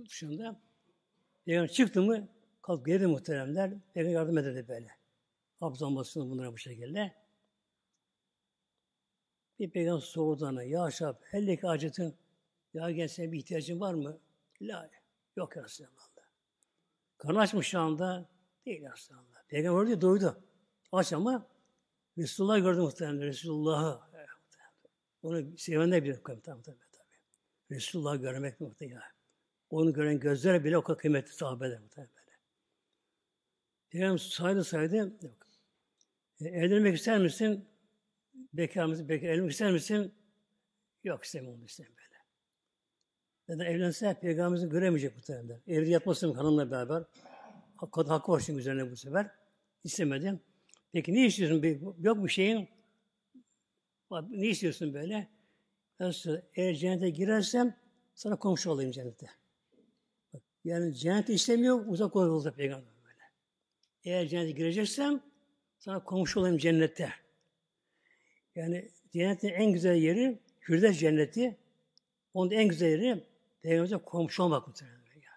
dışında. 0.06 0.62
Peygamber 1.46 1.72
çıktı 1.72 2.02
mı 2.02 2.28
kalk 2.62 2.86
geldi 2.86 3.08
muhteremler. 3.08 3.74
Peygamber 3.94 4.16
yardım 4.16 4.38
ederdi 4.38 4.66
böyle. 4.68 4.88
Abdest 5.62 5.84
almasını 5.84 6.30
bunlara 6.30 6.54
bu 6.54 6.58
şekilde. 6.58 7.19
Bir 9.60 9.70
peygamber 9.70 10.02
sordu 10.02 10.46
ona, 10.46 10.64
ya 10.64 10.92
Şab, 10.92 11.16
helleki 11.22 11.68
acıtın, 11.68 12.16
ya 12.74 12.92
gel 12.92 13.08
senin 13.08 13.32
bir 13.32 13.38
ihtiyacın 13.38 13.80
var 13.80 13.94
mı? 13.94 14.20
La, 14.62 14.90
yok 15.36 15.56
ya 15.56 15.64
Resulallah. 15.64 16.10
Karnı 17.18 17.40
açmış 17.40 17.68
şu 17.68 17.80
anda, 17.80 18.30
değil 18.66 18.82
ya 18.82 18.94
Resulallah. 18.94 19.44
Peygamber 19.48 19.88
diye 19.88 20.02
doydu. 20.02 20.44
Aç 20.92 21.14
ama 21.14 21.48
Resulullah 22.18 22.58
gördü 22.58 22.80
muhtemelen, 22.80 23.22
Resulullah'ı. 23.22 24.00
Onu 25.24 25.58
seven 25.58 25.92
de 25.92 26.04
bir 26.04 26.16
tabi 26.16 26.42
tabi. 26.42 26.62
Resulullah 27.72 28.22
görmek 28.22 28.62
muhtemelen. 28.62 29.02
Onu 29.70 29.94
gören 29.94 30.20
gözler 30.20 30.64
bile 30.64 30.78
o 30.78 30.84
kadar 30.84 31.00
kıymetli 31.00 31.34
sahabeler 31.34 31.80
muhtemelen. 31.80 32.14
Peygamber 33.90 34.18
saydı 34.18 34.64
saydı, 34.64 34.96
yok. 34.96 35.14
E, 36.42 36.48
evlenmek 36.48 36.96
ister 36.98 37.20
misin? 37.20 37.69
Bekar 38.54 38.86
mısın? 38.86 39.10
Bekar. 39.10 39.28
Evlenmek 39.28 39.52
ister 39.52 39.72
misin? 39.72 40.14
Yok 41.04 41.24
istemiyorum 41.24 41.66
istemiyorum 41.66 41.98
böyle. 42.04 42.20
Neden 43.48 43.72
evlense 43.72 44.20
peygamberimizi 44.22 44.70
göremeyecek 44.70 45.16
muhtemelen. 45.16 45.62
Evde 45.68 45.90
yatmasın 45.90 46.34
hanımla 46.34 46.72
beraber. 46.72 47.04
Hak, 47.76 47.98
hakkı 47.98 48.32
var 48.32 48.44
çünkü 48.46 48.60
üzerine 48.60 48.92
bu 48.92 48.96
sefer. 48.96 49.32
İstemedim. 49.84 50.40
Peki 50.92 51.14
ne 51.14 51.26
istiyorsun? 51.26 51.96
Yok 52.00 52.24
bir 52.24 52.30
şeyin. 52.30 52.70
Ne 54.30 54.48
istiyorsun 54.48 54.94
böyle? 54.94 55.28
Nasıl? 56.00 56.38
Eğer 56.56 56.76
cennete 56.76 57.10
girersem 57.10 57.76
sana 58.16 58.36
komşu 58.36 58.72
olayım 58.72 58.92
cennette. 58.92 59.30
Bak, 60.34 60.42
yani 60.64 60.96
cenneti 60.96 61.34
istemiyor, 61.34 61.86
uzak 61.88 62.16
oldu 62.16 62.54
peygamber 62.58 62.94
böyle. 63.04 63.24
Eğer 64.04 64.28
cennete 64.28 64.52
gireceksem 64.52 65.22
sana 65.80 66.04
komşu 66.04 66.40
olayım 66.40 66.58
cennette. 66.58 67.10
Yani 68.60 68.92
cennetin 69.14 69.48
en 69.48 69.74
güzel 69.74 69.96
yeri 69.96 70.40
Firdevs 70.60 71.00
cenneti. 71.00 71.58
Onun 72.34 72.52
en 72.52 72.68
güzel 72.68 72.88
yeri 72.88 73.24
Peygamber'e 73.62 73.98
komşu 73.98 74.44
olmak 74.44 74.68
muhtemelen. 74.68 74.98
Ya. 74.98 75.32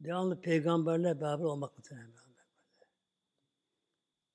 Devamlı 0.00 0.40
peygamberle 0.40 1.20
beraber 1.20 1.44
olmak 1.44 1.78
muhtemelen. 1.78 2.12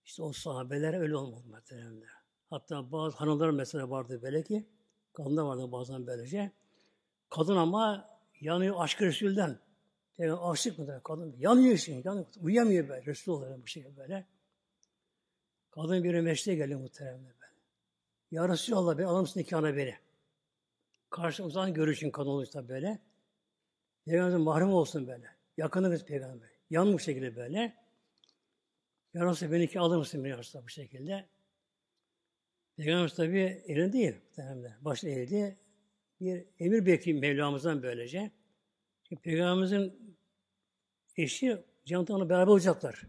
İşte 0.06 0.24
o 0.24 0.34
sahabeler 0.34 0.94
öyle 0.94 1.16
olmak 1.16 1.46
muhtemelen. 1.46 2.04
Hatta 2.50 2.92
bazı 2.92 3.18
hanımlar 3.18 3.50
mesela 3.50 3.90
vardı 3.90 4.22
böyle 4.22 4.44
ki, 4.44 4.68
kadınlar 5.14 5.44
vardı 5.44 5.72
bazen 5.72 6.08
böylece. 6.08 6.52
Kadın 7.30 7.56
ama 7.56 8.10
yanıyor 8.42 8.76
aşk 8.80 9.02
Resul'den. 9.02 9.60
Yani 10.18 10.34
aşık 10.34 10.80
mı 10.80 10.88
da 10.88 11.02
kadın? 11.04 11.36
Yanıyor 11.40 11.78
şimdi, 11.78 12.08
yanıyor. 12.08 12.26
Uyuyamıyor 12.42 12.90
böyle, 12.90 13.06
Resul 13.06 13.34
olarak 13.34 13.62
bu 13.64 13.68
şekilde 13.68 13.98
böyle. 13.98 14.26
Kadın 15.72 16.04
bir 16.04 16.20
meşte 16.20 16.56
geliyor 16.56 16.80
muhteremler 16.80 17.34
böyle. 17.42 17.54
Ya 18.32 18.50
Resulallah 18.50 18.98
ben 18.98 19.04
alır 19.04 19.22
mısın 19.22 19.40
nikahına 19.40 19.78
beni? 19.78 19.96
Karşı 21.10 21.44
uzak 21.44 21.76
görüşün 21.76 22.12
kadın 22.12 22.30
olursa 22.30 22.68
böyle. 22.70 23.00
Peygamberin 24.06 24.42
mahrem 24.42 24.74
olsun 24.74 25.08
böyle. 25.08 25.28
Yakını 25.58 25.92
biz 25.92 26.06
peygamber. 26.06 26.50
Yan 26.70 26.94
bu 26.94 27.00
şekilde 27.00 27.36
böyle. 27.36 27.76
Ya 29.14 29.26
Resulallah 29.26 29.54
beni 29.54 29.62
nikah 29.62 29.82
alır 29.82 29.98
mısın 29.98 30.24
beni 30.24 30.38
Resulallah 30.38 30.66
bu 30.66 30.70
şekilde? 30.70 31.30
Peygamber 32.78 33.10
tabi 33.10 33.40
elinde 33.40 33.94
değil. 33.94 34.16
Başta 34.82 35.10
eğildi. 35.10 35.58
Bir 36.22 36.46
emir 36.60 36.86
bekliyor 36.86 37.20
Mevlamızdan 37.20 37.84
böylece. 37.84 38.32
Peygamberimizin 39.24 40.16
eşi 41.18 41.58
Cennet 41.86 42.10
beraber 42.10 42.48
olacaklar. 42.48 43.02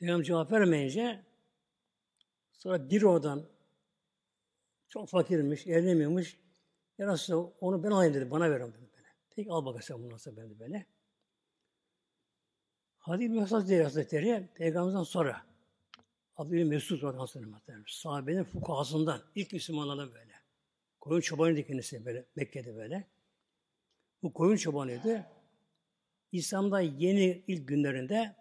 Peygamber 0.00 0.24
cevap 0.24 0.52
vermeyince 0.52 1.24
sonra 2.52 2.90
bir 2.90 3.02
oradan 3.02 3.46
çok 4.88 5.08
fakirmiş, 5.08 5.66
evlenemiyormuş. 5.66 6.38
Ya 6.98 7.12
Resulallah 7.12 7.50
onu 7.60 7.82
ben 7.82 7.90
alayım 7.90 8.14
dedi. 8.14 8.30
Bana 8.30 8.50
ver 8.50 8.60
onu 8.60 8.74
dedi 8.74 8.88
böyle. 8.96 9.08
Peki 9.30 9.50
al 9.50 9.64
bakalım 9.64 9.82
sen 9.82 9.98
bunu 9.98 10.10
nasıl 10.10 10.36
ben 10.36 10.50
de 10.50 10.60
böyle. 10.60 10.86
Hadi 12.98 13.24
İbn 13.24 13.34
Mesud 13.34 13.70
Hazretleri 13.70 14.48
Peygamberden 14.54 15.02
sonra 15.02 15.42
Abdülhamid 16.36 16.70
Mesud 16.70 17.02
var 17.02 17.16
Hazretleri 17.16 17.82
Sahabenin 17.86 18.44
fukahasından 18.44 19.22
ilk 19.34 19.52
Müslümanlardan 19.52 20.14
böyle. 20.14 20.32
Koyun 21.00 21.20
çobanıydı 21.20 21.66
kendisi 21.66 22.04
böyle 22.04 22.24
Mekke'de 22.36 22.76
böyle. 22.76 23.08
Bu 24.22 24.32
koyun 24.32 24.56
çobanıydı. 24.56 25.26
İslam'da 26.32 26.80
yeni 26.80 27.44
ilk 27.46 27.68
günlerinde 27.68 28.39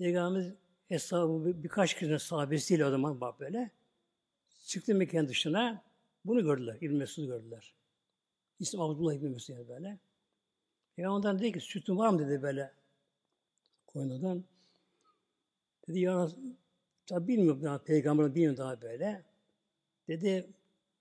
Peygamberimiz 0.00 0.54
hesabı 0.88 1.44
bir, 1.44 1.62
birkaç 1.62 1.94
kişinin 1.94 2.16
sahabesiyle 2.16 2.86
o 2.86 2.90
zaman 2.90 3.20
bak 3.20 3.40
böyle. 3.40 3.70
Çıktı 4.66 4.94
Mekke'nin 4.94 5.28
dışına 5.28 5.84
bunu 6.24 6.42
gördüler. 6.42 6.78
İbn 6.80 6.94
Mesud 6.94 7.26
gördüler. 7.26 7.74
İslam 8.58 8.82
Abdullah 8.82 9.14
İbn 9.14 9.26
Mesud 9.26 9.54
yani 9.54 9.68
böyle. 9.68 9.98
Peygamber'den 10.96 11.38
dedi 11.38 11.52
ki 11.52 11.60
sütün 11.60 11.98
var 11.98 12.08
mı 12.08 12.18
dedi 12.18 12.42
böyle 12.42 12.72
koyundan. 13.86 14.44
Dedi 15.88 16.00
ya 16.00 16.28
tabi 17.06 17.28
bilmiyorum 17.28 17.62
daha 17.62 17.82
peygamber 17.82 18.34
bilmiyorum 18.34 18.58
daha 18.58 18.82
böyle. 18.82 19.24
Dedi 20.08 20.50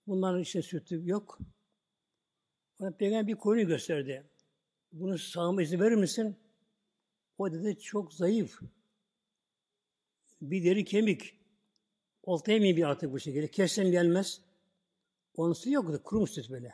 bunların 0.07 0.41
işte 0.41 0.61
sütü 0.61 1.09
yok. 1.09 1.39
Bana 2.79 2.91
peygamber 2.91 3.27
bir 3.27 3.35
koyunu 3.35 3.67
gösterdi. 3.67 4.23
Bunu 4.91 5.17
sağma 5.17 5.61
izin 5.61 5.79
verir 5.79 5.95
misin? 5.95 6.35
O 7.37 7.51
dedi 7.51 7.79
çok 7.79 8.13
zayıf. 8.13 8.59
Bir 10.41 10.63
deri 10.63 10.85
kemik. 10.85 11.35
Olta 12.23 12.51
yemeği 12.51 12.77
bir 12.77 12.89
artık 12.89 13.11
bu 13.11 13.19
şekilde. 13.19 13.51
Kessen 13.51 13.91
gelmez. 13.91 14.41
Onun 15.35 15.53
su 15.53 15.69
yoktu. 15.69 16.01
Kurumuş 16.03 16.31
süt 16.31 16.49
böyle. 16.49 16.73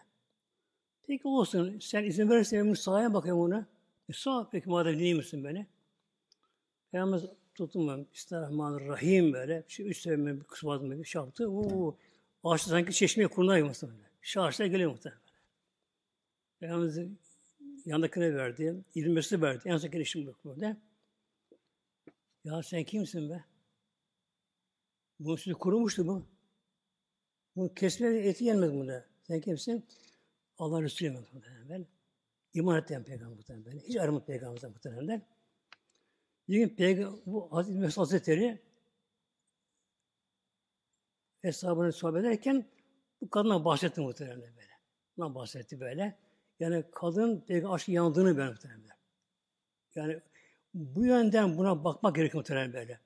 Peki 1.08 1.28
olsun. 1.28 1.80
Sen 1.80 2.04
izin 2.04 2.30
verirsen 2.30 2.60
ben 2.60 2.68
bunu 2.68 2.76
sahaya 2.76 3.14
bakayım 3.14 3.38
ona. 3.38 3.68
E 4.10 4.14
sağ 4.14 4.50
peki 4.52 4.70
madem 4.70 5.18
misin 5.18 5.44
beni? 5.44 5.68
Peygamber 6.92 7.22
tuttum 7.56 7.88
ben. 7.88 8.08
Bismillahirrahmanirrahim 8.14 9.34
böyle. 9.34 9.64
Şu 9.68 9.84
üç 9.84 10.02
sevme 10.02 10.40
bir 10.40 10.44
kısmadım 10.44 10.92
bir 10.92 11.06
şey 11.06 11.22
yaptı. 11.22 11.50
Oo, 11.50 11.98
ağaçta 12.44 12.70
sanki 12.70 12.94
çeşmeye 12.94 13.28
kurnar 13.28 13.58
gibi 13.58 13.68
böyle. 13.68 14.10
Şu 14.22 14.42
ağaçlar 14.42 14.66
geliyor 14.66 14.92
muhtemelen. 14.92 15.22
Peygamber 16.60 17.08
yanındakine 17.86 18.36
verdi. 18.36 18.84
İlmesi 18.96 19.42
verdi. 19.42 19.62
En 19.66 19.78
son 19.78 19.90
işim 19.90 20.22
yok 20.22 20.46
böyle. 20.46 20.78
Ya 22.44 22.64
sen 22.64 22.84
kimsin 22.84 23.30
be? 23.30 23.44
Bu 25.20 25.38
sütü 25.38 25.54
kurumuştu 25.54 26.08
bu. 26.08 26.26
Bu 27.56 27.74
kesme 27.74 28.08
eti 28.08 28.44
yenmez 28.44 28.74
bunda. 28.74 29.06
Sen 29.24 29.42
kimsin? 29.42 29.86
Allah 30.58 30.82
Resulü 30.82 31.12
muhtemelen. 31.12 31.88
İman 32.54 32.82
ettiğim 32.82 33.04
peygamber 33.04 33.36
muhtemelen. 33.36 33.80
Hiç 33.80 33.96
aramadı 33.96 34.26
peygamberden 34.26 34.72
muhtemelen. 34.72 35.22
Bir 36.50 36.58
gün 36.58 36.70
peygamber, 36.70 37.20
bu 37.26 37.52
Hazreti 37.52 37.80
Mesih 37.80 37.98
Hazretleri 37.98 38.62
hesabını 41.42 41.94
sohbet 41.94 42.26
ederken 42.26 42.66
bu 43.22 43.30
kadına 43.30 43.66
bahsetti 43.66 44.02
muhtemelen 44.02 44.42
böyle. 44.42 44.72
Bundan 45.18 45.36
bahsetti 45.36 45.80
böyle. 45.80 46.20
Yani 46.60 46.84
kadın 46.92 47.42
peygamber 47.42 47.76
aşkı 47.76 47.92
yandığını 47.92 48.38
ben 48.38 48.48
muhtemelen. 48.48 48.98
Yani 49.96 50.22
bu 50.74 51.06
yönden 51.06 51.58
buna 51.58 51.84
bakmak 51.84 52.16
gerekiyor 52.16 52.42
muhtemelen 52.42 52.74
böyle. 52.74 53.00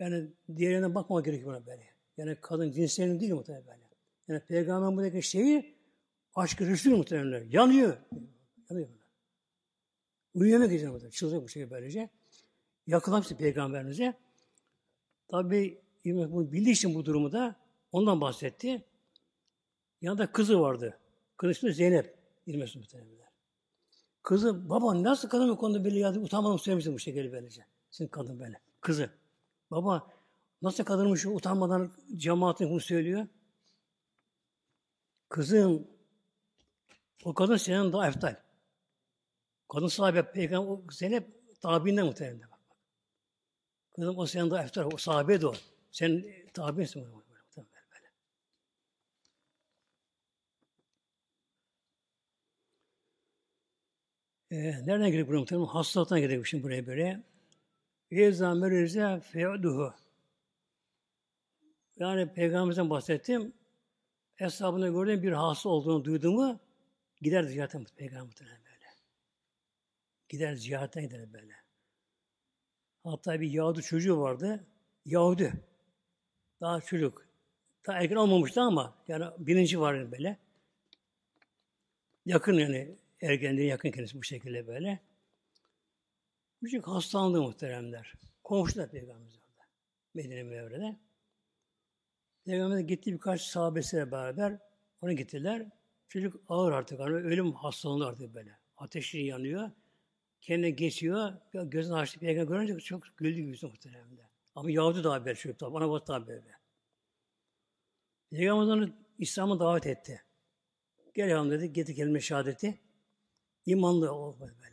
Yani 0.00 0.26
diğerine 0.56 0.94
bakmamak 0.94 1.24
gerekiyor 1.24 1.50
buna 1.50 1.66
böyle. 1.66 1.84
Yani 2.16 2.36
kadın 2.40 2.70
cinslerinin 2.70 3.20
değil 3.20 3.34
muhtemelen 3.34 3.66
böyle. 3.66 3.78
Yani 4.28 4.40
peygamber 4.40 4.96
buradaki 4.96 5.22
şeyi 5.22 5.74
aşkı 6.34 6.66
Resul 6.66 6.90
muhtemelen. 6.90 7.48
Yanıyor. 7.50 7.96
Yanıyor 8.70 8.88
buna. 8.88 9.00
Uyuyamak 10.34 10.72
için 10.72 10.88
muhtemelen. 10.88 11.10
Çıldıracak 11.10 11.44
bu 11.44 11.48
şekilde 11.48 11.70
böylece. 11.70 12.10
Yakalamıştı 12.86 13.36
peygamberimize. 13.36 14.14
Tabi 15.28 15.82
bunu 16.04 16.52
bildiği 16.52 16.72
için 16.72 16.94
bu 16.94 17.04
durumu 17.04 17.32
da 17.32 17.56
ondan 17.92 18.20
bahsetti. 18.20 18.84
Yanında 20.00 20.32
kızı 20.32 20.60
vardı. 20.60 20.98
Kızı 21.36 21.52
ismi 21.52 21.74
Zeynep. 21.74 22.14
İlmesi 22.46 22.78
muhtemelen. 22.78 23.10
Kızı, 24.22 24.68
baba 24.70 25.02
nasıl 25.02 25.28
kadın 25.28 25.48
bu 25.48 25.56
konuda 25.56 25.84
böyle 25.84 25.98
ya 25.98 26.10
utanmadan 26.12 26.56
söylemiştim 26.56 26.94
bu 26.94 26.98
şekilde 26.98 27.32
böylece. 27.32 27.64
Sizin 27.90 28.08
kadın 28.08 28.40
böyle. 28.40 28.60
Kızı. 28.80 29.10
Baba 29.70 30.10
nasıl 30.62 30.84
kadınmış 30.84 31.26
utanmadan 31.26 31.92
cemaatin 32.16 32.70
bunu 32.70 32.80
söylüyor. 32.80 33.26
Kızım 35.28 35.88
o 37.24 37.34
kadın 37.34 37.56
senin 37.56 37.92
daha 37.92 38.08
eftal. 38.08 38.36
Kadın 39.68 39.88
sahibi 39.88 40.22
peygamber 40.22 40.92
Zeynep 40.92 41.28
tabiinden 41.60 42.06
muhtemelen 42.06 42.40
bak. 42.50 42.60
Kızım 43.96 44.18
o 44.18 44.26
senin 44.26 44.50
daha 44.50 44.62
eftal. 44.64 44.90
O 44.94 44.96
sahabe 44.96 45.40
de 45.40 45.46
o. 45.46 45.54
Sen 45.92 46.24
tabiinsin. 46.54 47.02
Böyle. 47.04 47.30
Ee, 54.50 54.86
nereden 54.86 55.06
geliyor 55.10 55.28
buraya 55.28 55.38
muhtemelen? 55.38 55.66
Hastalıktan 55.66 56.20
geliyor 56.20 56.44
şimdi 56.44 56.64
buraya 56.64 56.86
böyle. 56.86 57.29
Yezâ 58.10 58.54
merize 58.54 59.20
fe'duhu. 59.20 59.94
Yani 61.96 62.32
Peygamberimizden 62.32 62.90
bahsettim. 62.90 63.52
Hesabında 64.36 64.88
gördüğüm 64.88 65.22
bir 65.22 65.32
hasta 65.32 65.68
olduğunu 65.68 66.04
duyduğumu 66.04 66.60
gider 67.22 67.42
ziyarete 67.42 67.78
Peygamber'e 67.96 68.46
böyle. 68.46 68.86
Gider 70.28 70.54
ziyarete 70.54 71.02
gider 71.02 71.32
böyle. 71.32 71.54
Hatta 73.04 73.40
bir 73.40 73.50
Yahudi 73.50 73.82
çocuğu 73.82 74.20
vardı. 74.20 74.66
Yahudi. 75.04 75.52
Daha 76.60 76.80
çocuk. 76.80 77.26
Daha 77.86 77.98
erken 78.02 78.16
olmamıştı 78.16 78.60
ama 78.60 78.94
yani 79.08 79.24
birinci 79.38 79.80
var 79.80 80.12
böyle. 80.12 80.38
Yakın 82.26 82.54
yani 82.54 82.96
ergenliğe 83.22 83.66
yakın 83.66 83.90
kendisi 83.90 84.18
bu 84.18 84.22
şekilde 84.22 84.66
böyle. 84.66 85.00
Küçük 86.60 86.86
hastalandı 86.86 87.42
muhteremler. 87.42 88.14
Komşular 88.44 88.90
Peygamberimiz 88.90 89.36
orada. 89.36 89.68
Medine 90.14 90.42
Mevre'de. 90.42 90.96
Peygamber 92.44 92.78
gitti 92.78 93.12
birkaç 93.12 93.42
sahabesiyle 93.42 94.12
beraber 94.12 94.58
onu 95.00 95.12
gittiler. 95.12 95.66
Çocuk 96.08 96.40
ağır 96.48 96.72
artık. 96.72 97.00
Yani 97.00 97.14
ölüm 97.14 97.52
hastalığında 97.52 98.06
artık 98.06 98.34
böyle. 98.34 98.58
Ateşi 98.76 99.18
yanıyor. 99.18 99.70
Kendine 100.40 100.70
geçiyor. 100.70 101.32
Gözünü 101.52 101.96
açtı. 101.96 102.20
Peygamber 102.20 102.48
görünce 102.48 102.78
çok 102.78 103.16
güldü 103.16 103.40
yüzü 103.40 103.66
muhteremde. 103.66 104.22
Ama 104.54 104.70
Yahudi 104.70 105.04
daha 105.04 105.14
haber 105.14 105.34
çocuk 105.34 105.58
tabi. 105.58 105.76
Ana 105.76 105.90
batı 105.90 106.06
daha 106.06 106.20
haber. 106.20 106.42
Peygamber 108.30 108.62
onu 108.62 108.90
İslam'a 109.18 109.60
davet 109.60 109.86
etti. 109.86 110.22
Gel 111.14 111.28
yavrum 111.28 111.50
dedi. 111.50 111.72
Getir 111.72 111.94
kelime 111.96 112.20
şehadeti. 112.20 112.80
İmanlı 113.66 114.12
ol 114.12 114.40
böyle. 114.40 114.69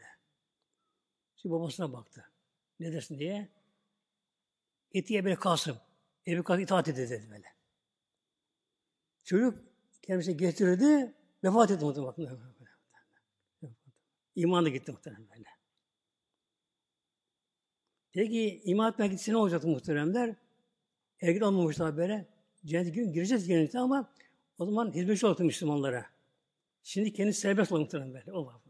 Şimdi 1.48 1.60
babasına 1.60 1.94
baktı. 1.94 2.26
Ne 2.80 2.94
dersin 2.94 3.20
diye. 3.20 3.50
Eti 4.94 5.18
Ebu 5.18 5.40
Kasım. 5.40 5.78
Ebu 6.28 6.44
Kasım 6.44 6.64
itaat 6.64 6.88
edildi 6.88 7.10
dedi 7.10 7.28
böyle. 7.32 7.48
Çocuk 9.24 9.60
kendisi 10.02 10.38
getirdi, 10.38 11.14
vefat 11.44 11.72
etti 11.72 11.86
muhtemelen. 11.86 12.38
İman 14.36 14.66
da 14.66 14.70
gitti 14.70 14.92
muhtemelen 14.92 15.30
böyle. 15.30 15.50
Peki 18.12 18.62
iman 18.64 18.92
etmek 18.92 19.12
gitse 19.12 19.32
ne 19.32 19.38
olacaktı 19.38 19.68
muhteremler? 19.68 20.36
Ergin 21.22 21.42
olmamış 21.42 21.80
daha 21.80 21.98
böyle. 21.98 22.28
Cennet 22.66 22.96
gün 22.96 23.14
gireceğiz 23.14 23.48
cennete 23.48 23.80
ama 23.80 24.14
o 24.58 24.66
zaman 24.66 24.92
hizmetçi 24.92 25.28
oldu 25.28 25.44
Müslümanlara. 25.44 26.06
Şimdi 26.84 27.14
kendisi 27.14 27.40
serbest 27.40 27.72
oldu 27.72 27.82
muhterem 27.82 28.14
böyle. 28.14 28.32
Allah 28.32 28.67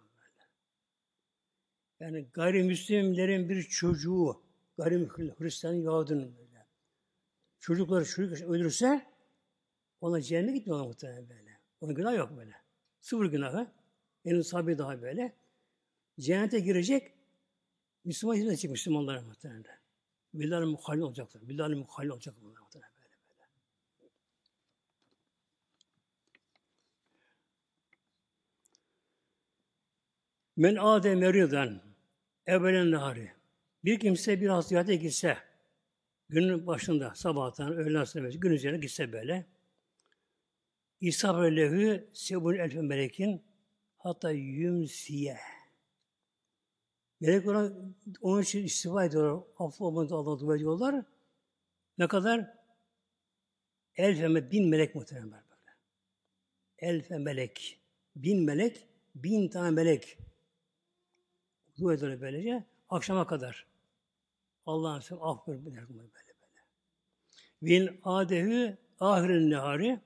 yani 2.00 2.28
gayrimüslimlerin 2.34 3.50
bir 3.50 3.64
çocuğu, 3.64 4.42
gayrimüslim 4.78 5.36
Hristiyan 5.40 5.74
Yahudinin 5.74 6.38
böyle. 6.38 6.66
Çocukları 7.60 8.06
çocuk 8.06 8.42
ölürse 8.42 9.06
ona 10.02 10.22
cehenneme 10.22 10.58
gitmiyor 10.58 10.86
muhtemelen 10.86 11.30
böyle. 11.30 11.60
Onun 11.82 11.96
günah 11.96 12.16
yok 12.16 12.38
böyle. 12.38 12.56
Sıfır 13.02 13.26
günahı. 13.26 13.68
En 14.26 14.42
sahibi 14.42 14.78
daha 14.78 15.02
böyle. 15.02 15.36
Cennete 16.20 16.60
girecek 16.60 17.14
Müslüman 18.06 18.36
hizmet 18.36 18.52
edecek 18.52 18.72
Müslümanlara 18.72 19.22
muhtemelen. 19.22 19.64
Billahi 20.34 20.66
muhalli 20.66 21.04
olacaklar. 21.04 21.50
Billahi 21.50 21.76
muhalli 21.76 22.12
olacak 22.12 22.36
bunlar 22.42 22.62
muhtemelen 22.62 22.92
böyle 22.96 23.16
böyle. 23.30 23.44
Men 30.56 30.76
ade 30.76 31.16
meridan 31.16 31.87
evvelen 32.48 32.92
nahari. 32.92 33.32
Bir 33.86 34.00
kimse 34.00 34.42
bir 34.42 34.62
ziyarete 34.62 34.96
gitse, 34.96 35.38
günün 36.30 36.68
başında, 36.68 37.16
sabahtan, 37.16 37.74
öğleden 37.74 38.04
sonra, 38.04 38.30
gün 38.30 38.52
üzerine 38.52 38.78
gitse 38.78 39.12
böyle, 39.12 39.46
İsabr 41.02 41.52
lehü 41.52 42.10
sebun 42.14 42.54
elfe 42.54 42.82
melekin 42.82 43.44
hatta 43.98 44.32
yümsiye. 44.32 45.38
Melek 47.20 47.48
ona 47.48 47.72
onun 48.22 48.42
için 48.42 48.64
istifa 48.64 49.06
ediyorlar. 49.06 49.44
Affolmanı 49.58 50.16
Allah'a 50.16 50.40
dua 50.40 50.56
ediyorlar. 50.56 51.06
Ne 51.98 52.08
kadar? 52.08 52.58
Elfe 53.96 54.52
bin 54.52 54.70
melek 54.70 54.96
muhtemelen 54.96 55.32
böyle. 55.32 55.44
Elfe 56.78 57.18
melek. 57.18 57.82
Bin 58.16 58.44
melek, 58.44 58.88
bin 59.16 59.48
tane 59.48 59.72
melek. 59.72 60.18
Dua 61.80 61.94
ediyorlar 61.94 62.22
böylece. 62.22 62.64
Akşama 62.90 63.28
kadar. 63.28 63.66
Allah'ın 64.66 65.00
sen 65.00 65.18
af 65.22 65.48
ver 65.48 65.66
böyle 65.66 65.90
böyle. 65.90 66.10
Bin 67.62 68.00
adehü 68.04 68.78
ahirin 69.00 69.52
nehari 69.52 70.00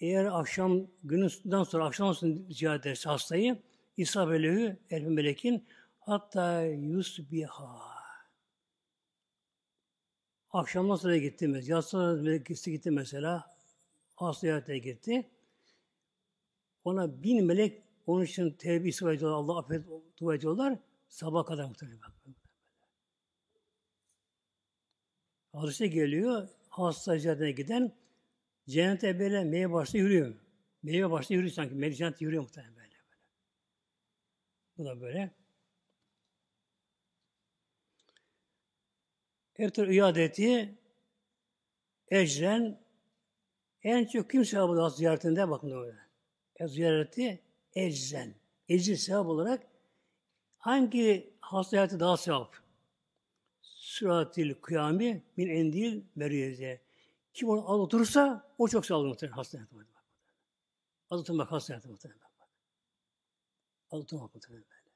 eğer 0.00 0.24
akşam 0.24 0.86
gününden 1.04 1.62
sonra 1.62 1.84
akşam 1.84 2.14
sonra 2.14 2.34
ziyaret 2.50 2.86
ederse 2.86 3.08
hastayı 3.08 3.62
İsa 3.96 4.30
belehü 4.30 4.76
elfi 4.90 5.08
melekin 5.08 5.68
hatta 6.00 6.62
yusbiha 6.62 7.94
akşamdan 10.50 10.96
sonra 10.96 11.16
gitti 11.16 11.48
mesela. 11.48 11.76
Yatsı 11.76 11.96
melekisi 12.22 12.70
gitti 12.70 12.90
mesela. 12.90 13.56
Hasta 14.16 14.76
gitti. 14.76 15.30
Ona 16.84 17.22
bin 17.22 17.44
melek 17.44 17.83
onun 18.06 18.24
için 18.24 18.50
tevbe 18.50 18.88
istifa 18.88 19.12
ediyorlar. 19.12 19.36
Allah 19.36 19.58
affet 19.58 19.84
dua 20.18 20.34
ediyorlar. 20.34 20.78
Sabah 21.08 21.46
kadar 21.46 21.64
muhtemelen. 21.64 22.00
Hadise 25.52 25.86
geliyor. 25.86 26.48
Hasta 26.68 27.18
ziyaretine 27.18 27.50
giden 27.52 27.92
Cennete 28.68 29.18
böyle 29.18 29.44
meyve 29.44 29.72
başta 29.72 29.98
yürüyor. 29.98 30.34
Meyve 30.82 31.10
başta 31.10 31.34
yürüyor 31.34 31.52
sanki. 31.52 31.74
Meyve 31.74 31.94
cennet 31.94 32.20
yürüyor 32.20 32.42
muhtemelen 32.42 32.76
böyle, 32.76 32.88
böyle. 32.88 33.22
Bu 34.78 34.84
da 34.84 35.00
böyle. 35.00 35.34
Ertuğrul 39.58 39.92
iadeti 39.92 40.78
ecren 42.08 42.84
en 43.82 44.06
çok 44.06 44.30
kim 44.30 44.44
sevabı 44.44 44.90
ziyaretinde 44.90 45.50
bakın 45.50 45.70
öyle. 45.70 45.98
E, 46.56 46.68
ziyareti 46.68 47.42
ecren. 47.74 48.34
Ecri 48.68 48.96
sevap 48.96 49.26
olarak 49.26 49.66
hangi 50.58 51.34
hasta 51.40 51.70
ziyareti 51.70 52.00
daha 52.00 52.16
sevap? 52.16 52.56
Süratil 53.62 54.54
kıyami 54.54 55.22
min 55.36 55.48
endil 55.48 56.02
meriyeze. 56.16 56.80
Kim 57.34 57.48
onu 57.48 57.72
az 57.72 57.80
oturursa 57.80 58.50
o 58.58 58.68
çok 58.68 58.86
sağlıklı 58.86 59.08
muhtemelen 59.08 59.36
hasta 59.36 59.58
yatımı. 59.58 59.84
Az 61.10 61.20
oturmak 61.20 61.52
hasta 61.52 61.74
yatımı 61.74 61.92
muhtemelen. 61.92 62.20
Az 63.90 64.00
oturmak 64.00 64.34
muhtemelen 64.34 64.64
böyle. 64.64 64.90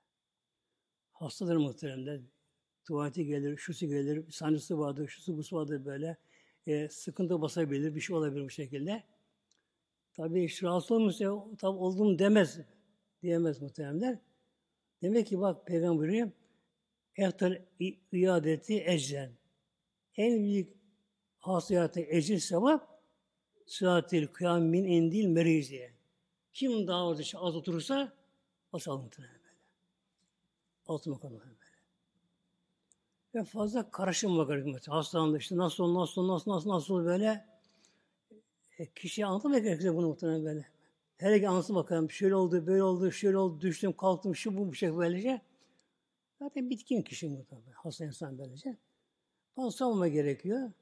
Hastadır 1.12 1.56
muhtemelen. 1.56 2.22
Tuvaleti 2.84 3.26
gelir, 3.26 3.56
şusu 3.56 3.86
gelir, 3.86 4.30
sancısı 4.30 4.78
vardır, 4.78 5.08
şusu 5.08 5.36
busu 5.36 5.56
vardır 5.56 5.84
böyle. 5.84 6.16
E, 6.66 6.88
sıkıntı 6.88 7.40
basabilir, 7.40 7.94
bir 7.94 8.00
şey 8.00 8.16
olabilir 8.16 8.44
bu 8.44 8.50
şekilde. 8.50 9.04
Tabii 10.18 10.48
rahatsız 10.62 10.90
olmuşsa 10.90 11.44
tabi 11.58 11.78
oldum 11.78 12.18
demez. 12.18 12.60
Diyemez 13.22 13.62
muhtemelenler. 13.62 14.18
Demek 15.02 15.26
ki 15.26 15.40
bak 15.40 15.66
Peygamber 15.66 15.98
buyuruyor. 15.98 16.30
Ehtar 17.16 17.62
iadeti 18.12 18.84
ecren. 18.86 19.32
En 20.16 20.44
büyük 20.44 20.76
hasiyatı 21.38 22.00
ecir 22.00 22.38
sevap 22.38 23.02
sıratil 23.66 24.26
kıyam 24.26 24.62
min 24.62 24.84
endil 24.84 25.26
meriziye. 25.26 25.92
Kim 26.52 26.86
daha 26.86 27.06
orada 27.06 27.22
az 27.34 27.56
oturursa 27.56 28.12
o 28.72 28.78
sağlıklı 28.78 29.22
böyle. 29.22 29.32
Altı 30.86 31.10
makamı 31.10 31.40
böyle. 31.40 31.52
Ve 33.34 33.44
fazla 33.44 33.90
karışım 33.90 34.38
var. 34.38 34.62
Hastanede 34.86 35.38
işte 35.38 35.56
nasıl 35.56 35.94
nasıl 35.94 36.28
nasıl, 36.28 36.52
nasıl, 36.52 36.70
nasıl 36.70 37.04
böyle. 37.04 37.57
E, 38.78 38.86
kişiye 38.86 39.26
anlatmak 39.26 39.62
gerekecek 39.62 39.94
bunu 39.94 40.08
muhtemelen 40.08 40.44
böyle. 40.44 40.66
Her 41.16 41.34
iki 41.34 41.48
anlatsın 41.48 41.76
bakalım. 41.76 42.10
Şöyle 42.10 42.34
oldu, 42.34 42.66
böyle 42.66 42.82
oldu, 42.82 43.12
şöyle 43.12 43.38
oldu, 43.38 43.60
düştüm, 43.60 43.92
kalktım, 43.92 44.36
şu 44.36 44.58
bu, 44.58 44.68
bu 44.68 44.74
şey 44.74 44.96
böylece. 44.96 45.40
Zaten 46.38 46.70
bitkin 46.70 47.02
kişi 47.02 47.28
muhtemelen. 47.28 47.72
Hasta 47.72 48.04
insan 48.04 48.38
böylece. 48.38 48.76
Fazla 49.56 50.08
gerekiyor. 50.08 50.72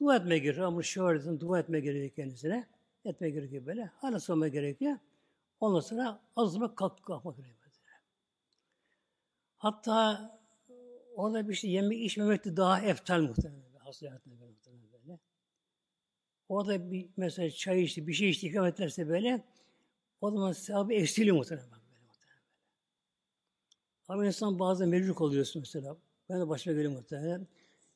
Dua 0.00 0.16
etme 0.16 0.38
gerekiyor. 0.38 0.66
Ama 0.66 0.82
şöyle 0.82 1.40
dua 1.40 1.58
etme 1.58 1.80
gerekiyor 1.80 2.10
kendisine. 2.10 2.66
Etme 3.04 3.30
gerekiyor 3.30 3.66
böyle. 3.66 3.84
Hala 3.84 4.20
sorma 4.20 4.48
gerekiyor. 4.48 4.98
Ondan 5.60 5.80
sonra 5.80 6.20
azıma 6.36 6.74
kalk 6.74 7.02
kalkmak 7.02 7.36
gerekiyor. 7.36 7.58
Hatta 9.58 10.30
orada 11.16 11.48
bir 11.48 11.54
şey 11.54 11.70
yemek 11.70 12.04
içmemek 12.04 12.44
de 12.44 12.56
daha 12.56 12.80
eftal 12.80 13.20
muhtemelen. 13.20 13.74
Hasta 13.78 14.06
hayatında 14.06 14.46
muhtemelen. 14.46 14.87
Orada 16.48 16.90
bir 16.90 17.08
mesela 17.16 17.50
çay 17.50 17.82
içti, 17.82 18.06
bir 18.06 18.12
şey 18.12 18.30
içti, 18.30 18.46
ikram 18.48 18.66
etlerse 18.66 19.08
böyle 19.08 19.44
o 20.20 20.30
zaman 20.30 20.52
sevabı 20.52 20.92
eksiliyor 20.92 21.36
muhtemelen. 21.36 21.70
Böyle, 21.70 22.00
muhtemelen. 22.06 22.42
Ama 24.08 24.26
insan 24.26 24.58
bazen 24.58 24.88
mecbur 24.88 25.16
oluyorsun 25.16 25.62
mesela. 25.62 25.96
Ben 26.28 26.40
de 26.40 26.48
başıma 26.48 26.74
geliyor 26.74 26.92
muhtemelen. 26.92 27.46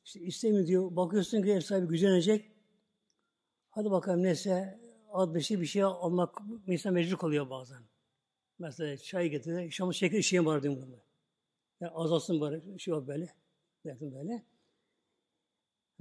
İşte 0.05 0.19
istemiyor 0.19 0.67
diyor. 0.67 0.95
Bakıyorsun 0.95 1.41
ki 1.41 1.51
ev 1.51 1.61
sahibi 1.61 1.87
gücenecek. 1.87 2.51
Hadi 3.69 3.91
bakalım 3.91 4.23
neyse 4.23 4.79
az 5.09 5.35
bir 5.35 5.41
şey 5.41 5.61
bir 5.61 5.65
şey 5.65 5.83
almak 5.83 6.37
insan 6.67 6.93
mecbur 6.93 7.17
kalıyor 7.17 7.49
bazen. 7.49 7.83
Mesela 8.59 8.97
çay 8.97 9.29
getirdi. 9.29 9.71
Şamı 9.71 9.93
şeker 9.93 10.19
işeyim 10.19 10.45
var 10.45 10.63
diyorum. 10.63 11.01
Yani 11.81 11.91
azalsın 11.91 12.41
bari 12.41 12.79
şey 12.79 12.91
yok 12.91 13.07
böyle. 13.07 13.35
Derdim 13.85 14.15
böyle. 14.15 14.43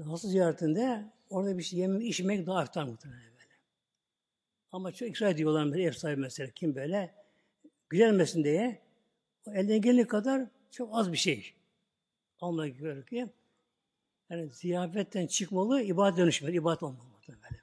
Hasta 0.05 0.29
ziyaretinde 0.29 1.13
orada 1.33 1.59
bir 1.59 1.63
şey 1.63 1.79
yemek, 1.79 2.03
içmek 2.09 2.47
daha 2.47 2.65
iftar 2.65 2.85
muhtemelen 2.85 3.23
böyle. 3.23 3.51
Ama 4.73 4.93
çok 4.93 5.09
ikrar 5.09 5.31
ediyorlar 5.31 5.65
mesela 5.65 5.89
ev 5.89 5.93
sahibi 5.93 6.21
mesela 6.21 6.51
kim 6.51 6.75
böyle 6.75 7.15
güzelmesin 7.91 8.45
diye 8.45 8.83
o 9.47 9.53
elden 9.53 9.81
gelene 9.83 10.07
kadar 10.07 10.47
çok 10.71 10.97
az 10.97 11.13
bir 11.13 11.17
şey 11.17 11.55
almak 12.41 12.79
gerekiyor. 12.79 13.29
Yani 14.31 14.51
ziyafetten 14.51 15.27
çıkmalı, 15.27 15.83
ibadet 15.83 16.19
dönüşmeli. 16.19 16.57
İbadet 16.57 16.83
olmalı. 16.83 17.07
Böyle 17.29 17.43
böyle. 17.43 17.61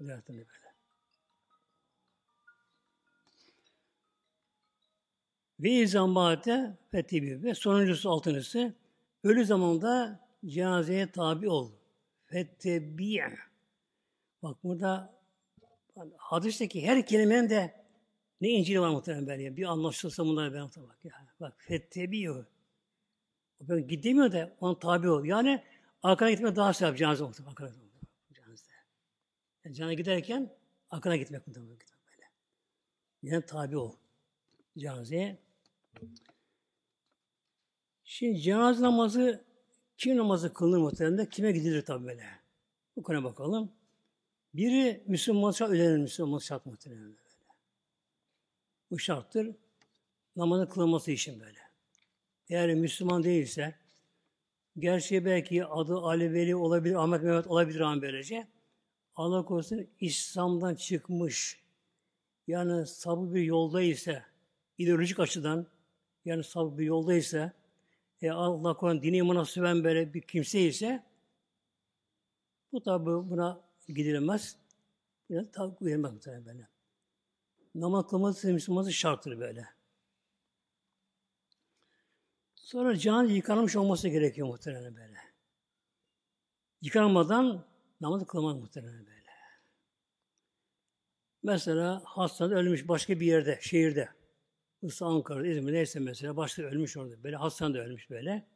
Ziyaretten 0.00 0.36
böyle. 0.36 0.48
Ve 5.60 5.70
izambate 5.70 6.76
fetibi 6.90 7.42
ve 7.42 7.54
sonuncusu 7.54 8.10
altıncısı 8.10 8.74
ölü 9.24 9.44
zamanda 9.44 10.20
cenazeye 10.46 11.12
tabi 11.12 11.48
ol. 11.48 11.70
Fettebi'e. 12.26 13.38
Bak 14.42 14.64
burada 14.64 15.14
hadisteki 16.16 16.86
her 16.86 17.06
kelimenin 17.06 17.50
de 17.50 17.84
ne 18.40 18.48
incili 18.48 18.80
var 18.80 18.88
muhtemelen 18.88 19.26
böyle. 19.26 19.56
Bir 19.56 19.64
anlaşılsa 19.64 20.24
bunlar 20.24 20.54
ben 20.54 20.62
bak 20.76 20.98
ya. 21.04 21.12
Bak 21.40 21.54
fettebi'u. 21.58 22.46
Ben 23.60 23.88
gidemiyor 23.88 24.32
da 24.32 24.56
ona 24.60 24.78
tabi 24.78 25.08
ol. 25.08 25.24
Yani 25.24 25.64
Arkana 26.04 26.30
gitmek 26.30 26.56
daha 26.56 26.72
sevap 26.72 26.96
cenaze 26.98 27.24
muhtemelen. 27.24 27.50
Arkana. 27.50 27.70
Yani 29.64 29.74
cana 29.74 29.94
giderken 29.94 30.56
arkana 30.90 31.16
gitmek 31.16 31.46
muhtemelen 31.46 31.78
böyle. 31.78 32.30
Yani 33.22 33.46
tabi 33.46 33.76
ol 33.76 33.96
cenazeye. 34.78 35.38
Şimdi 38.04 38.40
cenaze 38.40 38.82
namazı 38.82 39.44
kim 39.98 40.16
namazı 40.16 40.54
kılınır 40.54 40.78
muhtemelen 40.78 41.26
kime 41.26 41.52
gidilir 41.52 41.84
tabi 41.84 42.06
böyle. 42.06 42.26
Bu 42.96 43.02
konuya 43.02 43.24
bakalım. 43.24 43.72
Biri 44.54 45.04
Müslüman 45.06 45.50
şart 45.50 45.70
ölenir 45.70 45.98
Müslüman 45.98 46.38
şart 46.38 46.66
muhtemelen 46.66 47.04
böyle. 47.04 47.16
Bu 48.90 48.98
şarttır. 48.98 49.56
Namazın 50.36 50.66
kılınması 50.66 51.10
için 51.10 51.40
böyle. 51.40 51.58
Eğer 52.48 52.74
Müslüman 52.74 53.24
değilse, 53.24 53.74
Gerçi 54.78 55.24
belki 55.24 55.64
adı 55.64 55.96
Ali 55.96 56.32
Veli 56.32 56.56
olabilir, 56.56 56.94
Ahmet 56.94 57.22
Mehmet 57.22 57.46
olabilir 57.46 57.80
ama 57.80 58.02
böylece. 58.02 58.46
Allah 59.16 59.44
korusun 59.44 59.86
İslam'dan 60.00 60.74
çıkmış, 60.74 61.60
yani 62.46 62.86
sabı 62.86 63.34
bir 63.34 63.42
yolda 63.42 63.82
ise, 63.82 64.22
ideolojik 64.78 65.20
açıdan, 65.20 65.66
yani 66.24 66.44
sabı 66.44 66.78
bir 66.78 66.84
yolda 66.84 67.14
ise, 67.14 67.52
e, 68.24 68.30
Allah 68.30 68.76
korusun 68.76 69.02
dini 69.02 69.16
imana 69.16 69.44
süven 69.44 69.84
böyle 69.84 70.14
bir 70.14 70.20
kimse 70.20 70.60
ise, 70.60 71.02
bu 72.72 72.82
tabi 72.82 73.06
buna 73.06 73.60
gidilmez. 73.88 74.56
Buna 75.30 75.50
tabi 75.50 75.86
verilmez 75.86 76.12
muhtemelen 76.12 76.46
böyle. 76.46 76.68
Namaz 77.74 78.06
kılması 78.06 78.52
Müslümanı 78.52 78.92
şarttır 78.92 79.40
böyle. 79.40 79.66
Sonra 82.54 82.96
can 82.96 83.24
yıkanmış 83.24 83.76
olması 83.76 84.08
gerekiyor 84.08 84.48
muhtemelen 84.48 84.96
böyle. 84.96 85.18
Yıkanmadan 86.82 87.66
namaz 88.00 88.26
kılmaz 88.26 88.56
muhtemelen 88.56 89.06
böyle. 89.06 89.24
Mesela 91.42 92.02
hastanede 92.04 92.54
ölmüş 92.54 92.88
başka 92.88 93.20
bir 93.20 93.26
yerde, 93.26 93.58
şehirde. 93.62 94.08
Bursa, 94.84 95.06
Ankara, 95.06 95.46
İzmir 95.46 95.72
neyse 95.72 96.00
mesela 96.00 96.36
başka 96.36 96.62
ölmüş 96.62 96.96
orada. 96.96 97.24
Böyle 97.24 97.36
hastanede 97.36 97.80
ölmüş 97.80 98.10
böyle. 98.10 98.46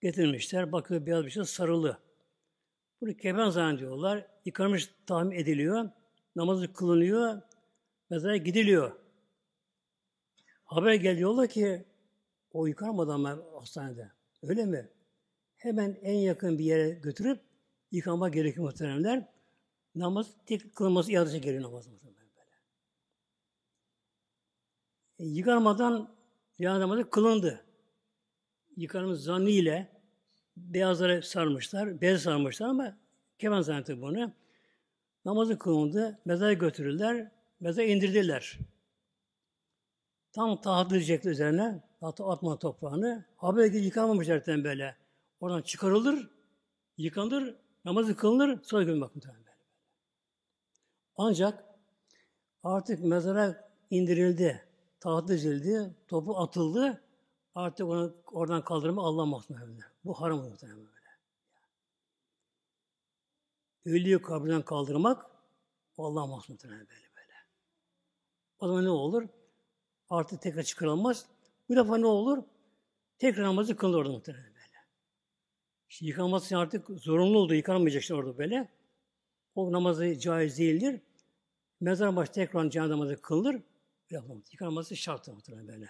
Getirmişler. 0.00 0.72
Bakıyor 0.72 1.06
beyaz 1.06 1.24
bir 1.24 1.30
şey 1.30 1.44
sarılı. 1.44 1.98
Bunu 3.00 3.16
kefen 3.16 3.50
zannediyorlar. 3.50 4.26
Yıkanmış 4.44 4.90
tahmin 5.06 5.36
ediliyor. 5.36 5.90
Namazı 6.36 6.72
kılınıyor. 6.72 7.42
Mezara 8.10 8.36
gidiliyor. 8.36 8.92
Haber 10.64 10.94
geliyorlar 10.94 11.48
ki 11.48 11.84
o 12.52 12.66
yıkanmadı 12.66 13.12
ama 13.12 13.38
hastanede. 13.60 14.10
Öyle 14.42 14.64
mi? 14.64 14.88
Hemen 15.56 15.98
en 16.02 16.18
yakın 16.18 16.58
bir 16.58 16.64
yere 16.64 16.90
götürüp 16.90 17.40
yıkanmak 17.90 18.34
gerekiyor 18.34 18.66
muhteremler. 18.66 19.28
Namaz 19.94 20.26
tek 20.46 20.74
kılınması 20.74 21.12
iadesi 21.12 21.40
geliyor 21.40 21.62
namazın 21.62 22.00
böyle. 22.04 22.27
E, 25.18 25.26
yıkanmadan 25.26 26.14
cenaze 26.58 26.80
namazı 26.80 27.10
kılındı. 27.10 27.64
Yıkanmış 28.76 29.18
zannıyla 29.18 29.86
beyazları 30.56 31.22
sarmışlar, 31.22 32.00
bez 32.00 32.22
sarmışlar 32.22 32.68
ama 32.68 32.96
kemen 33.38 33.60
zannetti 33.60 34.00
bunu. 34.02 34.32
Namazı 35.24 35.58
kılındı, 35.58 36.18
mezara 36.24 36.52
götürürler, 36.52 37.30
mezara 37.60 37.86
indirdiler. 37.86 38.58
Tam 40.32 40.60
taht 40.60 40.92
edecekler 40.92 41.30
üzerine, 41.30 41.82
hatta 42.00 42.28
atma 42.30 42.58
toprağını. 42.58 43.24
Haber 43.36 43.66
gibi 43.66 43.84
yıkanmamış 43.84 44.26
zaten 44.26 44.64
böyle. 44.64 44.96
Oradan 45.40 45.62
çıkarılır, 45.62 46.30
yıkanır, 46.96 47.54
namazı 47.84 48.16
kılınır, 48.16 48.62
sonra 48.62 48.82
gömmek 48.82 49.14
muhtemelen 49.14 49.44
böyle. 49.44 49.56
Ancak 51.16 51.64
artık 52.62 53.04
mezara 53.04 53.70
indirildi, 53.90 54.67
taht 55.00 55.30
edildi, 55.30 55.94
topu 56.08 56.38
atıldı, 56.38 57.02
artık 57.54 57.86
onu 57.86 58.14
oradan 58.32 58.64
kaldırma 58.64 59.02
Allah 59.02 59.26
muhtemelen. 59.26 59.78
Bu 60.04 60.20
haram 60.20 60.38
muhtemelen 60.38 60.78
böyle. 60.78 60.98
Ölüyü 63.84 64.22
kabirden 64.22 64.62
kaldırmak 64.62 65.26
Allah 65.98 66.26
muhtemelen 66.26 66.88
böyle 66.88 67.08
böyle. 67.16 67.32
O 68.58 68.66
zaman 68.66 68.84
ne 68.84 68.90
olur? 68.90 69.28
Artık 70.10 70.42
tekrar 70.42 70.62
çıkarılmaz. 70.62 71.26
Bu 71.68 71.76
defa 71.76 71.96
ne 71.96 72.06
olur? 72.06 72.42
Tekrar 73.18 73.42
namazı 73.44 73.76
kılınır 73.76 73.98
orada 73.98 74.12
muhtemelen 74.12 74.44
böyle. 74.44 74.78
İşte 75.88 76.06
yıkanması 76.06 76.58
artık 76.58 76.88
zorunlu 76.88 77.38
oldu. 77.38 77.54
Yıkanmayacak 77.54 78.18
orada 78.18 78.38
böyle. 78.38 78.68
O 79.54 79.72
namazı 79.72 80.18
caiz 80.18 80.58
değildir. 80.58 81.00
Mezar 81.80 82.16
başı 82.16 82.32
tekrar 82.32 82.70
cenaze 82.70 82.92
namazı 82.92 83.22
kılınır. 83.22 83.62
Yıkanması 84.10 84.96
şarttır 84.96 85.32
muhtemelen 85.32 85.68
böyle. 85.68 85.88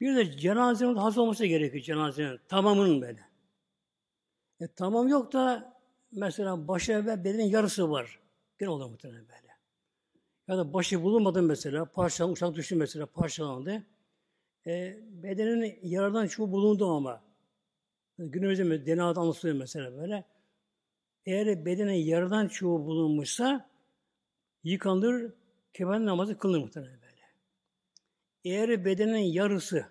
Bir 0.00 0.16
de 0.16 0.36
cenazenin 0.36 0.96
hazır 0.96 1.20
olması 1.20 1.46
gerekiyor 1.46 1.84
cenazenin. 1.84 2.40
Tamamının 2.48 3.02
böyle. 3.02 3.20
E, 4.60 4.66
tamam 4.76 5.08
yok 5.08 5.32
da 5.32 5.74
mesela 6.12 6.68
başı 6.68 7.06
ve 7.06 7.24
bedenin 7.24 7.44
yarısı 7.44 7.90
var. 7.90 8.20
Gene 8.58 8.70
olur 8.70 8.90
muhtemelen 8.90 9.28
böyle. 9.28 9.54
Ya 10.48 10.58
da 10.58 10.72
başı 10.74 11.02
bulunmadı 11.02 11.42
mesela, 11.42 11.84
parçalandı, 11.84 12.32
uçak 12.32 12.54
düştü 12.54 12.76
mesela, 12.76 13.06
parçalandı. 13.06 13.86
E, 14.66 14.98
bedenin 15.22 15.78
yaradan 15.82 16.26
çoğu 16.26 16.52
bulundu 16.52 16.96
ama. 16.96 17.24
Günümüzde 18.18 18.86
DNA'da 18.86 19.20
anlatılıyor 19.20 19.56
mesela 19.56 19.96
böyle. 19.96 20.24
Eğer 21.26 21.64
bedenin 21.64 21.92
yaradan 21.92 22.48
çoğu 22.48 22.86
bulunmuşsa 22.86 23.70
yıkanır, 24.64 25.32
kefen 25.74 26.06
namazı 26.06 26.38
kılınır 26.38 26.58
muhtemelen 26.58 27.02
böyle. 27.02 27.20
Eğer 28.44 28.84
bedenin 28.84 29.16
yarısı 29.16 29.86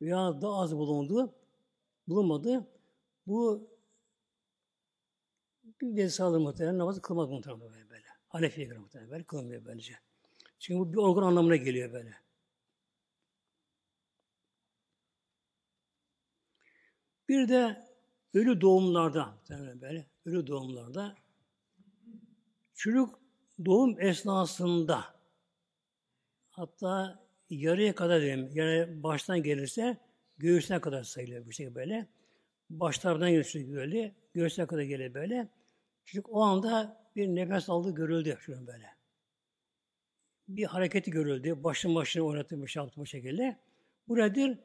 veya 0.00 0.42
daha 0.42 0.60
az 0.62 0.76
bulundu, 0.76 1.34
bulunmadı, 2.08 2.66
bu 3.26 3.70
bir 5.64 5.96
vesalı 5.96 6.40
muhtemelen 6.40 6.78
namazı 6.78 7.02
kılmak 7.02 7.30
muhtemelen 7.30 7.60
böyle. 7.60 7.90
böyle. 7.90 8.06
Hanefi'ye 8.28 8.66
göre 8.66 8.78
muhtemelen 8.78 9.10
böyle 9.10 9.24
kılınmıyor 9.24 9.64
böylece. 9.64 9.94
Çünkü 10.58 10.78
bu 10.78 10.92
bir 10.92 10.98
organ 10.98 11.22
anlamına 11.22 11.56
geliyor 11.56 11.92
böyle. 11.92 12.14
Bir 17.28 17.48
de 17.48 17.86
ölü 18.34 18.60
doğumlarda 18.60 19.38
böyle 19.80 20.06
ölü 20.24 20.46
doğumlarda 20.46 21.16
çocuk 22.74 23.20
doğum 23.64 24.00
esnasında 24.00 25.15
hatta 26.56 27.22
yarıya 27.50 27.94
kadar 27.94 28.20
diyelim, 28.20 28.50
yani 28.54 29.02
baştan 29.02 29.42
gelirse 29.42 29.96
göğüsüne 30.38 30.80
kadar 30.80 31.02
sayılıyor 31.02 31.46
bu 31.46 31.52
şekilde 31.52 31.74
böyle. 31.74 32.06
Başlardan 32.70 33.30
gelirse 33.30 33.72
böyle, 33.72 34.14
göğüsüne 34.34 34.66
kadar 34.66 34.82
gelir 34.82 35.14
böyle. 35.14 35.48
Çocuk 36.04 36.28
o 36.30 36.42
anda 36.42 37.02
bir 37.16 37.28
nefes 37.28 37.70
aldığı 37.70 37.94
görüldü 37.94 38.36
şunun 38.40 38.66
böyle. 38.66 38.86
Bir 40.48 40.64
hareketi 40.64 41.10
görüldü. 41.10 41.64
Başın 41.64 41.94
başını 41.94 42.22
oynatıp 42.22 42.62
bir 42.62 42.66
şey 42.66 42.82
yaptı 42.82 43.00
bu 43.00 43.06
şekilde. 43.06 43.56
Bu 44.08 44.16
nedir? 44.16 44.58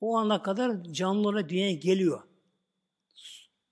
O 0.00 0.16
ana 0.16 0.42
kadar 0.42 0.84
canlı 0.84 1.28
olarak 1.28 1.48
dünyaya 1.48 1.72
geliyor. 1.72 2.22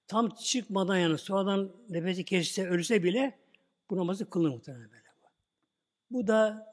Tam 0.06 0.28
çıkmadan 0.28 0.96
yani 0.96 1.18
sonradan 1.18 1.72
nefesi 1.88 2.24
kesse, 2.24 2.68
ölse 2.68 3.02
bile 3.02 3.38
bu 3.90 3.96
namazı 3.96 4.30
kılınır 4.30 4.50
muhtemelen 4.54 4.90
böyle. 4.90 5.08
Bu 6.10 6.26
da 6.26 6.66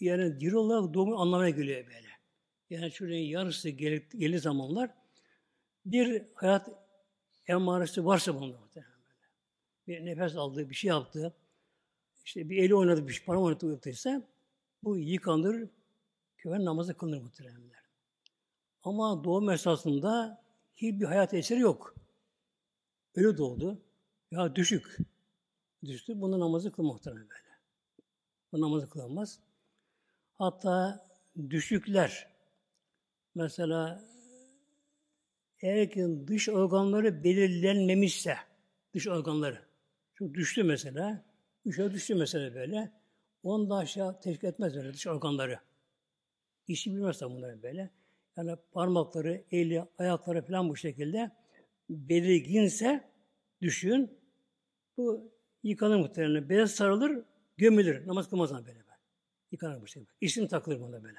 yani 0.00 0.40
diri 0.40 0.56
olarak 0.56 0.94
doğumun 0.94 1.16
anlamına 1.16 1.50
geliyor 1.50 1.86
böyle. 1.86 2.08
Yani 2.70 2.90
çocuğun 2.90 3.14
yarısı 3.14 3.68
gelir, 3.68 4.08
gelir 4.18 4.38
zamanlar 4.38 4.90
bir 5.86 6.22
hayat 6.34 6.70
emmaresi 7.46 8.04
varsa 8.04 8.40
bunda 8.40 8.58
muhtemelen 8.58 8.92
böyle. 8.92 9.28
Bir 9.86 10.06
nefes 10.06 10.36
aldığı, 10.36 10.70
bir 10.70 10.74
şey 10.74 10.88
yaptı, 10.88 11.34
işte 12.24 12.50
bir 12.50 12.62
eli 12.62 12.74
oynadı, 12.74 13.08
bir 13.08 13.12
şey, 13.12 13.26
para 13.26 13.40
oynadı 13.40 13.80
bu 14.82 14.98
yıkanır, 14.98 15.68
köven 16.36 16.64
namazı 16.64 16.96
kılınır 16.96 17.22
muhtemelen. 17.22 17.74
Ama 18.82 19.24
doğum 19.24 19.50
esasında 19.50 20.42
hiçbir 20.76 21.04
hayat 21.04 21.34
eseri 21.34 21.60
yok. 21.60 21.94
Ölü 23.14 23.38
doğdu. 23.38 23.82
Ya 24.30 24.56
düşük. 24.56 24.98
Düştü. 25.84 26.20
Bunun 26.20 26.40
namazı 26.40 26.72
kıl 26.72 26.82
muhtemelen. 26.82 27.28
Bu 28.54 28.60
namazı 28.60 28.90
kılamaz. 28.90 29.40
Hatta 30.34 31.06
düşükler 31.50 32.28
mesela 33.34 34.04
eğer 35.60 35.90
ki 35.90 36.08
dış 36.26 36.48
organları 36.48 37.24
belirlenmemişse 37.24 38.36
dış 38.94 39.08
organları 39.08 39.58
çok 40.14 40.34
düştü 40.34 40.62
mesela 40.62 41.24
üçe 41.64 41.92
düştü 41.92 42.14
mesela 42.14 42.54
böyle 42.54 42.92
onu 43.42 43.70
da 43.70 43.76
aşağı 43.76 44.20
teşkil 44.20 44.48
etmez 44.48 44.76
böyle 44.76 44.92
dış 44.92 45.06
organları. 45.06 45.58
İşi 46.68 46.90
bilmezse 46.90 47.26
bunları 47.26 47.62
böyle. 47.62 47.90
Yani 48.36 48.56
parmakları, 48.72 49.44
eli, 49.50 49.84
ayakları 49.98 50.42
falan 50.42 50.68
bu 50.68 50.76
şekilde 50.76 51.30
belirginse 51.90 53.10
düşün. 53.62 54.18
Bu 54.96 55.32
yıkanır 55.62 55.96
muhtemelen. 55.96 56.48
Beyaz 56.48 56.70
sarılır, 56.70 57.24
gömülür. 57.56 58.06
Namaz 58.06 58.28
kılmaz 58.28 58.52
böyle. 58.52 58.66
böyle. 58.66 58.84
Yıkanır 59.52 59.82
bu 59.82 59.86
şekilde. 59.86 60.10
İsim 60.20 60.48
takılır 60.48 60.80
bunda 60.80 61.04
böyle. 61.04 61.18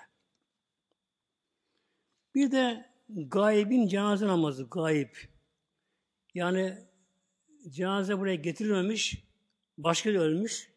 Bir 2.35 2.51
de 2.51 2.89
gaybin 3.09 3.87
cenaze 3.87 4.27
namazı, 4.27 4.67
gayb. 4.71 5.09
Yani 6.33 6.77
cenaze 7.69 8.19
buraya 8.19 8.35
getirilmemiş, 8.35 9.23
başka 9.77 10.09
bir 10.09 10.19
ölmüş, 10.19 10.71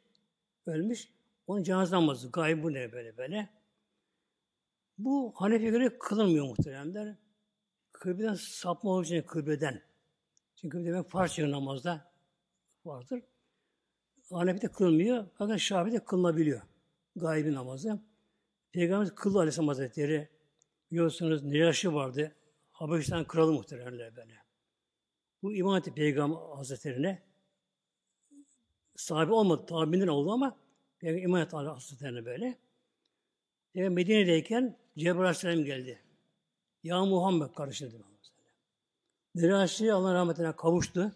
ölmüş. 0.66 1.09
Onun 1.46 1.62
cenaze 1.62 1.96
namazı, 1.96 2.30
gayb 2.30 2.62
bu 2.62 2.72
ne 2.72 2.92
böyle 2.92 3.16
böyle. 3.16 3.48
Bu 4.98 5.32
Hanefi'ye 5.36 5.70
göre 5.70 5.98
kılınmıyor 5.98 6.46
muhteremler. 6.46 7.16
Kıbleden 7.92 8.34
sapma 8.34 8.90
olduğu 8.90 9.04
için 9.04 9.22
kıbleden. 9.22 9.82
Çünkü 10.56 10.84
demek 10.84 11.11
farz 11.11 11.38
namazda 11.38 12.12
vardır. 12.84 13.22
Hanefi'de 14.31 14.68
kılmıyor. 14.68 15.26
Fakat 15.35 15.61
Şafi'de 15.61 16.05
kılınabiliyor. 16.05 16.62
Gaybi 17.16 17.53
namazı. 17.55 18.01
Peygamberimiz 18.72 19.14
kıldı 19.14 19.39
Aleyhisselam 19.39 19.68
Hazretleri. 19.68 20.29
Biliyorsunuz 20.91 21.45
Necaşi 21.45 21.95
vardı. 21.95 22.35
Habeşistan 22.70 23.24
kralı 23.24 23.53
muhteremler 23.53 24.16
böyle. 24.16 24.35
Bu 25.43 25.55
iman 25.55 25.81
etti 25.81 25.95
Peygamber 25.95 26.57
Hazretlerine. 26.57 27.22
Sahibi 28.97 29.33
olmadı, 29.33 29.66
tabinden 29.66 30.07
oldu 30.07 30.33
ama 30.33 30.57
Peygamber 30.99 31.22
iman 31.22 31.43
etti 31.43 31.57
Hazretlerine 31.57 32.24
böyle. 32.24 32.59
Peygamber 33.72 33.95
Medine'deyken 33.95 34.76
Cebrail 34.99 35.20
Aleyhisselam 35.20 35.64
geldi. 35.64 35.99
Ya 36.83 37.05
Muhammed 37.05 37.55
kardeşine 37.55 37.91
Necaşi 39.35 39.93
Allah 39.93 40.14
rahmetine 40.14 40.57
kavuştu. 40.57 41.12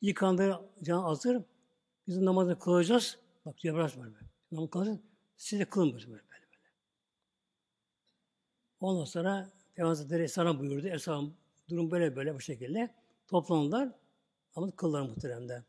Yıkandı, 0.00 0.60
can 0.82 1.02
hazır. 1.02 1.42
Biz 2.08 2.18
namazı 2.18 2.58
kılacağız. 2.58 3.18
Bak 3.46 3.58
Cebrail 3.58 4.00
böyle. 4.00 4.14
Namazı 4.52 4.70
kılacağız. 4.70 4.98
Siz 5.36 5.60
de 5.60 5.64
kılın 5.64 5.92
böyle 5.92 6.06
böyle. 6.06 6.22
böyle. 6.22 6.46
Ondan 8.80 9.04
sonra 9.04 9.50
Peygamber 9.74 9.88
Hazretleri 9.88 10.22
Esra 10.22 10.58
buyurdu. 10.58 10.88
Esra 10.88 11.20
durum 11.68 11.90
böyle 11.90 12.16
böyle 12.16 12.34
bu 12.34 12.40
şekilde. 12.40 12.94
Toplandılar. 13.28 13.92
Ama 14.54 14.70
kıllar 14.70 15.02
muhteremde. 15.02 15.64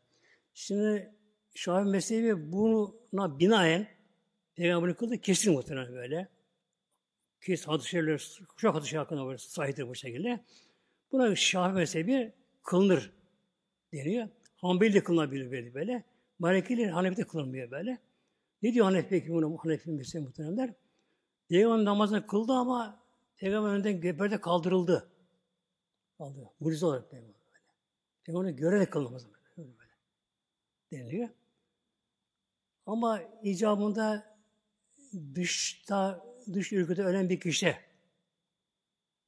Şimdi 0.54 1.14
Şafi 1.54 1.90
mezhebi 1.90 2.52
buna 2.52 3.38
binaen 3.38 3.88
Peygamberin 4.54 4.94
kıldı 4.94 5.18
kesin 5.18 5.52
muhtemelen 5.52 5.94
böyle. 5.94 6.28
Ki 7.40 7.56
hadis-i 7.66 8.18
çok 8.56 8.86
şerif 8.86 9.00
hakkında 9.00 9.26
böyle 9.26 9.38
sahiptir 9.38 9.88
bu 9.88 9.94
şekilde. 9.94 10.44
Buna 11.12 11.36
Şafi 11.36 11.74
mezhebi 11.74 12.32
kılınır 12.62 13.12
deniyor. 13.92 14.28
Hanbeli 14.56 14.94
de 14.94 15.02
kılınabilir 15.02 15.50
böyle 15.50 15.74
böyle. 15.74 16.04
Malikili 16.38 16.86
Hanefi 16.90 17.16
de 17.16 17.26
kılınmıyor 17.26 17.70
böyle. 17.70 17.98
Ne 18.62 18.74
diyor 18.74 18.84
Hanefi 18.84 19.08
peki 19.08 19.32
bunu 19.32 19.56
Hanefi 19.56 19.90
mezhebi 19.90 20.24
muhteremler? 20.24 20.74
Peygamber 21.48 21.84
namazını 21.84 22.26
kıldı 22.26 22.52
ama 22.52 23.02
Peygamber 23.36 23.70
önden 23.70 24.00
göberde 24.00 24.40
kaldırıldı. 24.40 25.10
Kaldırıldı. 26.18 26.50
Mucize 26.60 26.86
olarak 26.86 27.10
Peygamber 27.10 27.34
böyle. 27.46 27.64
Peygamber 28.24 28.50
görerek 28.50 28.92
kıldı 28.92 29.04
namazını 29.04 29.32
böyle. 29.32 29.68
böyle. 29.78 29.92
Deniliyor. 30.92 31.28
Ama 32.86 33.20
icabında 33.42 34.36
dışta, 35.34 36.26
dış 36.52 36.72
ülkede 36.72 37.04
ölen 37.04 37.28
bir 37.28 37.40
kişi, 37.40 37.76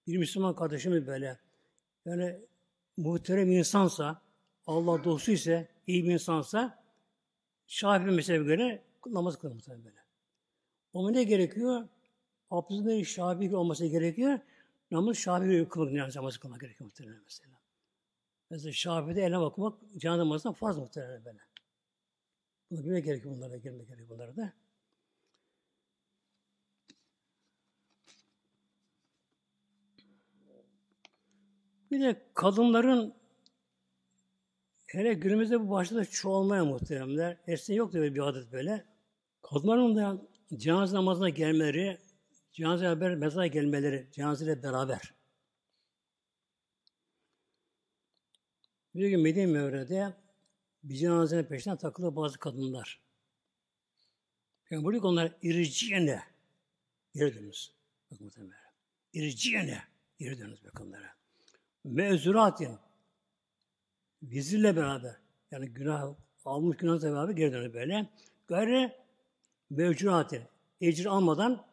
bir 0.06 0.18
Müslüman 0.18 0.54
kardeşimiz 0.54 1.06
böyle, 1.06 1.38
yani 2.04 2.36
muhterem 2.96 3.50
insansa, 3.50 4.22
Allah 4.66 5.04
dostu 5.04 5.32
ise, 5.32 5.68
iyi 5.86 6.04
bir 6.04 6.12
insansa, 6.12 6.79
Şafii 7.70 8.10
mezhebine 8.10 8.44
göre 8.44 8.82
namaz 9.06 9.38
kılır 9.38 9.52
muhtemelen 9.52 9.84
böyle. 9.84 9.96
Ama 10.94 11.10
ne 11.10 11.24
gerekiyor? 11.24 11.88
Abdülhamid 12.50 13.04
Şafii 13.04 13.56
olması 13.56 13.86
gerekiyor. 13.86 14.38
Namaz 14.90 15.16
Şafii 15.16 15.68
kılmak, 15.68 15.92
yani 15.92 16.12
namaz 16.16 16.38
kılmak 16.38 16.60
gerekiyor 16.60 16.86
muhtemelen 16.90 17.22
mesela. 17.24 17.56
Mesela 18.50 18.72
Şafii'de 18.72 19.22
eline 19.22 19.40
bakmak, 19.40 19.78
can 19.98 20.18
namazından 20.18 20.54
farz 20.54 20.76
muhtemelen 20.76 21.24
böyle. 21.24 21.38
Bunu 22.70 22.84
bilmek 22.84 23.04
gerekiyor 23.04 23.34
bunlara, 23.36 23.56
girmek 23.56 23.88
gerekiyor 23.88 24.08
bunlara 24.08 24.36
da. 24.36 24.52
Bir 31.90 32.00
de 32.00 32.26
kadınların 32.34 33.19
hele 34.92 35.14
günümüzde 35.14 35.60
bu 35.60 35.70
başladı 35.70 36.04
çoğalmaya 36.10 36.64
muhteremler. 36.64 37.36
Eskiden 37.46 37.76
yoktu 37.76 37.98
böyle 37.98 38.14
bir 38.14 38.20
adet 38.20 38.52
böyle. 38.52 38.84
Kadınların 39.42 39.96
da 39.96 40.28
cenaze 40.56 40.96
namazına 40.96 41.28
gelmeleri, 41.28 41.98
cenaze 42.52 42.86
haber 42.86 43.14
mezara 43.14 43.46
gelmeleri, 43.46 44.08
cenazeyle 44.12 44.62
beraber. 44.62 45.14
Bir 48.94 49.08
gün 49.08 49.20
Medine 49.20 49.46
Mevre'de 49.46 50.12
bir 50.82 50.94
cenazenin 50.94 51.44
peşinden 51.44 51.76
takılı 51.76 52.16
bazı 52.16 52.38
kadınlar. 52.38 53.00
Yani 54.70 54.84
buradaki 54.84 55.06
onlar 55.06 55.32
iriciyene 55.42 56.22
geri 57.14 57.34
dönünüz. 57.34 57.74
Bakın 58.10 58.24
muhtemelen. 58.24 58.54
İriciyene 59.12 59.82
geri 60.18 60.38
dönünüz 60.38 60.64
bakınlara. 60.64 61.16
Mezuratin 61.84 62.78
vizirle 64.22 64.76
beraber 64.76 65.16
yani 65.50 65.68
günah 65.68 66.14
almış 66.44 66.76
günahla 66.76 67.12
beraber 67.12 67.32
geri 67.32 67.52
dönüyor 67.52 67.74
böyle. 67.74 68.08
Gayrı 68.48 68.92
mevcuratin 69.70 70.42
ecir 70.80 71.06
almadan 71.06 71.66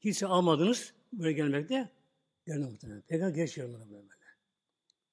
hiç 0.00 0.22
almadınız 0.22 0.94
buraya 1.12 1.32
gelmekte 1.32 1.88
geri 2.46 2.58
muhtemelen. 2.58 3.02
Peygamber 3.02 3.34
geç 3.34 3.58
yorumlar 3.58 3.80
böyle 3.80 3.92
böyle. 3.92 4.12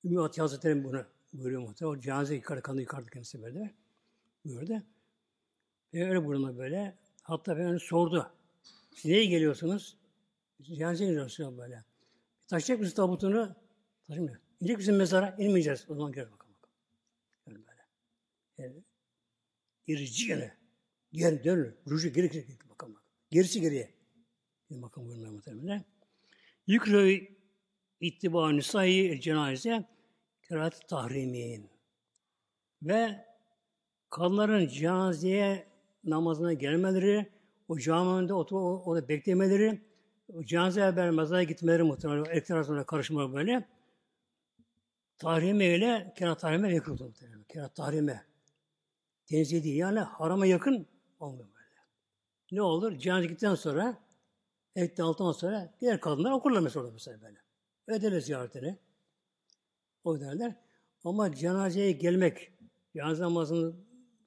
Ümmü 0.03 0.22
Atiye 0.22 0.41
Hazretleri 0.41 0.84
bunu 0.84 1.05
buyuruyor 1.34 1.62
muhtemelen. 1.62 1.97
O 1.97 2.01
cenaze 2.01 2.36
yıkardı, 2.36 2.62
kanı 2.62 2.82
yıkardı 2.82 3.10
kendisi 3.10 3.41
böyle. 3.41 3.74
Buyurdu. 4.45 4.84
Ve 5.93 6.10
öyle 6.10 6.26
buyurma 6.26 6.57
böyle. 6.57 6.97
Hatta 7.24 7.55
Peygamber 7.55 7.80
sordu. 7.80 8.32
Siz 8.95 9.05
neye 9.05 9.26
geliyorsunuz? 9.26 9.97
Cenazeye 10.62 11.10
gidiyorsunuz 11.10 11.57
böyle. 11.57 11.84
Taşıyacak 12.47 12.80
mısın 12.80 12.95
tabutunu? 12.95 13.55
Taşımıyor. 14.07 14.38
İnecek 14.62 14.78
misin 14.78 14.95
mezara? 14.95 15.36
İnmeyeceğiz. 15.39 15.86
O 15.89 15.95
zaman 15.95 16.12
gel 16.12 16.32
bakalım. 16.32 16.53
bakalım. 16.55 16.76
Yani 17.47 17.57
böyle. 17.57 17.82
Yani, 18.60 18.84
irici 19.88 20.28
gene. 20.28 20.57
Geri 21.12 21.43
dönür. 21.43 21.74
Ruju 21.88 22.14
geri 22.14 22.30
geri 22.30 22.45
bakalım. 22.70 22.95
Gerisi 23.32 23.62
geriye. 23.62 23.93
Bir 24.70 24.82
bakalım 24.82 25.07
buyurmaya 25.07 25.32
muhtemelen. 25.32 25.86
Yükrü 26.68 27.28
ittiba 27.99 28.51
nisai 28.51 29.22
cenaze 29.22 29.86
kerahat 30.43 30.89
tahrimin. 30.89 31.70
Ve 32.82 33.26
kadınların 34.10 34.68
cenazeye 34.68 35.68
namazına 36.03 36.53
gelmeleri, 36.53 37.30
o 37.68 37.80
cami 37.80 38.10
önünde 38.10 38.34
oturup 38.34 38.88
orada 38.88 39.07
beklemeleri, 39.07 39.82
o 40.34 40.43
cenaze 40.43 40.82
haber 40.82 41.10
mezara 41.10 41.43
gitmeleri 41.43 41.84
muhtemelen 41.84 42.26
erkekler 42.26 42.55
arasında 42.55 42.86
karışmalar 42.86 43.34
böyle. 43.34 43.68
Tahrime 45.18 45.66
ile 45.66 46.14
kerat 46.18 46.39
tahrime 46.39 46.74
yakın 46.74 46.93
muhtemelen. 46.93 47.43
Kerat 47.43 47.76
tahrime. 47.76 48.29
Tenzih 49.30 49.64
değil. 49.64 49.76
Yani 49.76 50.00
harama 50.00 50.46
yakın 50.46 50.88
olmuyor 51.20 51.50
böyle. 51.50 51.82
Ne 52.52 52.62
olur? 52.62 52.98
Cenaze 52.98 53.26
gittikten 53.26 53.56
sonra 53.56 53.98
ekte 54.76 55.04
altından 55.04 55.32
sonra 55.32 55.74
diğer 55.82 56.02
kadınlar 56.02 56.32
okurlar 56.32 56.60
mesela 56.60 56.82
orada 56.82 56.94
mesela 56.94 57.22
böyle. 57.22 57.38
Öderler 57.88 58.20
ziyaretini. 58.20 58.78
O 60.04 60.20
derler. 60.20 60.56
Ama 61.04 61.36
cenazeye 61.36 61.92
gelmek, 61.92 62.54
cenaze 62.96 63.24
namazını 63.24 63.76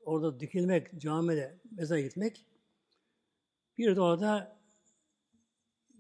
orada 0.04 0.40
dikilmek, 0.40 1.00
camide 1.00 1.60
mezara 1.70 2.00
gitmek 2.00 2.46
bir 3.78 3.96
de 3.96 4.00
orada 4.00 4.58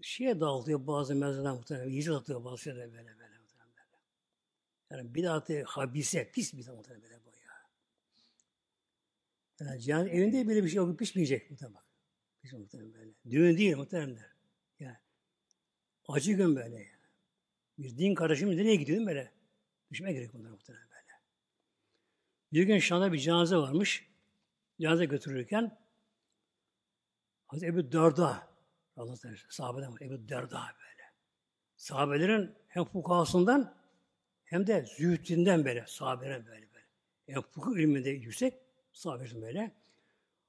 şeye 0.02 0.40
dağıtıyor 0.40 0.86
bazı 0.86 1.14
mezarlar 1.14 1.52
muhtemelen. 1.52 1.88
Yiyecek 1.88 2.14
atıyor 2.14 2.44
bazı 2.44 2.58
şeyler 2.58 2.92
böyle 2.92 3.18
böyle. 3.18 3.38
Muhtemelen. 3.38 3.86
Yani 4.90 5.14
bidatı 5.14 5.62
habise, 5.62 6.30
pis 6.30 6.54
bir 6.54 6.68
muhtemelen 6.68 7.02
böyle 7.02 7.24
bu. 7.24 7.31
Yani 9.64 9.80
cenaze 9.80 10.10
evinde 10.10 10.48
bile 10.48 10.64
bir 10.64 10.68
şey 10.68 10.76
yok, 10.76 10.98
pişmeyecek 10.98 11.50
muhtemelen. 11.50 11.82
Piş 12.42 12.52
muhtemelen 12.52 12.94
böyle. 12.94 13.10
Düğün 13.30 13.58
değil 13.58 13.76
muhtemelen. 13.76 14.18
Yani 14.78 14.96
acı 16.08 16.32
gün 16.32 16.56
böyle 16.56 16.74
yani. 16.74 16.88
Bir 17.78 17.98
din 17.98 18.14
kardeşimiz 18.14 18.56
nereye 18.56 18.76
gidiyor 18.76 19.06
böyle? 19.06 19.32
Düşmeye 19.90 20.12
gerek 20.12 20.34
bunlar 20.34 20.50
muhtemelen 20.50 20.90
böyle. 20.90 21.20
Bir 22.52 22.62
gün 22.62 22.78
Şam'da 22.78 23.12
bir 23.12 23.18
cenaze 23.18 23.56
varmış. 23.56 24.08
Cenaze 24.80 25.04
götürürken 25.04 25.78
Hazreti 27.46 27.66
Ebu 27.66 27.92
Derda 27.92 28.48
Allah 28.96 29.16
sahabeden 29.48 29.92
var. 29.92 30.00
Ebu 30.00 30.28
Derda 30.28 30.60
böyle. 30.60 31.12
Sahabelerin 31.76 32.54
hem 32.68 32.84
fukahasından 32.84 33.76
hem 34.44 34.66
de 34.66 34.86
zühdinden 34.96 35.64
böyle. 35.64 35.84
Sahabelerin 35.86 36.46
böyle 36.46 36.72
böyle. 36.72 36.86
Yani 37.28 37.44
fukuk 37.50 37.78
ilminde 37.78 38.10
yüksek 38.10 38.61
sahabelerin 38.92 39.42
böyle. 39.42 39.72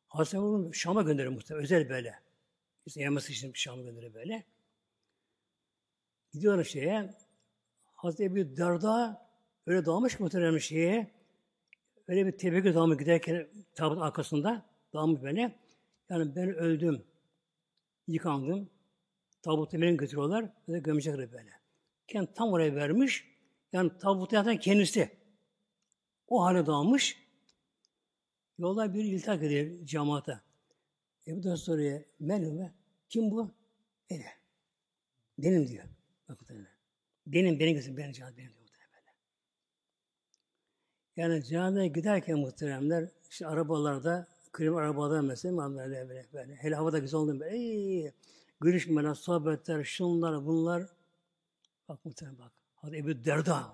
Hazreti 0.08 0.38
Ebu 0.38 0.74
Şam'a 0.74 1.02
gönderir 1.02 1.28
muhtemelen. 1.28 1.64
Özel 1.64 1.90
böyle. 1.90 2.20
İşte 2.86 3.02
yeması 3.02 3.32
için 3.32 3.52
Şam'a 3.54 3.82
gönderir 3.82 4.14
böyle. 4.14 4.44
Gidiyorlar 6.34 6.64
şeye. 6.64 7.14
Hazreti 7.94 8.24
Ebu 8.24 8.58
Derda 8.58 9.28
öyle 9.68 9.86
dalmış 9.86 10.20
muhtemelen 10.20 10.58
şeye. 10.58 11.12
Öyle 12.08 12.26
bir 12.26 12.32
tebrik 12.32 12.76
dalmış 12.76 12.98
giderken 12.98 13.48
tabut 13.76 14.02
arkasında 14.02 14.66
dalmış 14.94 15.22
böyle. 15.22 15.60
Yani 16.10 16.36
ben 16.36 16.56
öldüm. 16.56 17.04
Yıkandım. 18.08 18.70
Tabutu 19.42 19.82
beni 19.82 19.98
götürüyorlar. 19.98 20.46
Ve 20.70 20.80
gömecekler 20.80 21.32
böyle. 21.32 21.52
Kendi 22.08 22.34
tam 22.34 22.54
oraya 22.54 22.76
vermiş. 22.76 23.28
Yani 23.72 23.98
tabutu 23.98 24.36
yatan 24.36 24.58
kendisi. 24.58 25.18
O 26.28 26.44
hale 26.44 26.66
dalmış. 26.66 27.23
Yolda 28.58 28.94
bir 28.94 29.04
iltak 29.04 29.44
ediyor 29.44 29.86
cemaate. 29.86 30.40
Ebu 31.28 31.44
da 31.44 31.58
soruyor. 31.58 32.02
Meryem'e 32.20 32.74
kim 33.10 33.32
bu? 33.32 33.52
Ede. 34.10 34.26
Benim 35.38 35.68
diyor. 35.68 35.84
Bakın 36.30 36.68
Benim, 37.28 37.60
benim 37.60 37.74
gözüm, 37.74 37.98
benim 37.98 38.12
canım, 38.12 38.34
benim 38.38 38.50
diyor. 38.50 38.64
Yani 41.16 41.44
cenazeye 41.44 41.88
giderken 41.88 42.40
muhteremler, 42.40 43.10
işte 43.30 43.48
arabalarda, 43.48 44.28
kırım 44.52 44.76
arabada 44.76 45.22
mesela, 45.22 45.78
böyle, 45.78 46.10
böyle, 46.10 46.26
böyle. 46.34 46.56
hele 46.56 46.76
havada 46.76 47.00
güzel 47.00 47.20
oldu 47.20 47.40
böyle, 47.40 47.58
ey, 47.58 48.12
görüşmeler, 48.62 49.14
sohbetler, 49.14 49.84
şunlar, 49.84 50.46
bunlar. 50.46 50.84
Bak 51.90 52.06
muhterem 52.06 52.38
bak. 52.40 52.52
Hadi 52.76 52.98
Ebu 52.98 53.26
Derda. 53.26 53.74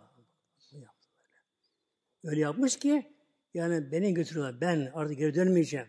Öyle 2.23 2.39
yapmış 2.39 2.79
ki, 2.79 3.13
Yani 3.53 3.91
beni 3.91 4.13
götürüyorlar. 4.13 4.61
Ben 4.61 4.91
artık 4.93 5.17
geri 5.17 5.35
dönmeyeceğim. 5.35 5.87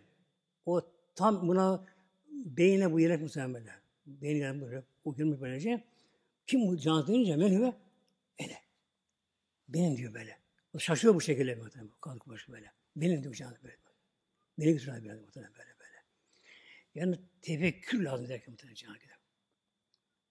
O 0.67 0.83
tam 1.15 1.49
buna 1.49 1.87
beyine 2.29 2.93
bu 2.93 3.01
yelek 3.01 3.21
muhtemelen 3.21 3.55
böyle. 3.55 3.71
Beyin 4.07 4.37
yani 4.37 4.61
böyle. 4.63 4.83
O 5.05 5.15
girmiş 5.15 5.41
böylece. 5.41 5.85
Kim 6.47 6.69
bu 6.69 6.79
can 6.79 7.07
dönünce 7.07 7.37
menhüve? 7.37 7.73
Ene. 8.39 8.59
Benim 9.69 9.97
diyor 9.97 10.15
böyle. 10.15 10.39
O 10.75 10.79
şaşıyor 10.79 11.15
bu 11.15 11.21
şekilde 11.21 11.55
muhtemelen. 11.55 11.93
Kalkıp 12.01 12.29
başı 12.29 12.53
böyle. 12.53 12.73
Benim 12.97 13.23
diyor 13.23 13.35
can 13.35 13.57
böyle. 13.65 13.77
Beni 14.59 14.73
götürüyorlar 14.73 15.05
böyle 15.09 15.21
muhtemelen 15.21 15.53
böyle 15.53 15.71
böyle. 15.81 16.05
Yani 16.95 17.19
tefekkür 17.43 18.03
lazım 18.03 18.29
derken 18.29 18.51
muhtemelen 18.51 18.75
can 18.75 18.95
gider. 18.95 19.17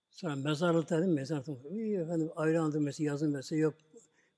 Sonra 0.10 0.36
mezarlıkta 0.36 0.98
dedim 0.98 1.14
mezarlıkta. 1.14 1.70
İyi 1.70 1.98
efendim 1.98 2.30
ayrandır 2.36 2.80
mesela 2.80 3.08
yazın 3.08 3.32
mesela 3.32 3.60
yok. 3.60 3.76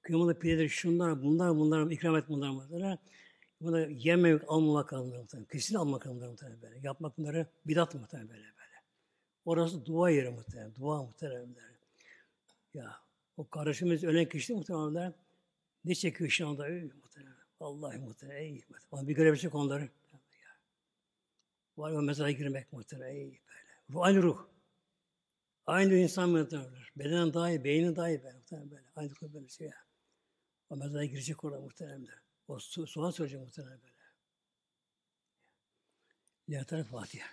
Kıymalı 0.02 0.40
pidedir 0.40 0.70
şunlar 0.70 1.24
bunlar 1.24 1.56
bunlar 1.56 1.92
ikram 1.92 2.16
et 2.18 2.24
bunlar 2.30 2.70
bunlar. 2.70 2.98
Bunu 3.62 3.90
yememek 3.90 4.42
almamak 4.48 4.90
kalınır 4.90 5.18
muhtemelen. 5.18 5.48
Kesin 5.48 5.76
almak 5.76 6.02
kalınır 6.02 6.28
muhtemelen 6.28 6.62
böyle. 6.62 6.80
Yapmak 6.84 7.18
bunları 7.18 7.48
bidat 7.66 7.96
muhtemelen 7.96 8.30
böyle 8.30 8.42
böyle. 8.42 8.84
Orası 9.46 9.86
dua 9.86 10.10
yeri 10.10 10.30
muhtemelen. 10.30 10.76
Dua 10.76 11.04
muhtemelen 11.04 11.56
böyle. 11.56 11.78
Ya 12.74 13.02
o 13.38 13.50
kardeşimiz 13.50 14.04
ölen 14.04 14.30
kişi 14.30 14.54
muhtemelen 14.54 15.14
ne 15.86 15.96
çekiyor 15.96 16.30
şu 16.30 16.48
anda? 16.48 16.68
Muhtemelen. 17.04 17.36
Vallahi 17.60 17.98
muhtemelen. 17.98 18.42
Ey, 18.42 18.64
muhtemelen. 18.70 19.08
Bir 19.08 19.16
görebilecek 19.16 19.56
onları. 19.56 19.84
Ya. 19.84 20.58
Var 21.78 21.92
o 21.92 22.02
mezara 22.02 22.32
girmek 22.32 22.74
muhtemelen. 22.74 23.16
Ey 23.16 23.26
böyle. 23.26 23.40
Ruh, 23.90 24.02
aynı 24.02 24.24
ruh. 24.24 24.48
Aynı 25.66 25.94
insan 25.96 26.30
muhtemelen. 26.30 26.72
Bedenen 26.96 27.34
daha 27.34 27.50
iyi, 27.50 27.64
beynin 27.64 27.96
daha 27.96 28.10
iyi. 28.10 28.24
Böyle, 28.24 28.72
böyle. 28.72 28.84
Aynı 28.96 29.10
ruh 29.10 29.34
böyle 29.34 29.48
şey 29.50 29.68
ya. 29.68 29.91
O 30.72 30.76
mezara 30.76 31.06
girecek 31.06 31.44
orada 31.44 31.62
muhtemelen. 31.62 32.08
O 32.48 32.60
su, 32.60 32.88
sual 32.88 33.12
soracak 33.12 33.42
muhtemelen 33.42 33.82
böyle. 33.82 33.94
Lihatlar 36.50 36.84
Fatiha. 36.84 37.28